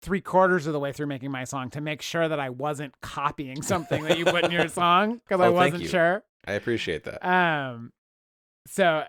three 0.02 0.22
quarters 0.22 0.66
of 0.66 0.74
the 0.74 0.80
way 0.80 0.92
through 0.94 1.08
making 1.08 1.30
my 1.30 1.44
song 1.44 1.70
to 1.72 1.82
make 1.82 2.02
sure 2.02 2.28
that 2.28 2.40
I 2.40 2.50
wasn't 2.50 2.94
copying 3.02 3.62
something 3.62 4.04
that 4.06 4.18
you 4.18 4.26
put 4.26 4.46
in 4.46 4.52
your 4.52 4.68
song 4.70 5.16
because 5.18 5.42
I 5.42 5.48
Oh, 5.48 5.58
thank 5.58 5.74
wasn't 5.74 5.90
sure. 5.92 6.24
I 6.48 6.54
appreciate 6.54 7.04
that. 7.04 7.24
Um, 7.28 7.92
so 8.66 9.04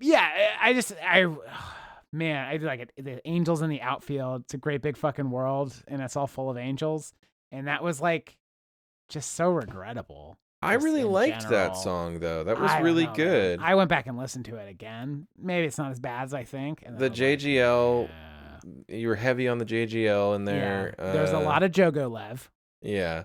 yeah, 0.00 0.54
I 0.62 0.70
I 0.70 0.72
just 0.72 0.94
I 1.04 1.26
man, 2.12 2.46
I 2.46 2.56
like 2.56 2.80
it. 2.80 2.92
The 2.96 3.26
angels 3.28 3.62
in 3.62 3.70
the 3.70 3.82
outfield. 3.82 4.42
It's 4.42 4.54
a 4.54 4.58
great 4.58 4.82
big 4.82 4.96
fucking 4.96 5.30
world, 5.30 5.74
and 5.88 6.00
it's 6.02 6.16
all 6.16 6.26
full 6.26 6.50
of 6.50 6.56
angels. 6.56 7.14
And 7.52 7.68
that 7.68 7.82
was 7.82 8.00
like 8.00 8.36
just 9.08 9.34
so 9.34 9.50
regrettable. 9.50 10.38
I 10.62 10.74
just 10.74 10.84
really 10.84 11.04
liked 11.04 11.42
general. 11.42 11.58
that 11.58 11.76
song 11.76 12.20
though. 12.20 12.44
That 12.44 12.60
was 12.60 12.70
really 12.82 13.04
know, 13.04 13.10
man. 13.10 13.16
good. 13.16 13.60
I 13.62 13.74
went 13.74 13.88
back 13.88 14.06
and 14.06 14.18
listened 14.18 14.44
to 14.46 14.56
it 14.56 14.68
again. 14.68 15.26
Maybe 15.38 15.66
it's 15.66 15.78
not 15.78 15.90
as 15.90 16.00
bad 16.00 16.24
as 16.24 16.34
I 16.34 16.44
think. 16.44 16.82
And 16.84 16.98
The 16.98 17.06
I 17.06 17.08
was 17.08 17.18
like, 17.18 17.38
JGL 17.38 18.08
yeah. 18.08 18.96
you 18.96 19.08
were 19.08 19.16
heavy 19.16 19.48
on 19.48 19.58
the 19.58 19.64
JGL 19.64 20.36
in 20.36 20.44
there. 20.44 20.94
Yeah. 20.98 21.12
There's 21.12 21.30
a 21.30 21.38
uh, 21.38 21.42
lot 21.42 21.62
of 21.62 21.72
Jogo 21.72 22.10
Lev. 22.10 22.50
Yeah. 22.82 23.24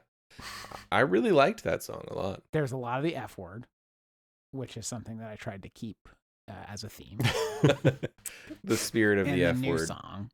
I 0.91 1.01
really 1.01 1.31
liked 1.31 1.63
that 1.63 1.83
song 1.83 2.05
a 2.09 2.13
lot. 2.13 2.41
There's 2.53 2.71
a 2.71 2.77
lot 2.77 2.99
of 2.99 3.03
the 3.03 3.15
F 3.15 3.37
word, 3.37 3.67
which 4.51 4.77
is 4.77 4.87
something 4.87 5.17
that 5.17 5.29
I 5.29 5.35
tried 5.35 5.63
to 5.63 5.69
keep 5.69 5.97
uh, 6.49 6.53
as 6.67 6.83
a 6.83 6.89
theme 6.89 7.19
the 8.63 8.77
spirit 8.77 9.19
of 9.19 9.25
the 9.25 9.33
the 9.33 9.45
F 9.45 9.57
new 9.57 9.71
word. 9.71 9.87
song. 9.87 10.29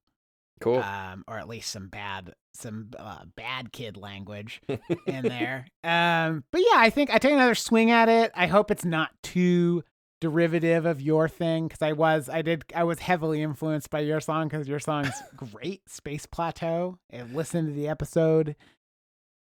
Cool. 0.60 0.78
um, 0.78 1.24
or 1.28 1.40
at 1.40 1.48
least 1.48 1.72
some 1.72 1.88
bad 1.88 2.34
some 2.54 2.92
uh, 3.00 3.24
bad 3.36 3.72
kid 3.72 3.98
language 3.98 4.62
in 5.08 5.24
there. 5.24 5.66
Um, 5.84 6.44
but 6.52 6.62
yeah, 6.62 6.78
I 6.78 6.90
think 6.92 7.10
I 7.10 7.18
take 7.18 7.34
another 7.34 7.56
swing 7.56 7.90
at 7.90 8.10
it. 8.10 8.32
I 8.36 8.46
hope 8.48 8.70
it's 8.70 8.86
not 8.86 9.10
too 9.24 9.84
derivative 10.20 10.86
of 10.86 11.02
your 11.02 11.28
thing 11.28 11.68
because 11.68 11.82
I 11.82 11.94
was 11.94 12.30
I 12.30 12.44
did 12.44 12.64
I 12.76 12.84
was 12.84 13.00
heavily 13.00 13.42
influenced 13.42 13.90
by 13.90 14.02
your 14.02 14.20
song 14.20 14.50
because 14.50 14.68
your 14.68 14.80
song's 14.80 15.12
great. 15.36 15.82
Space 15.90 16.28
Plateau. 16.28 17.00
And 17.10 17.34
listen 17.36 17.66
to 17.66 17.72
the 17.72 17.88
episode. 17.88 18.56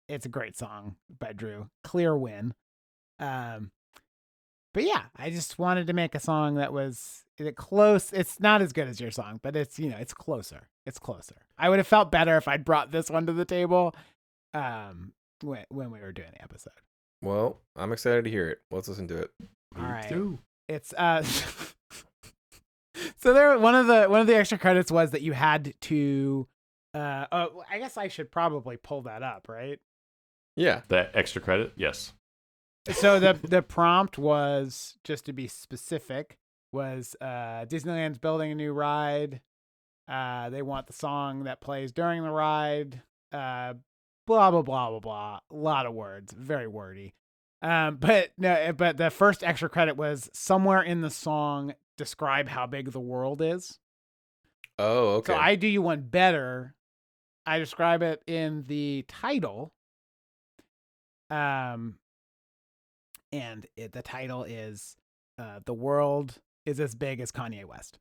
It's 0.07 0.25
a 0.27 0.29
great 0.29 0.55
song 0.55 0.97
by 1.19 1.33
Drew. 1.33 1.67
Clear 1.83 2.15
win. 2.15 2.53
Um, 3.19 3.71
but 4.77 4.85
yeah, 4.85 5.05
I 5.15 5.31
just 5.31 5.57
wanted 5.57 5.87
to 5.87 5.93
make 5.93 6.13
a 6.13 6.19
song 6.19 6.53
that 6.57 6.71
was 6.71 7.23
it 7.39 7.55
close. 7.55 8.13
It's 8.13 8.39
not 8.39 8.61
as 8.61 8.73
good 8.73 8.87
as 8.87 9.01
your 9.01 9.09
song, 9.09 9.39
but 9.41 9.55
it's 9.55 9.79
you 9.79 9.89
know 9.89 9.97
it's 9.97 10.13
closer. 10.13 10.67
It's 10.85 10.99
closer. 10.99 11.33
I 11.57 11.67
would 11.67 11.79
have 11.79 11.87
felt 11.87 12.11
better 12.11 12.37
if 12.37 12.47
I'd 12.47 12.63
brought 12.63 12.91
this 12.91 13.09
one 13.09 13.25
to 13.25 13.33
the 13.33 13.43
table, 13.43 13.95
um, 14.53 15.13
when 15.41 15.65
when 15.69 15.89
we 15.89 15.99
were 15.99 16.11
doing 16.11 16.29
the 16.31 16.43
episode. 16.43 16.73
well, 17.23 17.57
I'm 17.75 17.91
excited 17.91 18.25
to 18.25 18.29
hear 18.29 18.49
it. 18.49 18.59
Let's 18.69 18.87
listen 18.87 19.07
to 19.07 19.17
it. 19.17 19.31
All 19.75 19.81
Me 19.81 19.89
right. 19.89 20.07
too. 20.07 20.37
It's 20.69 20.93
uh. 20.93 21.23
so 23.17 23.33
there, 23.33 23.57
one 23.57 23.73
of 23.73 23.87
the 23.87 24.05
one 24.05 24.21
of 24.21 24.27
the 24.27 24.35
extra 24.35 24.59
credits 24.59 24.91
was 24.91 25.09
that 25.09 25.23
you 25.23 25.33
had 25.33 25.73
to. 25.81 26.47
Uh, 26.93 27.25
oh, 27.31 27.63
I 27.67 27.79
guess 27.79 27.97
I 27.97 28.09
should 28.09 28.29
probably 28.29 28.77
pull 28.77 29.01
that 29.01 29.23
up, 29.23 29.47
right? 29.49 29.79
Yeah. 30.55 30.81
That 30.89 31.11
extra 31.15 31.41
credit, 31.41 31.73
yes. 31.75 32.13
So 32.93 33.19
the 33.19 33.39
the 33.43 33.61
prompt 33.61 34.17
was 34.17 34.97
just 35.03 35.25
to 35.25 35.33
be 35.33 35.47
specific 35.47 36.37
was 36.71 37.15
uh 37.21 37.65
Disneyland's 37.65 38.17
building 38.17 38.51
a 38.51 38.55
new 38.55 38.73
ride. 38.73 39.41
Uh 40.07 40.49
they 40.49 40.61
want 40.61 40.87
the 40.87 40.93
song 40.93 41.43
that 41.43 41.61
plays 41.61 41.91
during 41.91 42.23
the 42.23 42.31
ride. 42.31 43.01
Uh 43.31 43.73
blah 44.25 44.51
blah 44.51 44.61
blah 44.61 44.89
blah 44.89 44.99
blah. 44.99 45.39
A 45.51 45.55
lot 45.55 45.85
of 45.85 45.93
words, 45.93 46.33
very 46.33 46.67
wordy. 46.67 47.13
Um 47.61 47.97
but 47.97 48.31
no 48.37 48.73
but 48.73 48.97
the 48.97 49.09
first 49.09 49.43
extra 49.43 49.69
credit 49.69 49.97
was 49.97 50.29
somewhere 50.33 50.81
in 50.81 51.01
the 51.01 51.09
song 51.09 51.73
describe 51.97 52.47
how 52.47 52.67
big 52.67 52.91
the 52.91 52.99
world 52.99 53.41
is. 53.41 53.79
Oh, 54.79 55.15
okay. 55.15 55.33
So 55.33 55.39
I 55.39 55.55
do 55.55 55.67
you 55.67 55.81
one 55.81 56.01
better. 56.01 56.75
I 57.45 57.59
describe 57.59 58.03
it 58.03 58.21
in 58.27 58.65
the 58.67 59.05
title. 59.07 59.73
Um, 61.29 61.97
and 63.37 63.67
it, 63.75 63.91
the 63.91 64.01
title 64.01 64.43
is 64.43 64.97
uh, 65.37 65.59
"The 65.65 65.73
World 65.73 66.39
Is 66.65 66.79
as 66.79 66.95
Big 66.95 67.19
as 67.19 67.31
Kanye 67.31 67.65
West." 67.65 67.99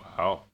Wow. 0.00 0.44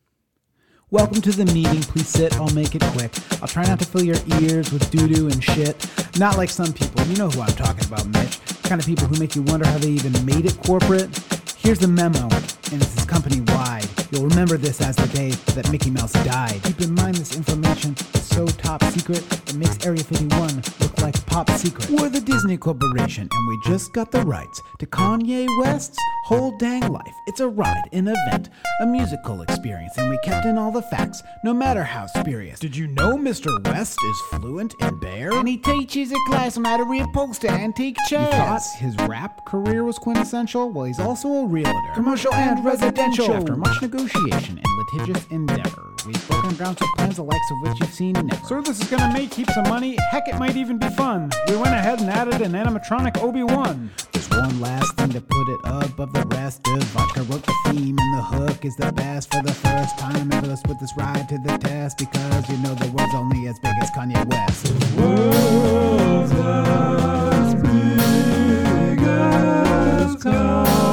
Welcome 0.90 1.20
to 1.22 1.30
the 1.30 1.46
meeting. 1.52 1.80
Please 1.82 2.08
sit. 2.08 2.34
I'll 2.36 2.54
make 2.54 2.74
it 2.74 2.82
quick. 2.96 3.12
I'll 3.40 3.48
try 3.48 3.64
not 3.64 3.78
to 3.80 3.86
fill 3.86 4.02
your 4.02 4.16
ears 4.40 4.72
with 4.72 4.90
doo 4.90 5.08
doo 5.08 5.26
and 5.28 5.42
shit. 5.42 5.74
Not 6.18 6.36
like 6.36 6.50
some 6.50 6.72
people. 6.72 7.04
You 7.06 7.16
know 7.16 7.28
who 7.30 7.40
I'm 7.40 7.54
talking 7.54 7.86
about, 7.86 8.06
Mitch. 8.06 8.38
The 8.40 8.68
kind 8.68 8.80
of 8.80 8.86
people 8.86 9.06
who 9.06 9.18
make 9.18 9.36
you 9.36 9.42
wonder 9.42 9.66
how 9.66 9.78
they 9.78 9.90
even 9.90 10.12
made 10.24 10.46
it 10.46 10.56
corporate. 10.64 11.10
Here's 11.58 11.78
the 11.78 11.88
memo, 11.88 12.22
and 12.22 12.80
this 12.80 12.96
is 12.96 13.04
company 13.04 13.40
wide. 13.40 13.88
You'll 14.12 14.26
remember 14.28 14.58
this 14.58 14.82
as 14.82 14.94
the 14.94 15.06
day 15.08 15.30
that 15.54 15.72
Mickey 15.72 15.90
Mouse 15.90 16.12
died. 16.12 16.60
Keep 16.64 16.82
in 16.82 16.94
mind 16.94 17.14
this 17.14 17.34
information 17.34 17.96
is 18.12 18.22
so 18.22 18.46
top 18.46 18.84
secret, 18.84 19.24
it 19.48 19.54
makes 19.54 19.86
Area 19.86 20.04
51 20.04 20.62
look 20.80 21.00
like 21.00 21.24
pop 21.24 21.48
secret. 21.52 21.88
We're 21.88 22.10
the 22.10 22.20
Disney 22.20 22.58
Corporation, 22.58 23.26
and 23.32 23.48
we 23.48 23.58
just 23.64 23.94
got 23.94 24.10
the 24.10 24.20
rights 24.20 24.60
to 24.80 24.86
Kanye 24.86 25.46
West's 25.58 25.96
whole 26.26 26.54
dang 26.58 26.92
life. 26.92 27.14
It's 27.26 27.40
a 27.40 27.48
ride, 27.48 27.88
an 27.92 28.08
event, 28.08 28.50
a 28.82 28.86
musical 28.86 29.40
experience, 29.40 29.96
and 29.96 30.10
we 30.10 30.18
kept 30.24 30.44
in 30.44 30.58
all 30.58 30.70
the 30.72 30.82
facts, 30.82 31.22
no 31.42 31.54
matter 31.54 31.82
how 31.82 32.06
spurious. 32.06 32.60
Did 32.60 32.76
you 32.76 32.88
know 32.88 33.16
Mr. 33.16 33.64
West 33.64 33.98
is 34.04 34.20
fluent 34.30 34.74
in 34.80 35.00
bear? 35.00 35.32
And 35.32 35.48
he 35.48 35.56
teaches 35.56 36.12
a 36.12 36.16
class 36.26 36.58
on 36.58 36.64
how 36.66 36.76
to 36.76 36.84
reupholster 36.84 37.48
antique 37.48 37.96
chairs. 38.08 38.26
You 38.26 38.38
thought 38.38 38.62
his 38.76 38.96
rap 39.08 39.46
career 39.46 39.84
was 39.84 39.98
quintessential? 39.98 40.70
Well, 40.70 40.84
he's 40.84 41.00
also 41.00 41.28
a 41.28 41.46
realtor. 41.46 41.94
Commercial 41.94 42.34
and 42.34 42.62
residential. 42.62 43.32
After 43.32 43.56
much 43.56 43.80
negotiation 43.80 44.01
and 44.02 44.60
litigious 44.78 45.24
endeavor, 45.30 45.94
we've 46.06 46.28
broken 46.28 46.54
ground 46.56 46.76
to 46.76 46.84
plans 46.96 47.16
the 47.16 47.22
likes 47.22 47.50
of 47.52 47.56
which 47.62 47.80
you've 47.80 47.94
seen 47.94 48.14
never. 48.14 48.44
So 48.46 48.60
this 48.60 48.80
is 48.80 48.90
gonna 48.90 49.12
make 49.12 49.32
heaps 49.32 49.56
of 49.56 49.68
money. 49.68 49.96
Heck, 50.10 50.26
it 50.26 50.38
might 50.38 50.56
even 50.56 50.76
be 50.76 50.88
fun. 50.90 51.30
We 51.48 51.54
went 51.56 51.74
ahead 51.74 52.00
and 52.00 52.10
added 52.10 52.40
an 52.40 52.52
animatronic 52.52 53.22
Obi-Wan. 53.22 53.90
There's 54.12 54.28
one 54.28 54.60
last 54.60 54.96
thing 54.96 55.10
to 55.10 55.20
put 55.20 55.48
it 55.48 55.60
above 55.64 56.12
the 56.12 56.26
rest. 56.34 56.64
Devotchka 56.64 57.30
wrote 57.30 57.44
the 57.46 57.54
theme, 57.66 57.96
and 57.96 58.18
the 58.18 58.22
hook 58.22 58.64
is 58.64 58.74
the 58.76 58.90
best 58.92 59.32
for 59.32 59.40
the 59.42 59.52
first 59.52 59.96
time 59.98 60.32
ever. 60.32 60.48
Let's 60.48 60.62
put 60.62 60.80
this 60.80 60.92
ride 60.96 61.28
to 61.28 61.38
the 61.38 61.56
test 61.58 61.98
because 61.98 62.48
you 62.50 62.58
know 62.58 62.74
the 62.74 62.90
world's 62.90 63.14
only 63.14 63.46
as 63.46 63.58
big 63.60 63.74
as 63.80 63.90
Kanye 63.92 64.24
West. 64.26 64.72
uh, 70.26 70.91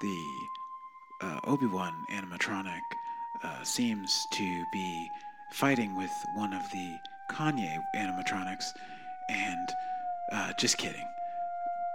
the 0.00 0.24
uh, 1.22 1.40
Obi 1.44 1.66
Wan 1.66 1.94
animatronic 2.10 2.80
uh, 3.42 3.62
seems 3.62 4.26
to 4.32 4.64
be 4.72 5.10
fighting 5.52 5.96
with 5.96 6.10
one 6.34 6.52
of 6.52 6.62
the 6.70 6.96
Kanye 7.30 7.78
animatronics, 7.96 8.64
and 9.28 9.68
uh, 10.32 10.52
just 10.58 10.78
kidding. 10.78 11.06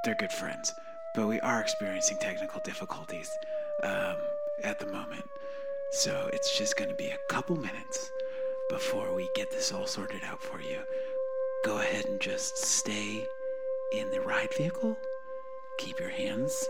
They're 0.03 0.16
good 0.16 0.32
friends, 0.32 0.74
but 1.14 1.28
we 1.28 1.39
are 1.41 1.62
experiencing 1.62 2.18
technical 2.20 2.62
difficulties 2.64 3.30
um, 3.84 4.16
at 4.64 4.80
the 4.80 4.86
moment. 4.88 5.26
So 5.91 6.30
it's 6.34 6.58
just 6.58 6.78
going 6.78 6.89
to 6.89 6.95
be 6.95 7.08
a 7.08 7.18
couple 7.30 7.56
minutes 7.56 8.12
before 8.70 9.14
we 9.16 9.30
get 9.36 9.51
this 9.51 9.72
all 9.72 9.88
sorted 9.88 10.22
out 10.24 10.41
for 10.41 10.60
you 10.60 10.80
go 11.66 11.80
ahead 11.80 12.06
and 12.06 12.22
just 12.22 12.60
stay 12.60 13.28
in 13.91 14.12
the 14.12 14.22
ride 14.22 14.53
vehicle. 14.56 14.95
Keep 15.80 15.99
your 15.99 16.10
hands 16.10 16.70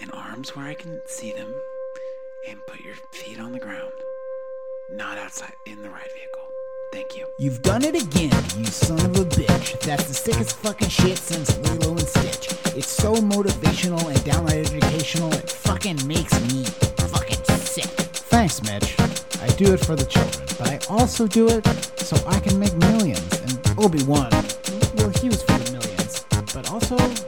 and 0.00 0.10
arms 0.12 0.54
where 0.54 0.66
I 0.66 0.74
can 0.74 1.00
see 1.06 1.32
them, 1.32 1.54
and 2.48 2.58
put 2.66 2.80
your 2.80 2.94
feet 3.12 3.40
on 3.40 3.52
the 3.52 3.58
ground, 3.58 3.92
not 4.90 5.18
outside 5.18 5.54
in 5.66 5.82
the 5.82 5.90
ride 5.90 6.10
vehicle. 6.14 6.42
Thank 6.92 7.16
you. 7.16 7.26
You've 7.38 7.62
done 7.62 7.82
it 7.82 7.94
again, 8.00 8.32
you 8.56 8.64
son 8.66 9.00
of 9.00 9.16
a 9.16 9.24
bitch. 9.24 9.80
That's 9.80 10.04
the 10.04 10.14
sickest 10.14 10.56
fucking 10.58 10.88
shit 10.88 11.18
since 11.18 11.58
Lilo 11.58 11.90
and 11.90 12.08
Stitch. 12.08 12.48
It's 12.76 12.88
so 12.88 13.14
motivational 13.14 14.04
and 14.08 14.24
downright 14.24 14.66
educational, 14.66 15.32
it 15.32 15.50
fucking 15.50 16.06
makes 16.06 16.32
me 16.52 16.64
fucking 16.64 17.44
sick. 17.44 17.84
Thanks, 17.84 18.62
Mitch. 18.62 18.96
I 19.42 19.48
do 19.56 19.72
it 19.72 19.84
for 19.84 19.96
the 19.96 20.04
children, 20.04 20.46
but 20.58 20.68
I 20.70 20.78
also 20.92 21.26
do 21.26 21.48
it 21.48 21.66
so 21.98 22.16
I 22.26 22.38
can 22.40 22.58
make 22.58 22.74
millions. 22.76 23.40
And 23.40 23.78
Obi 23.78 24.02
Wan, 24.04 24.30
well, 24.96 25.10
he 25.20 25.28
was 25.28 25.42
for 25.42 25.58
the 25.58 25.72
millions, 25.72 26.24
but 26.54 26.70
also 26.70 26.96
for 26.96 27.08
the 27.08 27.25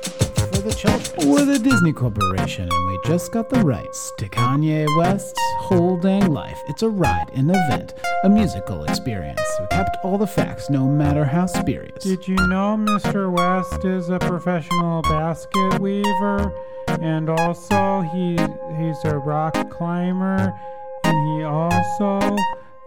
children. 0.79 1.29
We're 1.29 1.45
the 1.45 1.59
Disney 1.59 1.93
Corporation, 1.93 2.69
and 2.71 2.87
we 2.87 2.99
just 3.05 3.33
got 3.33 3.51
the 3.51 3.61
rights 3.65 4.13
to 4.19 4.29
Kanye 4.29 4.87
West's 4.97 5.41
whole 5.59 5.97
dang 5.97 6.31
life. 6.33 6.59
It's 6.69 6.83
a 6.83 6.89
ride, 6.89 7.31
an 7.35 7.51
event, 7.51 7.95
a 8.23 8.29
musical 8.29 8.85
experience. 8.85 9.41
We 9.59 9.67
kept 9.67 9.97
all 10.05 10.19
the 10.19 10.27
facts, 10.27 10.71
no 10.71 10.87
matter 10.87 11.25
how 11.25 11.47
spurious. 11.47 12.05
Did 12.05 12.29
you 12.29 12.37
know 12.37 12.77
Mr. 12.79 13.31
West 13.31 13.85
is 13.85 14.09
a 14.09 14.21
professional 14.21 15.03
basket 15.03 15.81
weaver? 15.81 16.53
And 17.01 17.29
also 17.29 18.03
he 18.13 18.33
he's 18.79 19.05
a 19.05 19.19
rock 19.19 19.55
climber 19.71 20.59
and 21.05 21.39
he 21.39 21.45
also 21.45 22.37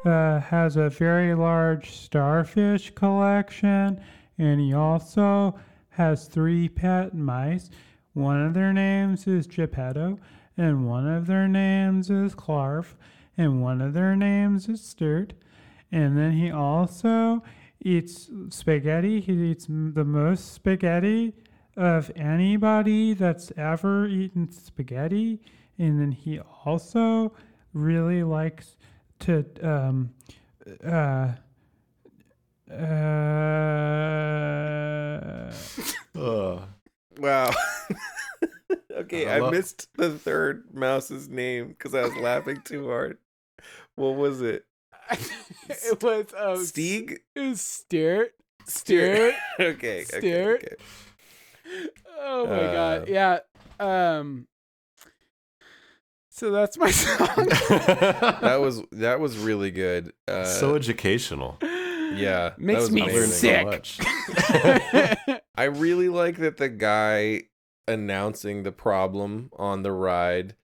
uh, 0.05 0.39
has 0.39 0.75
a 0.77 0.89
very 0.89 1.35
large 1.35 1.91
starfish 1.91 2.91
collection 2.95 4.01
and 4.37 4.59
he 4.59 4.73
also 4.73 5.55
has 5.91 6.27
three 6.27 6.69
pet 6.69 7.13
mice. 7.13 7.69
One 8.13 8.41
of 8.45 8.53
their 8.53 8.73
names 8.73 9.27
is 9.27 9.47
Geppetto 9.47 10.19
and 10.57 10.87
one 10.87 11.07
of 11.07 11.27
their 11.27 11.47
names 11.47 12.09
is 12.09 12.35
Clarf 12.35 12.95
and 13.37 13.61
one 13.61 13.81
of 13.81 13.93
their 13.93 14.15
names 14.15 14.67
is 14.67 14.81
Sturt. 14.81 15.33
And 15.91 16.17
then 16.17 16.33
he 16.33 16.51
also 16.51 17.43
eats 17.83 18.29
spaghetti. 18.49 19.19
He 19.21 19.51
eats 19.51 19.65
the 19.67 20.05
most 20.05 20.53
spaghetti 20.53 21.33
of 21.75 22.11
anybody 22.15 23.13
that's 23.13 23.51
ever 23.57 24.07
eaten 24.07 24.51
spaghetti. 24.51 25.39
And 25.77 25.99
then 25.99 26.11
he 26.11 26.39
also 26.65 27.33
really 27.73 28.23
likes 28.23 28.77
to 29.19 29.45
um, 29.61 30.11
uh, 30.85 31.33
uh, 32.71 32.75
Ugh. 36.19 36.61
Wow. 37.19 37.51
okay, 38.91 39.27
I 39.27 39.35
I, 39.35 39.39
love- 39.39 39.53
missed 39.53 39.89
the 39.95 40.09
third 40.11 40.63
mouse's 40.73 41.29
name 41.29 41.69
because 41.69 41.93
I 41.93 42.01
was 42.03 42.15
laughing 42.15 42.61
too 42.63 42.87
hard. 42.87 43.17
What 43.95 44.15
was 44.15 44.41
it? 44.41 44.65
it 45.69 46.01
was 46.01 46.25
um, 46.37 46.57
Steeg? 46.65 47.17
It 47.35 47.39
was 47.41 47.61
Sturt. 47.61 48.33
Sturt. 48.67 49.33
okay, 49.59 50.05
okay, 50.13 50.45
okay. 50.53 50.75
Oh 52.19 52.45
my 52.45 52.51
Uh, 52.53 52.99
god. 52.99 53.09
Yeah. 53.09 53.39
Um. 53.79 54.47
So 56.29 56.51
that's 56.51 56.77
my 56.77 56.91
song. 56.91 57.47
That 58.41 58.57
was 58.61 58.81
that 58.93 59.19
was 59.19 59.37
really 59.37 59.71
good. 59.71 60.13
Uh, 60.27 60.45
so 60.45 60.75
educational. 60.75 61.57
Yeah, 62.15 62.49
that 62.49 62.59
Makes 62.59 62.89
me 62.91 63.01
I 63.03 63.11
so 63.11 63.25
sick. 63.25 63.65
much. 63.65 63.99
I 65.55 65.63
really 65.65 66.09
like 66.09 66.37
that 66.37 66.57
the 66.57 66.69
guy 66.69 67.43
announcing 67.87 68.63
the 68.63 68.71
problem 68.71 69.49
on 69.57 69.83
the 69.83 69.91
ride 69.91 70.55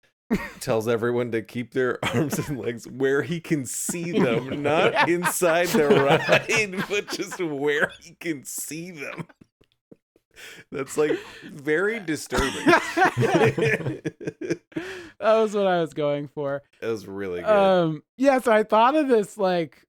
tells 0.60 0.88
everyone 0.88 1.32
to 1.32 1.42
keep 1.42 1.74
their 1.74 2.04
arms 2.14 2.38
and 2.48 2.60
legs 2.60 2.88
where 2.88 3.22
he 3.22 3.40
can 3.40 3.66
see 3.66 4.12
them, 4.12 4.62
not 4.64 5.10
inside 5.10 5.68
the 5.70 5.88
ride, 5.88 6.84
but 6.90 7.08
just 7.10 7.40
where 7.42 7.92
he 8.02 8.16
can 8.20 8.44
see 8.44 8.92
them. 8.92 9.28
That's 10.72 10.98
like 10.98 11.18
very 11.46 12.00
disturbing. 12.00 12.66
that 12.66 14.12
was 15.20 15.56
what 15.56 15.66
I 15.66 15.80
was 15.82 15.94
going 15.96 16.28
for. 16.28 16.62
It 16.80 16.86
was 16.86 17.08
really 17.08 17.42
good. 17.42 17.50
Um. 17.50 18.04
Yeah. 18.18 18.40
So 18.40 18.52
I 18.52 18.62
thought 18.64 18.96
of 18.96 19.08
this 19.08 19.38
like 19.38 19.87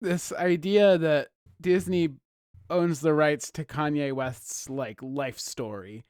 this 0.00 0.32
idea 0.32 0.98
that 0.98 1.28
Disney 1.60 2.10
owns 2.70 3.00
the 3.00 3.14
rights 3.14 3.50
to 3.52 3.64
Kanye 3.64 4.12
West's 4.12 4.68
like 4.70 5.00
life 5.02 5.38
story. 5.38 6.04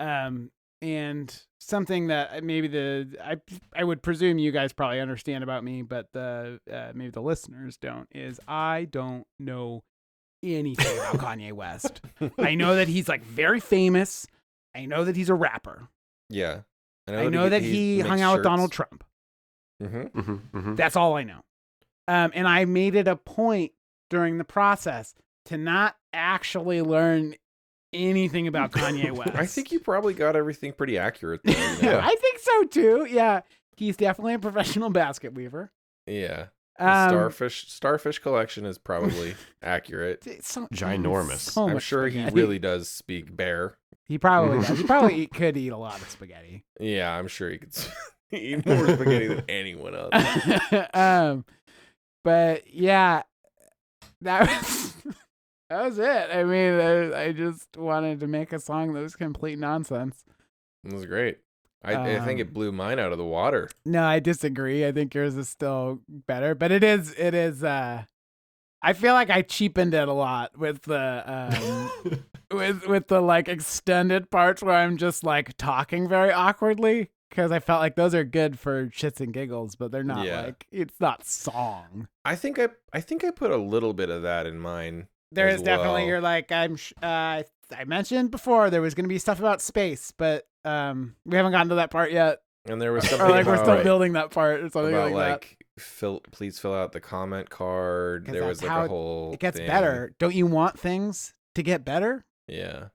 Um. 0.00 0.50
And 0.80 1.36
something 1.58 2.06
that 2.06 2.44
maybe 2.44 2.68
the 2.68 3.16
I 3.20 3.38
I 3.74 3.82
would 3.82 4.00
presume 4.00 4.38
you 4.38 4.52
guys 4.52 4.72
probably 4.72 5.00
understand 5.00 5.42
about 5.42 5.64
me, 5.64 5.82
but 5.82 6.06
the 6.12 6.60
uh, 6.72 6.92
maybe 6.94 7.10
the 7.10 7.20
listeners 7.20 7.76
don't 7.76 8.06
is 8.14 8.38
I 8.46 8.86
don't 8.88 9.26
know 9.40 9.82
anything 10.40 10.96
about 10.98 11.16
Kanye 11.38 11.52
West. 11.52 12.00
I 12.38 12.54
know 12.54 12.76
that 12.76 12.86
he's 12.86 13.08
like 13.08 13.24
very 13.24 13.58
famous. 13.58 14.28
I 14.72 14.86
know 14.86 15.02
that 15.04 15.16
he's 15.16 15.30
a 15.30 15.34
rapper. 15.34 15.88
yeah. 16.28 16.60
I 17.08 17.28
know 17.28 17.48
that 17.48 17.62
he, 17.62 17.98
hung 17.98 18.20
out 18.20 18.34
with 18.36 18.44
Donald 18.44 18.70
Trump. 18.70 19.02
hmm 19.82 20.02
Mhm, 20.02 20.40
mhm. 20.52 20.76
That's 20.76 20.94
all 20.94 21.16
I 21.16 21.24
know. 21.24 21.40
Um, 22.08 22.32
and 22.34 22.48
I 22.48 22.64
made 22.64 22.94
it 22.96 23.06
a 23.06 23.14
point 23.16 23.72
during 24.10 24.38
the 24.38 24.44
process 24.44 25.14
to 25.44 25.56
not 25.58 25.94
actually 26.12 26.82
learn 26.82 27.34
anything 27.92 28.46
about 28.48 28.72
Kanye 28.72 29.12
West. 29.12 29.34
I 29.34 29.46
think 29.46 29.70
you 29.70 29.78
probably 29.80 30.14
got 30.14 30.34
everything 30.34 30.72
pretty 30.72 30.98
accurate. 30.98 31.42
Though, 31.44 31.52
you 31.52 31.82
know? 31.82 32.00
I 32.02 32.14
think 32.20 32.38
so 32.40 32.64
too. 32.64 33.06
Yeah, 33.10 33.42
he's 33.76 33.96
definitely 33.96 34.34
a 34.34 34.38
professional 34.38 34.90
basket 35.02 35.34
weaver. 35.34 35.70
yeah. 36.06 36.46
The 36.78 36.86
Um, 36.88 37.08
starfish 37.10 37.66
starfish 37.72 38.20
collection 38.20 38.64
is 38.64 38.78
probably 38.78 39.34
accurate. 39.62 40.24
it's 40.28 40.52
so- 40.52 40.68
Ginormous. 40.72 41.38
so 41.38 41.66
I'm 41.66 41.74
much 41.74 41.82
sure 41.82 42.06
he 42.06 42.24
really 42.30 42.60
does 42.60 42.88
speak 42.88 43.36
bear. 43.36 43.76
He 44.06 44.16
probably 44.16 44.60
does. 44.60 44.78
He 44.78 44.84
probably 44.84 45.16
eat, 45.16 45.34
could 45.34 45.56
eat 45.56 45.72
a 45.72 45.76
lot 45.76 46.00
of 46.00 46.08
spaghetti. 46.08 46.64
Yeah, 46.78 47.10
I'm 47.12 47.26
sure 47.26 47.50
he 47.50 47.58
could 47.58 47.74
eat 48.32 48.64
more 48.64 48.86
spaghetti 48.94 49.26
than 49.26 49.44
anyone 49.48 49.94
else. 49.96 50.14
um, 50.94 51.44
but 52.24 52.72
yeah, 52.72 53.22
that 54.22 54.40
was 54.48 54.94
that 55.70 55.82
was 55.84 55.98
it. 55.98 56.28
I 56.32 56.44
mean, 56.44 56.74
I, 56.80 57.24
I 57.26 57.32
just 57.32 57.76
wanted 57.76 58.20
to 58.20 58.26
make 58.26 58.52
a 58.52 58.58
song 58.58 58.92
that 58.94 59.00
was 59.00 59.16
complete 59.16 59.58
nonsense. 59.58 60.24
It 60.84 60.92
was 60.92 61.06
great. 61.06 61.38
I, 61.84 61.92
I 61.94 62.20
think 62.20 62.40
Um, 62.40 62.46
it 62.46 62.52
blew 62.52 62.72
mine 62.72 62.98
out 62.98 63.12
of 63.12 63.18
the 63.18 63.24
water. 63.24 63.68
No, 63.84 64.02
I 64.04 64.18
disagree. 64.18 64.84
I 64.86 64.90
think 64.92 65.14
yours 65.14 65.36
is 65.36 65.48
still 65.48 66.00
better, 66.08 66.54
but 66.54 66.72
it 66.72 66.82
is 66.82 67.14
it 67.16 67.34
is. 67.34 67.62
uh 67.62 68.04
I 68.80 68.92
feel 68.92 69.12
like 69.12 69.28
I 69.30 69.42
cheapened 69.42 69.92
it 69.94 70.06
a 70.08 70.12
lot 70.12 70.56
with 70.58 70.82
the 70.82 71.22
um 71.26 72.24
with 72.56 72.86
with 72.86 73.08
the 73.08 73.20
like 73.20 73.48
extended 73.48 74.30
parts 74.30 74.62
where 74.62 74.74
I'm 74.76 74.96
just 74.96 75.22
like 75.24 75.56
talking 75.56 76.08
very 76.08 76.32
awkwardly 76.32 77.10
because 77.30 77.52
I 77.52 77.58
felt 77.60 77.80
like 77.80 77.96
those 77.96 78.14
are 78.14 78.24
good 78.24 78.58
for 78.58 78.86
shits 78.86 79.20
and 79.20 79.32
giggles, 79.32 79.74
but 79.76 79.90
they're 79.92 80.02
not 80.02 80.26
Yeah. 80.26 80.42
like 80.42 80.66
it's 80.70 81.00
not 81.00 81.24
song. 81.26 82.08
I 82.24 82.34
think 82.36 82.58
I 82.58 82.68
I 82.92 83.00
think 83.00 83.24
I 83.24 83.30
put 83.30 83.50
a 83.50 83.56
little 83.56 83.92
bit 83.92 84.10
of 84.10 84.22
that 84.22 84.46
in 84.46 84.58
mine. 84.58 85.08
There 85.32 85.48
is 85.48 85.62
definitely 85.62 86.06
you're 86.06 86.20
like 86.20 86.50
I'm 86.52 86.76
sh- 86.76 86.92
uh 87.02 87.42
I 87.76 87.84
mentioned 87.86 88.30
before 88.30 88.70
there 88.70 88.80
was 88.80 88.94
going 88.94 89.04
to 89.04 89.08
be 89.08 89.18
stuff 89.18 89.38
about 89.38 89.60
space, 89.60 90.12
but 90.16 90.46
um 90.64 91.14
we 91.26 91.36
haven't 91.36 91.52
gotten 91.52 91.68
to 91.70 91.74
that 91.76 91.90
part 91.90 92.12
yet. 92.12 92.40
And 92.66 92.80
there 92.80 92.92
was 92.92 93.04
something 93.08 93.26
Or 93.26 93.30
like 93.30 93.46
we're 93.46 93.54
about, 93.54 93.64
still 93.66 93.82
building 93.84 94.14
that 94.14 94.30
part 94.30 94.60
or 94.60 94.68
something 94.70 94.94
about 94.94 95.12
like, 95.12 95.14
that. 95.14 95.30
like 95.30 95.64
fill 95.78 96.20
please 96.32 96.58
fill 96.58 96.74
out 96.74 96.92
the 96.92 97.00
comment 97.00 97.50
card. 97.50 98.26
There 98.26 98.46
was 98.46 98.62
like 98.62 98.70
a 98.86 98.88
whole 98.88 99.32
It 99.34 99.40
gets 99.40 99.58
thing. 99.58 99.66
better. 99.66 100.12
Don't 100.18 100.34
you 100.34 100.46
want 100.46 100.78
things 100.78 101.34
to 101.54 101.62
get 101.62 101.84
better? 101.84 102.24
Yeah. 102.46 102.88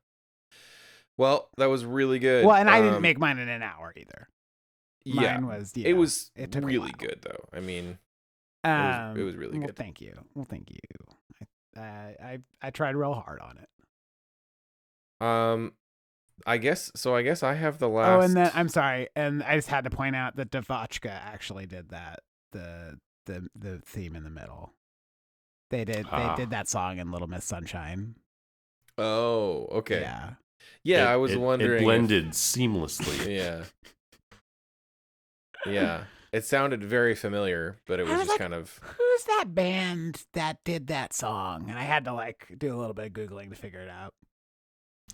Well, 1.18 1.50
that 1.58 1.68
was 1.68 1.86
really 1.86 2.20
good. 2.20 2.46
Well, 2.46 2.56
and 2.56 2.70
I 2.70 2.82
didn't 2.82 2.96
Um, 2.96 3.02
make 3.02 3.20
mine 3.20 3.38
in 3.38 3.50
an 3.50 3.62
hour 3.62 3.94
either. 3.96 4.28
yeah. 5.06 5.38
Mine 5.40 5.48
was 5.48 5.76
you 5.78 5.86
it 5.86 5.94
was 5.94 6.32
it 6.36 6.52
took 6.52 6.64
really 6.66 6.92
good 6.98 7.20
though. 7.22 7.46
I 7.54 7.60
mean, 7.60 8.00
Um, 8.64 9.10
was- 9.12 9.18
it 9.20 9.24
was 9.24 9.36
really 9.36 9.58
well, 9.60 9.68
good. 9.68 9.76
Thank 9.76 10.02
you. 10.02 10.18
Well, 10.34 10.46
thank 10.46 10.72
you. 10.72 10.80
I, 11.76 11.80
uh, 11.80 12.26
I 12.26 12.40
I 12.62 12.70
tried 12.72 12.96
real 12.96 13.14
hard 13.14 13.40
on 13.42 13.58
it. 13.58 13.70
um 15.26 15.74
I 16.48 16.58
guess 16.58 16.92
so 16.96 17.16
I 17.16 17.22
guess 17.22 17.44
I 17.44 17.54
have 17.54 17.78
the 17.80 17.88
last 17.90 18.10
Oh, 18.10 18.22
and 18.22 18.36
then 18.36 18.52
I'm 18.56 18.68
sorry, 18.70 19.08
and 19.16 19.44
I 19.44 19.56
just 19.56 19.68
had 19.70 19.84
to 19.84 19.90
point 19.90 20.16
out 20.16 20.36
that 20.38 20.50
Devotchka 20.52 21.10
actually 21.12 21.66
did 21.68 21.90
that 21.90 22.22
the 22.52 23.00
the 23.26 23.48
the 23.56 23.80
theme 23.86 24.16
in 24.16 24.24
the 24.24 24.30
middle. 24.30 24.74
They 25.70 25.86
did 25.86 26.08
Ah. 26.12 26.36
they 26.36 26.44
did 26.44 26.50
that 26.52 26.68
song 26.68 26.98
in 26.98 27.12
Little 27.12 27.28
Miss 27.28 27.46
Sunshine. 27.46 28.16
Oh, 28.98 29.68
okay. 29.72 30.02
Yeah. 30.02 30.34
Yeah, 30.84 31.04
It- 31.10 31.14
I 31.14 31.16
was 31.18 31.32
it- 31.32 31.40
wondering. 31.40 31.72
It 31.74 31.76
if- 31.78 31.84
blended 31.84 32.30
seamlessly. 32.32 33.36
yeah. 33.38 33.64
Yeah. 35.66 36.04
It 36.34 36.44
sounded 36.46 36.84
very 36.84 37.16
familiar, 37.16 37.78
but 37.88 38.00
it 38.00 38.04
was 38.04 38.12
was 38.12 38.20
just 38.22 38.30
like, 38.32 38.40
kind 38.40 38.54
of 38.54 38.80
Who's 38.98 39.24
that 39.26 39.46
band 39.54 40.24
that 40.34 40.58
did 40.66 40.88
that 40.88 41.14
song? 41.14 41.70
And 41.70 41.78
I 41.78 41.84
had 41.84 42.06
to 42.06 42.14
like 42.14 42.56
do 42.58 42.76
a 42.76 42.78
little 42.78 42.94
bit 42.94 43.06
of 43.08 43.14
googling 43.14 43.50
to 43.52 43.56
figure 43.56 43.80
it 43.80 43.90
out. 43.90 44.14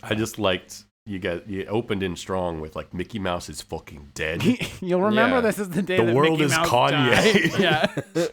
I 0.02 0.16
just 0.16 0.40
liked 0.40 0.86
you 1.06 1.20
got 1.20 1.48
you 1.50 1.66
opened 1.66 2.04
in 2.04 2.16
strong 2.16 2.62
with 2.62 2.76
like 2.76 2.94
Mickey 2.94 3.20
Mouse 3.20 3.50
is 3.50 3.62
fucking 3.62 4.12
dead. 4.16 4.42
You'll 4.82 5.02
remember 5.02 5.36
Yeah. 5.38 5.42
this 5.42 5.60
is 5.60 5.70
the 5.70 5.82
day 5.82 5.98
The 5.98 6.06
that 6.06 6.16
world 6.16 6.40
Mickey 6.40 6.46
is 6.46 6.52
Mouse 6.52 6.68
Kanye. 6.70 7.52
died. 7.52 7.60
yeah. 8.16 8.28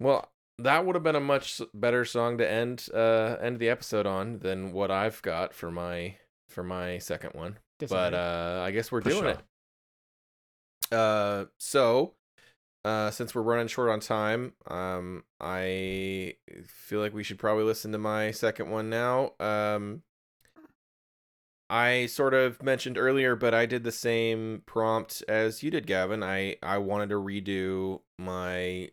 Well, 0.00 0.28
that 0.58 0.84
would 0.84 0.94
have 0.96 1.02
been 1.02 1.16
a 1.16 1.20
much 1.20 1.60
better 1.74 2.04
song 2.04 2.38
to 2.38 2.48
end 2.50 2.88
uh 2.94 3.36
end 3.40 3.58
the 3.58 3.68
episode 3.68 4.06
on 4.06 4.38
than 4.40 4.72
what 4.72 4.90
I've 4.90 5.22
got 5.22 5.54
for 5.54 5.70
my 5.70 6.16
for 6.48 6.62
my 6.62 6.98
second 6.98 7.30
one. 7.34 7.58
But 7.88 8.14
uh 8.14 8.62
I 8.64 8.70
guess 8.72 8.90
we're 8.90 9.02
For 9.02 9.10
doing 9.10 9.20
sure. 9.20 9.28
it. 9.28 9.40
Uh 10.92 11.46
so 11.58 12.14
uh 12.84 13.10
since 13.10 13.34
we're 13.34 13.42
running 13.42 13.68
short 13.68 13.90
on 13.90 14.00
time, 14.00 14.54
um 14.68 15.24
I 15.40 16.36
feel 16.66 17.00
like 17.00 17.14
we 17.14 17.24
should 17.24 17.38
probably 17.38 17.64
listen 17.64 17.92
to 17.92 17.98
my 17.98 18.30
second 18.32 18.70
one 18.70 18.90
now. 18.90 19.32
Um 19.40 20.02
I 21.70 22.06
sort 22.06 22.32
of 22.34 22.62
mentioned 22.62 22.96
earlier, 22.96 23.36
but 23.36 23.52
I 23.54 23.66
did 23.66 23.84
the 23.84 23.92
same 23.92 24.62
prompt 24.66 25.22
as 25.28 25.62
you 25.62 25.70
did, 25.70 25.86
Gavin. 25.86 26.22
I 26.22 26.56
I 26.62 26.78
wanted 26.78 27.10
to 27.10 27.16
redo 27.16 28.00
my 28.18 28.90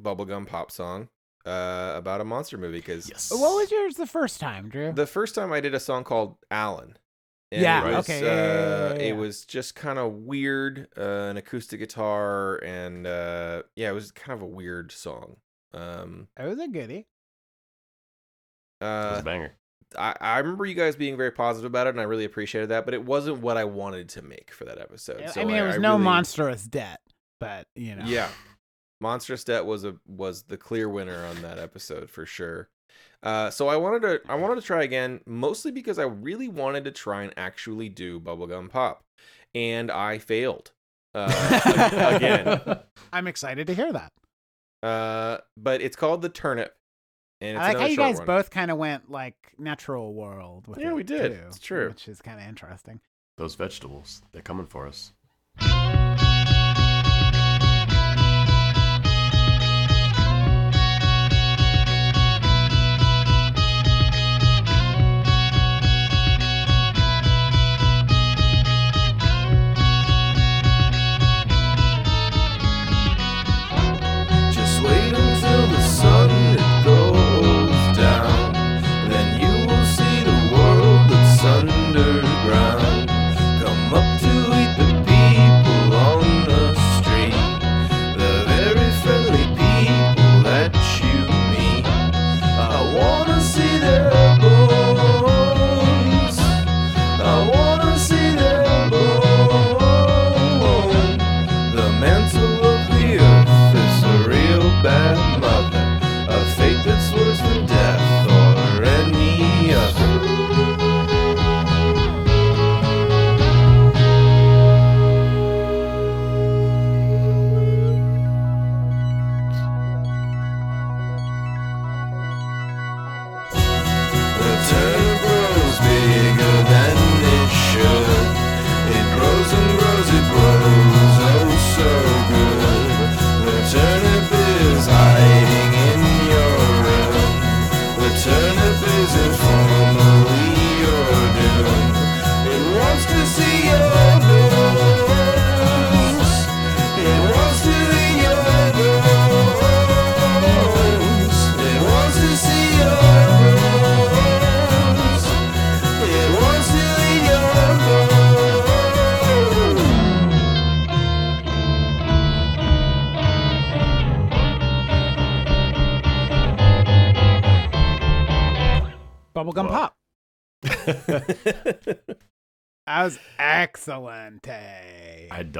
bubblegum 0.00 0.46
pop 0.46 0.70
song 0.70 1.08
uh 1.46 1.92
about 1.96 2.20
a 2.20 2.24
monster 2.24 2.58
movie 2.58 2.78
because 2.78 3.08
yes. 3.08 3.30
What 3.30 3.56
was 3.56 3.70
yours 3.70 3.94
the 3.94 4.06
first 4.06 4.40
time, 4.40 4.68
Drew? 4.68 4.92
the 4.92 5.06
first 5.06 5.34
time 5.34 5.52
I 5.52 5.60
did 5.60 5.74
a 5.74 5.80
song 5.80 6.04
called 6.04 6.36
Alan. 6.50 6.96
And 7.50 7.62
Yeah, 7.62 7.82
it 7.88 7.96
was, 7.96 8.04
okay, 8.10 8.20
yeah, 8.22 8.26
yeah, 8.26 8.34
yeah, 8.34 8.42
uh, 8.52 8.88
yeah, 8.90 8.94
yeah. 8.96 9.08
It 9.10 9.16
was 9.16 9.46
just 9.46 9.74
kind 9.74 9.98
of 9.98 10.12
weird, 10.12 10.88
uh, 10.98 11.00
an 11.30 11.38
acoustic 11.38 11.80
guitar, 11.80 12.56
and 12.56 13.06
uh, 13.06 13.62
yeah, 13.74 13.88
it 13.88 13.94
was 13.94 14.12
kind 14.12 14.36
of 14.36 14.42
a 14.42 14.46
weird 14.46 14.92
song. 14.92 15.36
Um, 15.72 16.28
it 16.38 16.44
was 16.44 16.58
a 16.58 16.68
goodie. 16.68 17.06
It 18.80 18.84
was 18.84 19.16
uh, 19.16 19.20
a 19.20 19.22
banger. 19.22 19.54
I, 19.98 20.14
I 20.20 20.38
remember 20.40 20.66
you 20.66 20.74
guys 20.74 20.94
being 20.96 21.16
very 21.16 21.30
positive 21.30 21.70
about 21.70 21.86
it, 21.86 21.90
and 21.90 22.00
I 22.00 22.04
really 22.04 22.26
appreciated 22.26 22.68
that. 22.68 22.84
But 22.84 22.92
it 22.92 23.04
wasn't 23.06 23.38
what 23.40 23.56
I 23.56 23.64
wanted 23.64 24.10
to 24.10 24.22
make 24.22 24.50
for 24.52 24.66
that 24.66 24.78
episode. 24.78 25.22
I 25.22 25.26
So 25.28 25.44
mean, 25.46 25.56
it 25.56 25.62
was 25.62 25.76
I 25.76 25.78
no 25.78 25.92
really- 25.92 26.04
monstrous 26.04 26.64
debt, 26.64 27.00
but 27.40 27.66
you 27.74 27.94
know. 27.96 28.04
Yeah, 28.04 28.28
Monstrous 29.00 29.44
Debt 29.44 29.64
was 29.66 29.84
a 29.84 29.96
was 30.06 30.42
the 30.44 30.56
clear 30.56 30.88
winner 30.88 31.24
on 31.26 31.40
that 31.42 31.58
episode 31.58 32.10
for 32.10 32.26
sure. 32.26 32.68
Uh, 33.22 33.50
so 33.50 33.68
I 33.68 33.76
wanted 33.76 34.02
to 34.02 34.20
I 34.28 34.34
wanted 34.34 34.56
to 34.56 34.62
try 34.62 34.82
again, 34.82 35.20
mostly 35.26 35.70
because 35.70 35.98
I 35.98 36.04
really 36.04 36.48
wanted 36.48 36.84
to 36.84 36.90
try 36.90 37.22
and 37.22 37.32
actually 37.36 37.88
do 37.88 38.18
bubblegum 38.20 38.70
pop, 38.70 39.04
and 39.54 39.90
I 39.90 40.18
failed 40.18 40.72
uh, 41.14 42.14
again. 42.16 42.78
I'm 43.12 43.26
excited 43.26 43.66
to 43.68 43.74
hear 43.74 43.92
that. 43.92 44.12
Uh, 44.82 45.38
but 45.56 45.80
it's 45.80 45.96
called 45.96 46.22
the 46.22 46.28
turnip, 46.28 46.74
and 47.40 47.56
it's 47.56 47.64
I 47.64 47.68
like 47.72 47.78
how 47.78 47.86
you 47.86 47.96
guys 47.96 48.18
one. 48.18 48.26
both 48.26 48.50
kind 48.50 48.70
of 48.70 48.78
went 48.78 49.10
like 49.10 49.36
natural 49.58 50.14
world 50.14 50.66
with 50.68 50.78
Yeah, 50.78 50.90
it, 50.90 50.94
we 50.94 51.02
did. 51.02 51.32
too, 51.32 51.40
It's 51.48 51.58
true. 51.58 51.88
which 51.88 52.06
is 52.08 52.20
kind 52.20 52.40
of 52.40 52.46
interesting. 52.46 53.00
Those 53.36 53.54
vegetables, 53.56 54.22
they're 54.32 54.42
coming 54.42 54.66
for 54.66 54.86
us. 54.86 55.12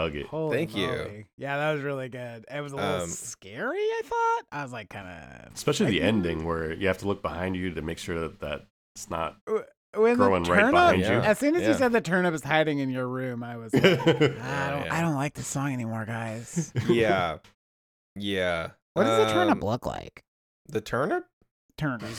I 0.09 0.11
dug 0.11 0.16
it. 0.20 0.26
Holy 0.26 0.56
Thank 0.56 0.76
you. 0.76 1.24
Yeah, 1.36 1.56
that 1.59 1.72
was 1.74 1.82
really 1.82 2.09
good. 2.09 2.44
It 2.50 2.61
was 2.61 2.72
a 2.72 2.76
little 2.76 3.02
Um, 3.02 3.09
scary, 3.09 3.76
I 3.78 4.02
thought. 4.04 4.42
I 4.59 4.62
was 4.62 4.72
like 4.72 4.88
kind 4.90 5.06
of 5.09 5.52
Especially 5.54 5.86
the 5.86 6.02
ending 6.02 6.44
where 6.44 6.72
you 6.72 6.86
have 6.88 6.98
to 6.98 7.06
look 7.06 7.22
behind 7.22 7.56
you 7.56 7.72
to 7.74 7.82
make 7.82 7.98
sure 7.98 8.18
that 8.20 8.40
that's 8.40 9.11
not. 9.11 9.36
when 9.94 10.16
growing 10.16 10.42
the 10.44 10.50
right 10.50 10.61
turnip, 10.61 10.72
behind 10.72 11.00
you. 11.00 11.06
As 11.06 11.38
soon 11.38 11.56
as 11.56 11.66
you 11.66 11.74
said 11.74 11.92
the 11.92 12.00
turnip 12.00 12.34
is 12.34 12.42
hiding 12.44 12.78
in 12.78 12.90
your 12.90 13.06
room, 13.09 13.42
I 13.42 13.56
was 13.56 13.72
like, 13.74 13.84
I 13.84 13.96
don't, 13.96 14.40
yeah. 14.40 14.88
I 14.90 15.00
don't 15.00 15.14
like 15.14 15.34
this 15.34 15.46
song 15.46 15.72
anymore, 15.72 16.04
guys. 16.04 16.72
yeah. 16.88 17.38
Yeah. 18.16 18.70
What 18.94 19.04
does 19.04 19.26
the 19.28 19.32
turnip 19.32 19.52
Um, 19.62 19.68
look 19.68 19.86
like? 19.86 20.22
The 20.68 20.80
turnip? 20.80 21.24
Turnip. 21.76 22.02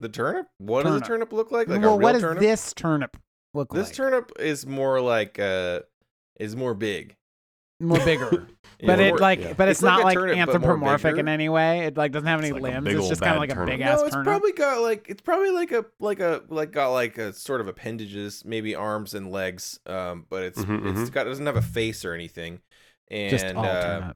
The 0.00 0.08
turnip? 0.08 0.46
What 0.56 0.84
does 0.84 0.92
a 0.92 0.94
Turnip. 0.94 1.06
turnip 1.08 1.32
look 1.34 1.50
like? 1.52 1.68
Like 1.68 1.82
well, 1.82 1.90
a 1.90 1.98
real 1.98 2.02
what 2.02 2.12
does 2.12 2.22
turnip? 2.22 2.40
this 2.40 2.72
turnip 2.72 3.18
look 3.52 3.68
This 3.70 3.76
like? 3.78 3.88
This 3.88 3.96
turnip 3.98 4.32
is 4.38 4.66
more 4.66 4.98
like 5.02 5.38
uh 5.38 5.80
is 6.38 6.56
more 6.56 6.72
big. 6.72 7.16
More 7.80 7.98
bigger. 8.04 8.46
Yeah, 8.78 8.86
but 8.86 9.00
it 9.00 9.20
like, 9.20 9.40
yeah. 9.40 9.52
but 9.54 9.68
it's, 9.68 9.80
It's 9.80 9.82
not 9.82 10.04
like 10.04 10.14
turnip, 10.14 10.36
but 10.46 10.54
anthropomorphic 10.54 11.16
in 11.18 11.28
any 11.28 11.48
way. 11.48 11.80
It 11.86 11.96
like 11.96 12.12
doesn't 12.12 12.26
have 12.28 12.40
any 12.40 12.50
It's 12.50 12.60
like 12.60 12.62
limbs. 12.62 12.84
big 12.84 12.96
It's 12.98 13.08
just 13.08 13.22
kind 13.22 13.34
of 13.34 13.40
like 13.40 13.50
a 13.50 13.54
turnip. 13.54 13.78
big 13.78 13.80
no, 13.80 14.04
it's 14.04 14.14
turnip. 14.14 14.24
probably 14.24 14.52
got 14.52 14.80
like 14.82 15.06
it's 15.08 15.22
probably 15.22 15.50
like 15.50 15.72
a 15.72 15.86
like 15.98 16.20
a 16.20 16.42
like 16.48 16.72
got 16.72 16.90
like 16.90 17.18
a 17.18 17.32
sort 17.32 17.60
of 17.60 17.68
appendages, 17.68 18.44
maybe 18.44 18.74
arms 18.74 19.14
and 19.14 19.30
legs. 19.30 19.80
Um, 19.86 20.26
but 20.28 20.42
it's 20.44 20.64
Mhm, 20.64 20.86
it's 20.90 21.10
mhm. 21.10 21.12
got 21.12 21.24
doesn't 21.24 21.46
have 21.46 21.56
a 21.56 21.62
face 21.62 22.04
or 22.04 22.12
anything, 22.14 22.60
and 23.10 23.30
just 23.30 23.54
all 23.54 23.64
uh, 23.64 24.12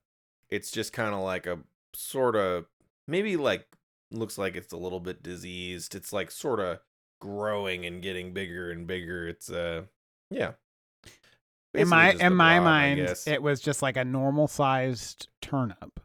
it's 0.50 0.70
just 0.70 0.92
kind 0.92 1.14
of 1.14 1.20
like 1.20 1.46
a 1.46 1.58
sort 1.94 2.36
of 2.36 2.66
maybe 3.08 3.36
like 3.36 3.66
looks 4.10 4.38
like 4.38 4.56
it's 4.56 4.72
a 4.72 4.76
little 4.76 5.00
bit 5.00 5.22
diseased. 5.22 5.94
It's 5.94 6.12
like 6.12 6.30
sort 6.30 6.60
of 6.60 6.80
growing 7.20 7.86
and 7.86 8.02
getting 8.02 8.32
bigger 8.32 8.70
and 8.70 8.86
bigger. 8.86 9.28
It's 9.28 9.50
uh 9.50 9.82
yeah. 10.30 10.52
In 11.74 11.88
my 11.88 12.06
Basically 12.06 12.12
just 12.18 12.22
a 12.22 12.26
in 12.26 12.34
my 12.36 12.54
blob, 12.58 12.64
mind, 12.64 13.16
it 13.26 13.42
was 13.42 13.60
just 13.60 13.82
like 13.82 13.96
a 13.96 14.04
normal 14.04 14.46
sized 14.48 15.28
turnip. 15.42 16.00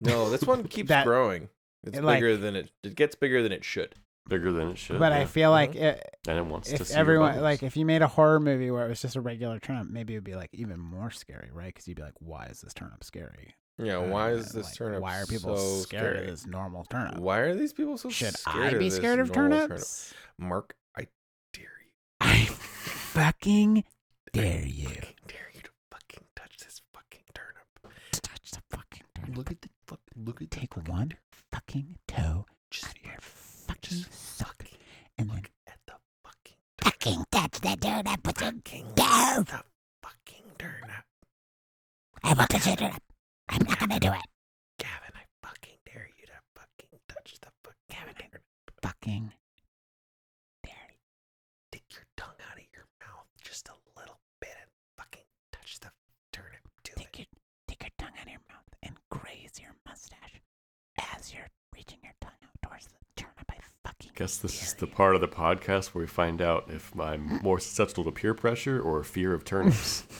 no, 0.00 0.30
this 0.30 0.42
one 0.42 0.64
keeps 0.68 0.88
that- 0.88 1.04
growing. 1.06 1.48
It's 1.84 1.96
it, 1.98 2.04
like- 2.04 2.16
bigger 2.18 2.36
than 2.36 2.56
it. 2.56 2.70
It 2.84 2.94
gets 2.94 3.14
bigger 3.14 3.42
than 3.42 3.52
it 3.52 3.64
should. 3.64 3.94
Bigger 4.28 4.52
than 4.52 4.68
it 4.68 4.78
should. 4.78 4.98
but 5.00 5.12
I 5.12 5.24
feel 5.24 5.50
like 5.50 5.70
Mm-hmm. 5.72 5.82
it, 5.84 6.16
and 6.28 6.38
it 6.38 6.44
wants 6.46 6.70
to 6.70 6.84
see 6.84 6.94
everyone 6.94 7.40
like 7.40 7.62
if 7.62 7.76
you 7.76 7.84
made 7.86 8.02
a 8.02 8.06
horror 8.06 8.38
movie 8.38 8.70
where 8.70 8.84
it 8.86 8.88
was 8.90 9.00
just 9.02 9.16
a 9.16 9.20
regular 9.20 9.58
turnip, 9.58 9.88
maybe 9.90 10.14
it 10.14 10.18
would 10.18 10.24
be 10.24 10.36
like 10.36 10.50
even 10.52 10.78
more 10.78 11.10
scary, 11.10 11.48
right? 11.52 11.66
Because 11.74 11.88
you'd 11.88 11.96
be 11.96 12.02
like, 12.02 12.14
why 12.20 12.44
is 12.46 12.60
this 12.60 12.72
turnip 12.74 13.02
scary? 13.02 13.54
Yeah, 13.78 13.96
Uh, 13.96 14.02
why 14.08 14.30
is 14.32 14.50
this 14.52 14.66
like, 14.66 14.74
turnip? 14.74 15.00
Why 15.02 15.18
are 15.20 15.26
people 15.26 15.56
so 15.56 15.80
scared 15.82 16.02
scary? 16.16 16.18
of 16.26 16.30
this 16.30 16.46
normal 16.46 16.84
turnip? 16.84 17.16
Why 17.18 17.38
are 17.38 17.54
these 17.54 17.72
people 17.72 17.96
so 17.96 18.10
Should 18.10 18.36
scared 18.36 18.74
I 18.74 18.78
be 18.78 18.88
of 18.88 18.92
scared 18.92 19.18
of 19.18 19.34
normal 19.34 19.50
turnip? 19.58 19.68
turnips? 19.70 20.14
Mark, 20.38 20.74
I 20.96 21.06
dare 21.54 21.64
you. 21.64 21.92
I 22.20 22.44
fucking 22.50 23.84
dare 24.32 24.64
you 24.66 24.88
dare 25.26 25.50
you 25.54 25.60
to 25.62 25.70
fucking 25.90 26.24
touch 26.36 26.56
this 26.58 26.80
fucking 26.94 27.22
turnip. 27.34 27.94
to 28.12 28.20
touch 28.20 28.50
the 28.50 28.60
fucking 28.70 29.02
turnip. 29.14 29.36
Look 29.36 29.50
at 29.50 29.60
the 29.62 29.68
fuck. 29.86 30.00
Look 30.16 30.42
at 30.42 30.50
Take 30.50 30.74
fucking 30.74 30.92
one 30.92 31.08
turnip. 31.08 31.18
fucking 31.52 31.96
toe 32.08 32.46
Just 32.70 32.94
your 33.04 33.14
fucking 33.20 33.98
just 33.98 34.38
sock 34.38 34.64
and 35.18 35.28
then 35.28 35.36
look 35.36 35.50
at 35.66 35.78
the 35.86 35.94
fucking 36.24 36.56
fucking 36.82 37.24
touch 37.30 37.60
the 37.60 37.76
turnip 37.80 38.26
with 38.26 38.40
your 38.40 38.52
fucking 38.52 38.86
toe. 38.96 39.42
the 39.44 39.62
fucking 40.02 40.44
turnip. 40.58 41.04
I 42.22 42.34
will 42.34 42.46
touch 42.46 42.64
the 42.64 42.76
turnip. 42.76 43.02
I'm 43.48 43.64
not 43.66 43.78
gonna 43.78 44.00
do 44.00 44.08
it. 44.12 44.26
Gavin, 44.78 45.12
I 45.14 45.24
fucking 45.46 45.76
dare 45.86 46.08
you 46.18 46.26
to 46.26 46.32
fucking 46.54 46.98
touch 47.08 47.34
the 47.40 47.48
fucking 47.64 47.88
Gavin, 47.90 48.14
turnip. 48.14 48.42
Fucking 48.82 49.32
dare 50.64 50.90
you. 50.90 50.98
Take 51.72 51.84
your 51.92 52.04
tongue 52.16 52.38
out 52.50 52.56
of 52.58 52.64
your 52.72 52.86
mouth 53.00 53.26
just 53.42 53.68
a 53.68 53.76
little 53.98 54.20
bit 54.40 54.54
and 54.60 54.70
fucking 54.96 55.24
touch 55.52 55.80
the 55.80 55.90
turnip. 56.32 56.62
Do 56.84 56.92
Take 56.96 57.08
it. 57.08 57.18
your 57.18 57.26
take 57.68 57.82
your 57.82 57.90
tongue 57.98 58.16
out 58.20 58.26
of 58.26 58.32
your 58.32 58.44
mouth 58.48 58.68
and 58.82 58.94
graze 59.50 59.62
your 59.62 59.74
mustache 59.86 60.40
as 61.16 61.32
you're 61.32 61.48
reaching 61.74 61.98
your 62.02 62.12
tongue 62.20 62.32
out 62.42 62.68
towards 62.68 62.86
the 62.86 62.98
turnip. 63.16 63.50
I 63.50 63.56
fucking 63.84 64.12
guess 64.14 64.38
this 64.38 64.62
is 64.62 64.74
the 64.74 64.86
you. 64.86 64.92
part 64.92 65.14
of 65.14 65.20
the 65.20 65.28
podcast 65.28 65.88
where 65.88 66.02
we 66.02 66.08
find 66.08 66.40
out 66.42 66.64
if 66.68 66.98
I'm 66.98 67.40
more 67.42 67.58
susceptible 67.58 68.04
to 68.04 68.12
peer 68.12 68.34
pressure 68.34 68.80
or 68.80 69.02
fear 69.02 69.32
of 69.34 69.44
turnips. 69.44 70.04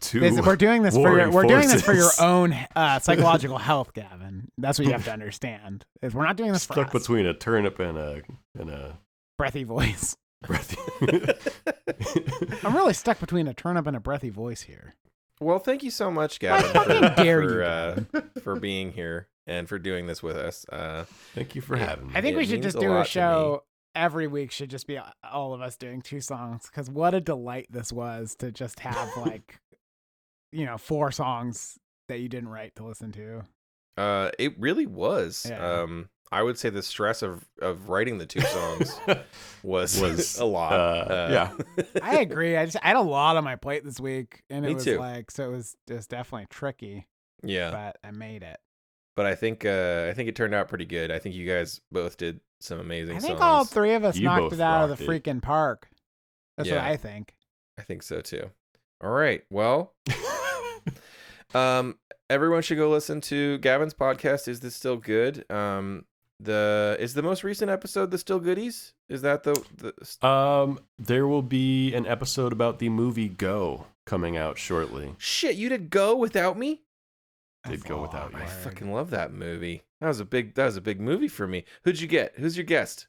Two. 0.00 0.20
We're 0.42 0.56
doing 0.56 0.82
this 0.82 0.94
for 0.94 1.16
your, 1.16 1.30
we're 1.30 1.44
doing 1.44 1.68
this 1.68 1.82
for 1.82 1.92
your 1.92 2.10
own 2.20 2.52
uh, 2.74 2.98
psychological 3.00 3.58
health, 3.58 3.94
Gavin. 3.94 4.50
That's 4.58 4.80
what 4.80 4.86
you 4.86 4.92
have 4.92 5.04
to 5.04 5.12
understand. 5.12 5.84
Is 6.02 6.12
we're 6.12 6.24
not 6.24 6.36
doing 6.36 6.52
this 6.52 6.66
for 6.66 6.72
stuck 6.72 6.88
us. 6.88 7.02
between 7.02 7.24
a 7.24 7.34
turnip 7.34 7.78
and 7.78 7.96
a 7.96 8.22
and 8.58 8.68
a 8.68 8.98
breathy 9.38 9.62
voice. 9.62 10.16
breathy. 10.42 10.76
I'm 12.64 12.74
really 12.74 12.94
stuck 12.94 13.20
between 13.20 13.46
a 13.46 13.54
turnip 13.54 13.86
and 13.86 13.96
a 13.96 14.00
breathy 14.00 14.30
voice 14.30 14.62
here. 14.62 14.94
Well, 15.40 15.58
thank 15.58 15.82
you 15.82 15.90
so 15.90 16.10
much, 16.10 16.38
Gavin, 16.40 16.70
fucking 16.72 16.96
for, 16.96 17.22
dare 17.22 17.42
for, 17.42 17.54
you, 17.54 17.62
uh, 17.62 18.20
for 18.42 18.56
being 18.58 18.92
here 18.92 19.28
and 19.46 19.68
for 19.68 19.78
doing 19.78 20.06
this 20.06 20.22
with 20.22 20.36
us. 20.36 20.64
Uh, 20.68 21.04
Thank 21.34 21.54
you 21.54 21.60
for 21.60 21.76
having 21.76 22.08
me. 22.08 22.12
I 22.14 22.20
think 22.22 22.34
It 22.34 22.38
we 22.38 22.46
should 22.46 22.62
just 22.62 22.76
a 22.76 22.80
do 22.80 22.88
lot 22.88 23.06
a 23.06 23.08
show 23.08 23.64
every 23.94 24.26
week. 24.26 24.50
Should 24.50 24.70
just 24.70 24.86
be 24.86 24.98
all 25.30 25.52
of 25.54 25.60
us 25.60 25.76
doing 25.76 26.00
two 26.02 26.20
songs 26.20 26.66
because 26.66 26.88
what 26.88 27.14
a 27.14 27.20
delight 27.20 27.66
this 27.70 27.92
was 27.92 28.34
to 28.36 28.50
just 28.50 28.80
have 28.80 29.10
like, 29.18 29.60
you 30.52 30.64
know, 30.64 30.78
four 30.78 31.12
songs 31.12 31.78
that 32.08 32.20
you 32.20 32.28
didn't 32.28 32.48
write 32.48 32.74
to 32.76 32.84
listen 32.84 33.12
to. 33.12 33.42
uh, 33.98 34.30
it 34.38 34.58
really 34.58 34.86
was. 34.86 35.46
Yeah. 35.48 35.80
Um, 35.82 36.08
I 36.32 36.42
would 36.42 36.58
say 36.58 36.70
the 36.70 36.82
stress 36.82 37.22
of 37.22 37.44
of 37.62 37.88
writing 37.88 38.18
the 38.18 38.26
two 38.26 38.40
songs 38.40 38.98
was 39.62 40.00
Was, 40.00 40.38
a 40.40 40.44
lot. 40.44 40.72
uh, 40.72 41.28
yeah. 41.30 41.84
I 42.02 42.18
agree. 42.20 42.56
I 42.56 42.64
just 42.64 42.76
I 42.82 42.88
had 42.88 42.96
a 42.96 43.00
lot 43.00 43.36
on 43.36 43.44
my 43.44 43.56
plate 43.56 43.84
this 43.84 44.00
week, 44.00 44.42
and 44.50 44.64
it 44.64 44.68
Me 44.68 44.74
was 44.74 44.84
too. 44.84 44.98
like 44.98 45.30
so 45.30 45.44
it 45.48 45.52
was 45.52 45.76
just 45.88 46.10
definitely 46.10 46.46
tricky, 46.50 47.06
yeah. 47.42 47.70
but 47.70 47.98
I 48.06 48.10
made 48.10 48.42
it. 48.42 48.58
But 49.14 49.26
I 49.26 49.34
think 49.34 49.64
uh, 49.64 50.06
I 50.10 50.14
think 50.14 50.28
it 50.28 50.36
turned 50.36 50.54
out 50.54 50.68
pretty 50.68 50.84
good. 50.84 51.10
I 51.10 51.18
think 51.18 51.34
you 51.34 51.46
guys 51.48 51.80
both 51.92 52.16
did 52.16 52.40
some 52.60 52.80
amazing 52.80 53.16
I 53.16 53.20
think 53.20 53.38
songs. 53.38 53.40
all 53.42 53.64
three 53.64 53.94
of 53.94 54.04
us 54.04 54.16
You 54.16 54.24
knocked 54.24 54.52
it 54.54 54.60
out 54.60 54.90
of 54.90 54.98
the 54.98 55.04
it. 55.04 55.08
freaking 55.08 55.40
park. 55.40 55.88
That's 56.56 56.68
Yeah. 56.68 56.76
what 56.76 56.84
I 56.84 56.96
think. 56.96 57.34
I 57.78 57.82
think 57.82 58.02
so 58.02 58.20
too. 58.20 58.50
All 59.02 59.10
right. 59.10 59.42
Well, 59.50 59.94
um, 61.54 61.98
everyone 62.28 62.62
should 62.62 62.78
go 62.78 62.90
listen 62.90 63.20
to 63.22 63.58
Gavin's 63.58 63.94
podcast. 63.94 64.48
Is 64.48 64.60
this 64.60 64.74
still 64.74 64.96
good? 64.96 65.50
Um, 65.50 66.04
the 66.40 66.96
is 67.00 67.14
the 67.14 67.22
most 67.22 67.44
recent 67.44 67.70
episode 67.70 68.10
the 68.10 68.18
still 68.18 68.38
goodies? 68.40 68.92
Is 69.08 69.22
that 69.22 69.42
the 69.44 69.54
the 70.20 70.26
um, 70.28 70.78
there 70.98 71.26
will 71.26 71.42
be 71.42 71.94
an 71.94 72.06
episode 72.06 72.52
about 72.52 72.78
the 72.78 72.88
movie 72.88 73.28
Go 73.28 73.86
coming 74.06 74.36
out 74.36 74.58
shortly. 74.58 75.14
shit? 75.18 75.56
You 75.56 75.68
did 75.68 75.90
go 75.90 76.14
without 76.16 76.58
me. 76.58 76.82
Did 77.68 77.84
go 77.84 78.00
without 78.02 78.32
you. 78.32 78.38
I 78.38 78.46
fucking 78.46 78.92
love 78.92 79.10
that 79.10 79.32
movie. 79.32 79.82
That 80.00 80.08
was 80.08 80.20
a 80.20 80.24
big 80.24 80.54
that 80.54 80.66
was 80.66 80.76
a 80.76 80.80
big 80.80 81.00
movie 81.00 81.28
for 81.28 81.46
me. 81.46 81.64
Who'd 81.84 82.00
you 82.00 82.06
get? 82.06 82.34
Who's 82.36 82.56
your 82.56 82.64
guest? 82.66 83.06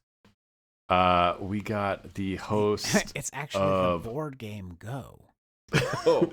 Uh, 0.89 1.35
we 1.41 1.61
got 1.61 2.13
the 2.13 2.35
host. 2.37 3.11
it's 3.13 3.29
actually 3.33 3.63
of- 3.63 4.03
the 4.03 4.09
board 4.09 4.37
game 4.37 4.77
Go. 4.79 5.19
Oh, 6.05 6.29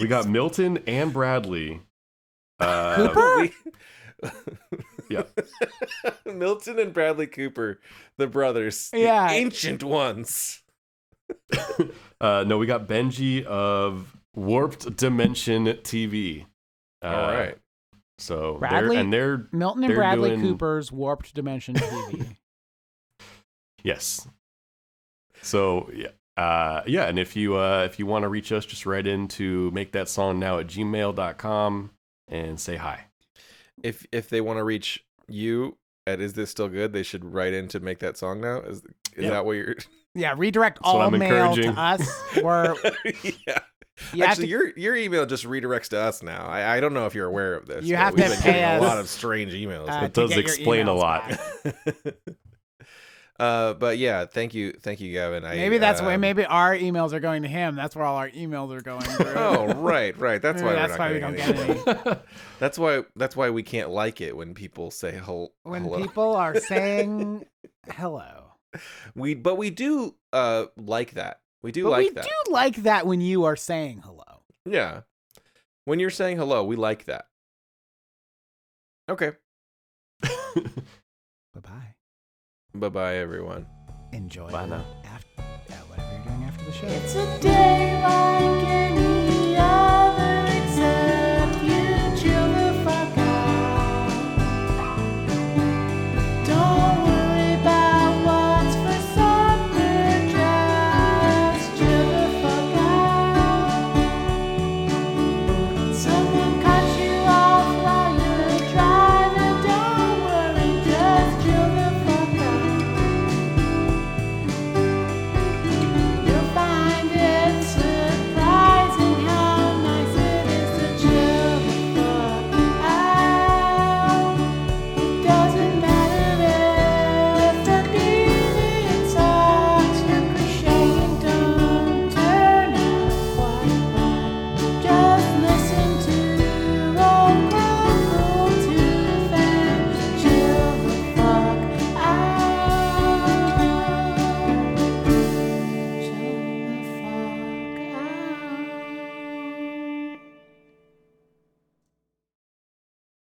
we 0.00 0.06
got 0.08 0.26
Milton 0.26 0.78
and 0.86 1.12
Bradley. 1.12 1.82
Uh, 2.58 2.96
Cooper? 3.12 3.48
Yeah. 5.08 5.22
Milton 6.26 6.78
and 6.78 6.92
Bradley 6.92 7.26
Cooper, 7.26 7.80
the 8.18 8.26
brothers, 8.26 8.90
the 8.90 9.00
Yeah. 9.00 9.30
ancient 9.30 9.82
ones. 9.82 10.62
uh, 12.20 12.44
no, 12.46 12.58
we 12.58 12.66
got 12.66 12.86
Benji 12.86 13.44
of 13.44 14.16
Warped 14.34 14.96
Dimension 14.96 15.66
TV. 15.66 16.46
Uh, 17.02 17.06
All 17.06 17.32
right. 17.32 17.58
So 18.18 18.56
Bradley? 18.58 18.90
they're 18.90 19.00
and 19.00 19.12
they're 19.12 19.48
Milton 19.52 19.84
and 19.84 19.90
They're 19.90 19.96
Bradley 19.98 20.30
doing- 20.30 20.40
Cooper's 20.42 20.92
Warped 20.92 21.34
Dimension 21.34 21.74
TV. 21.74 22.36
yes. 23.82 24.26
So 25.42 25.90
yeah. 25.94 26.08
Uh, 26.34 26.82
yeah, 26.86 27.04
and 27.08 27.18
if 27.18 27.36
you 27.36 27.56
uh, 27.58 27.82
if 27.84 27.98
you 27.98 28.06
want 28.06 28.22
to 28.22 28.28
reach 28.28 28.52
us, 28.52 28.64
just 28.64 28.86
write 28.86 29.06
in 29.06 29.28
to 29.28 29.70
make 29.72 29.92
that 29.92 30.08
song 30.08 30.38
now 30.38 30.58
at 30.58 30.66
gmail.com 30.66 31.90
and 32.28 32.58
say 32.58 32.76
hi. 32.76 33.04
If 33.82 34.06
if 34.12 34.28
they 34.28 34.40
want 34.40 34.58
to 34.58 34.64
reach 34.64 35.04
you 35.28 35.76
at 36.06 36.20
is 36.20 36.32
this 36.34 36.50
still 36.50 36.68
good, 36.68 36.92
they 36.92 37.02
should 37.02 37.24
write 37.24 37.52
in 37.52 37.68
to 37.68 37.80
make 37.80 37.98
that 38.00 38.16
song 38.16 38.40
now. 38.40 38.60
Is 38.60 38.78
is 38.78 39.24
Yeah. 39.24 39.30
that 39.30 39.44
what 39.44 39.52
you're? 39.52 39.76
yeah, 40.14 40.34
redirect 40.36 40.78
That's 40.82 40.88
all 40.88 41.00
I'm 41.02 41.18
mail 41.18 41.54
to 41.54 41.60
encouraging. 41.62 41.76
us. 41.78 42.22
Or 42.42 42.76
yeah. 43.46 43.58
you 44.14 44.24
Actually, 44.24 44.46
to, 44.46 44.50
your 44.50 44.78
your 44.78 44.96
email 44.96 45.26
just 45.26 45.44
redirects 45.44 45.88
to 45.88 46.00
us 46.00 46.22
now. 46.22 46.46
I, 46.46 46.76
I 46.76 46.80
don't 46.80 46.94
know 46.94 47.06
if 47.06 47.14
you're 47.14 47.26
aware 47.28 47.54
of 47.54 47.66
this. 47.66 47.84
You 47.84 47.96
have 47.96 48.14
we've 48.14 48.24
to 48.24 48.30
been 48.30 48.40
pay 48.40 48.52
getting 48.60 48.84
a 48.84 48.86
lot 48.86 48.98
of 48.98 49.08
strange 49.08 49.52
emails. 49.52 49.88
uh, 49.90 50.04
It 50.06 50.12
does 50.12 50.36
explain 50.36 50.88
a 50.88 50.94
lot. 50.94 51.38
back. 53.38 53.44
Uh, 53.44 53.74
but 53.74 53.98
yeah, 53.98 54.24
thank 54.26 54.54
you, 54.54 54.72
thank 54.72 55.00
you, 55.00 55.12
Gavin. 55.12 55.44
I, 55.44 55.54
Maybe 55.56 55.78
that's 55.78 56.00
why. 56.00 56.14
um, 56.14 56.20
Maybe 56.20 56.44
our 56.44 56.76
emails 56.76 57.12
are 57.12 57.20
going 57.20 57.42
to 57.42 57.48
him. 57.48 57.74
That's 57.76 57.96
where 57.96 58.04
all 58.04 58.16
our 58.16 58.30
emails 58.30 58.72
are 58.76 58.80
going 58.82 59.00
through. 59.18 59.34
Oh, 59.34 59.74
right, 59.74 60.16
right. 60.18 60.40
That's 60.40 60.62
Maybe 60.62 60.74
why 60.76 60.82
we're 60.82 60.88
that's 60.88 60.98
not 60.98 60.98
why 60.98 61.12
we 61.12 61.20
don't 61.20 61.36
get 61.36 62.06
any. 62.06 62.18
That's 62.60 62.78
why. 62.78 63.02
That's 63.16 63.34
why 63.36 63.50
we 63.50 63.62
can't 63.62 63.90
like 63.90 64.20
it 64.20 64.36
when 64.36 64.54
people 64.54 64.90
say 64.90 65.12
hel- 65.12 65.52
when 65.64 65.84
hello. 65.84 65.98
people 66.00 66.36
are 66.36 66.58
saying 66.60 67.44
hello. 67.90 68.52
we, 69.14 69.34
but 69.34 69.56
we 69.56 69.70
do 69.70 70.14
uh 70.32 70.66
like 70.76 71.12
that. 71.14 71.40
We 71.62 71.72
do 71.72 71.84
But 71.84 71.90
like 71.90 72.02
we 72.04 72.10
that. 72.10 72.24
do 72.24 72.52
like 72.52 72.76
that 72.84 73.06
when 73.06 73.20
you 73.20 73.44
are 73.44 73.56
saying 73.56 74.02
hello. 74.04 74.42
Yeah. 74.64 75.00
When 75.84 75.98
you're 75.98 76.10
saying 76.10 76.36
hello, 76.36 76.64
we 76.64 76.76
like 76.76 77.06
that. 77.06 77.26
Okay. 79.08 79.32
Bye 80.22 81.60
bye. 81.60 81.91
Bye 82.74 82.88
bye, 82.88 83.16
everyone. 83.16 83.66
Enjoy. 84.12 84.50
Bye 84.50 84.66
now. 84.66 84.84
After, 85.04 85.42
yeah, 85.68 85.76
whatever 85.88 86.12
you're 86.14 86.24
doing 86.24 86.44
after 86.44 86.64
the 86.64 86.72
show. 86.72 86.86
It's 86.86 87.14
a 87.14 87.38
day 87.40 88.00
like 88.02 88.68
it. 88.68 88.91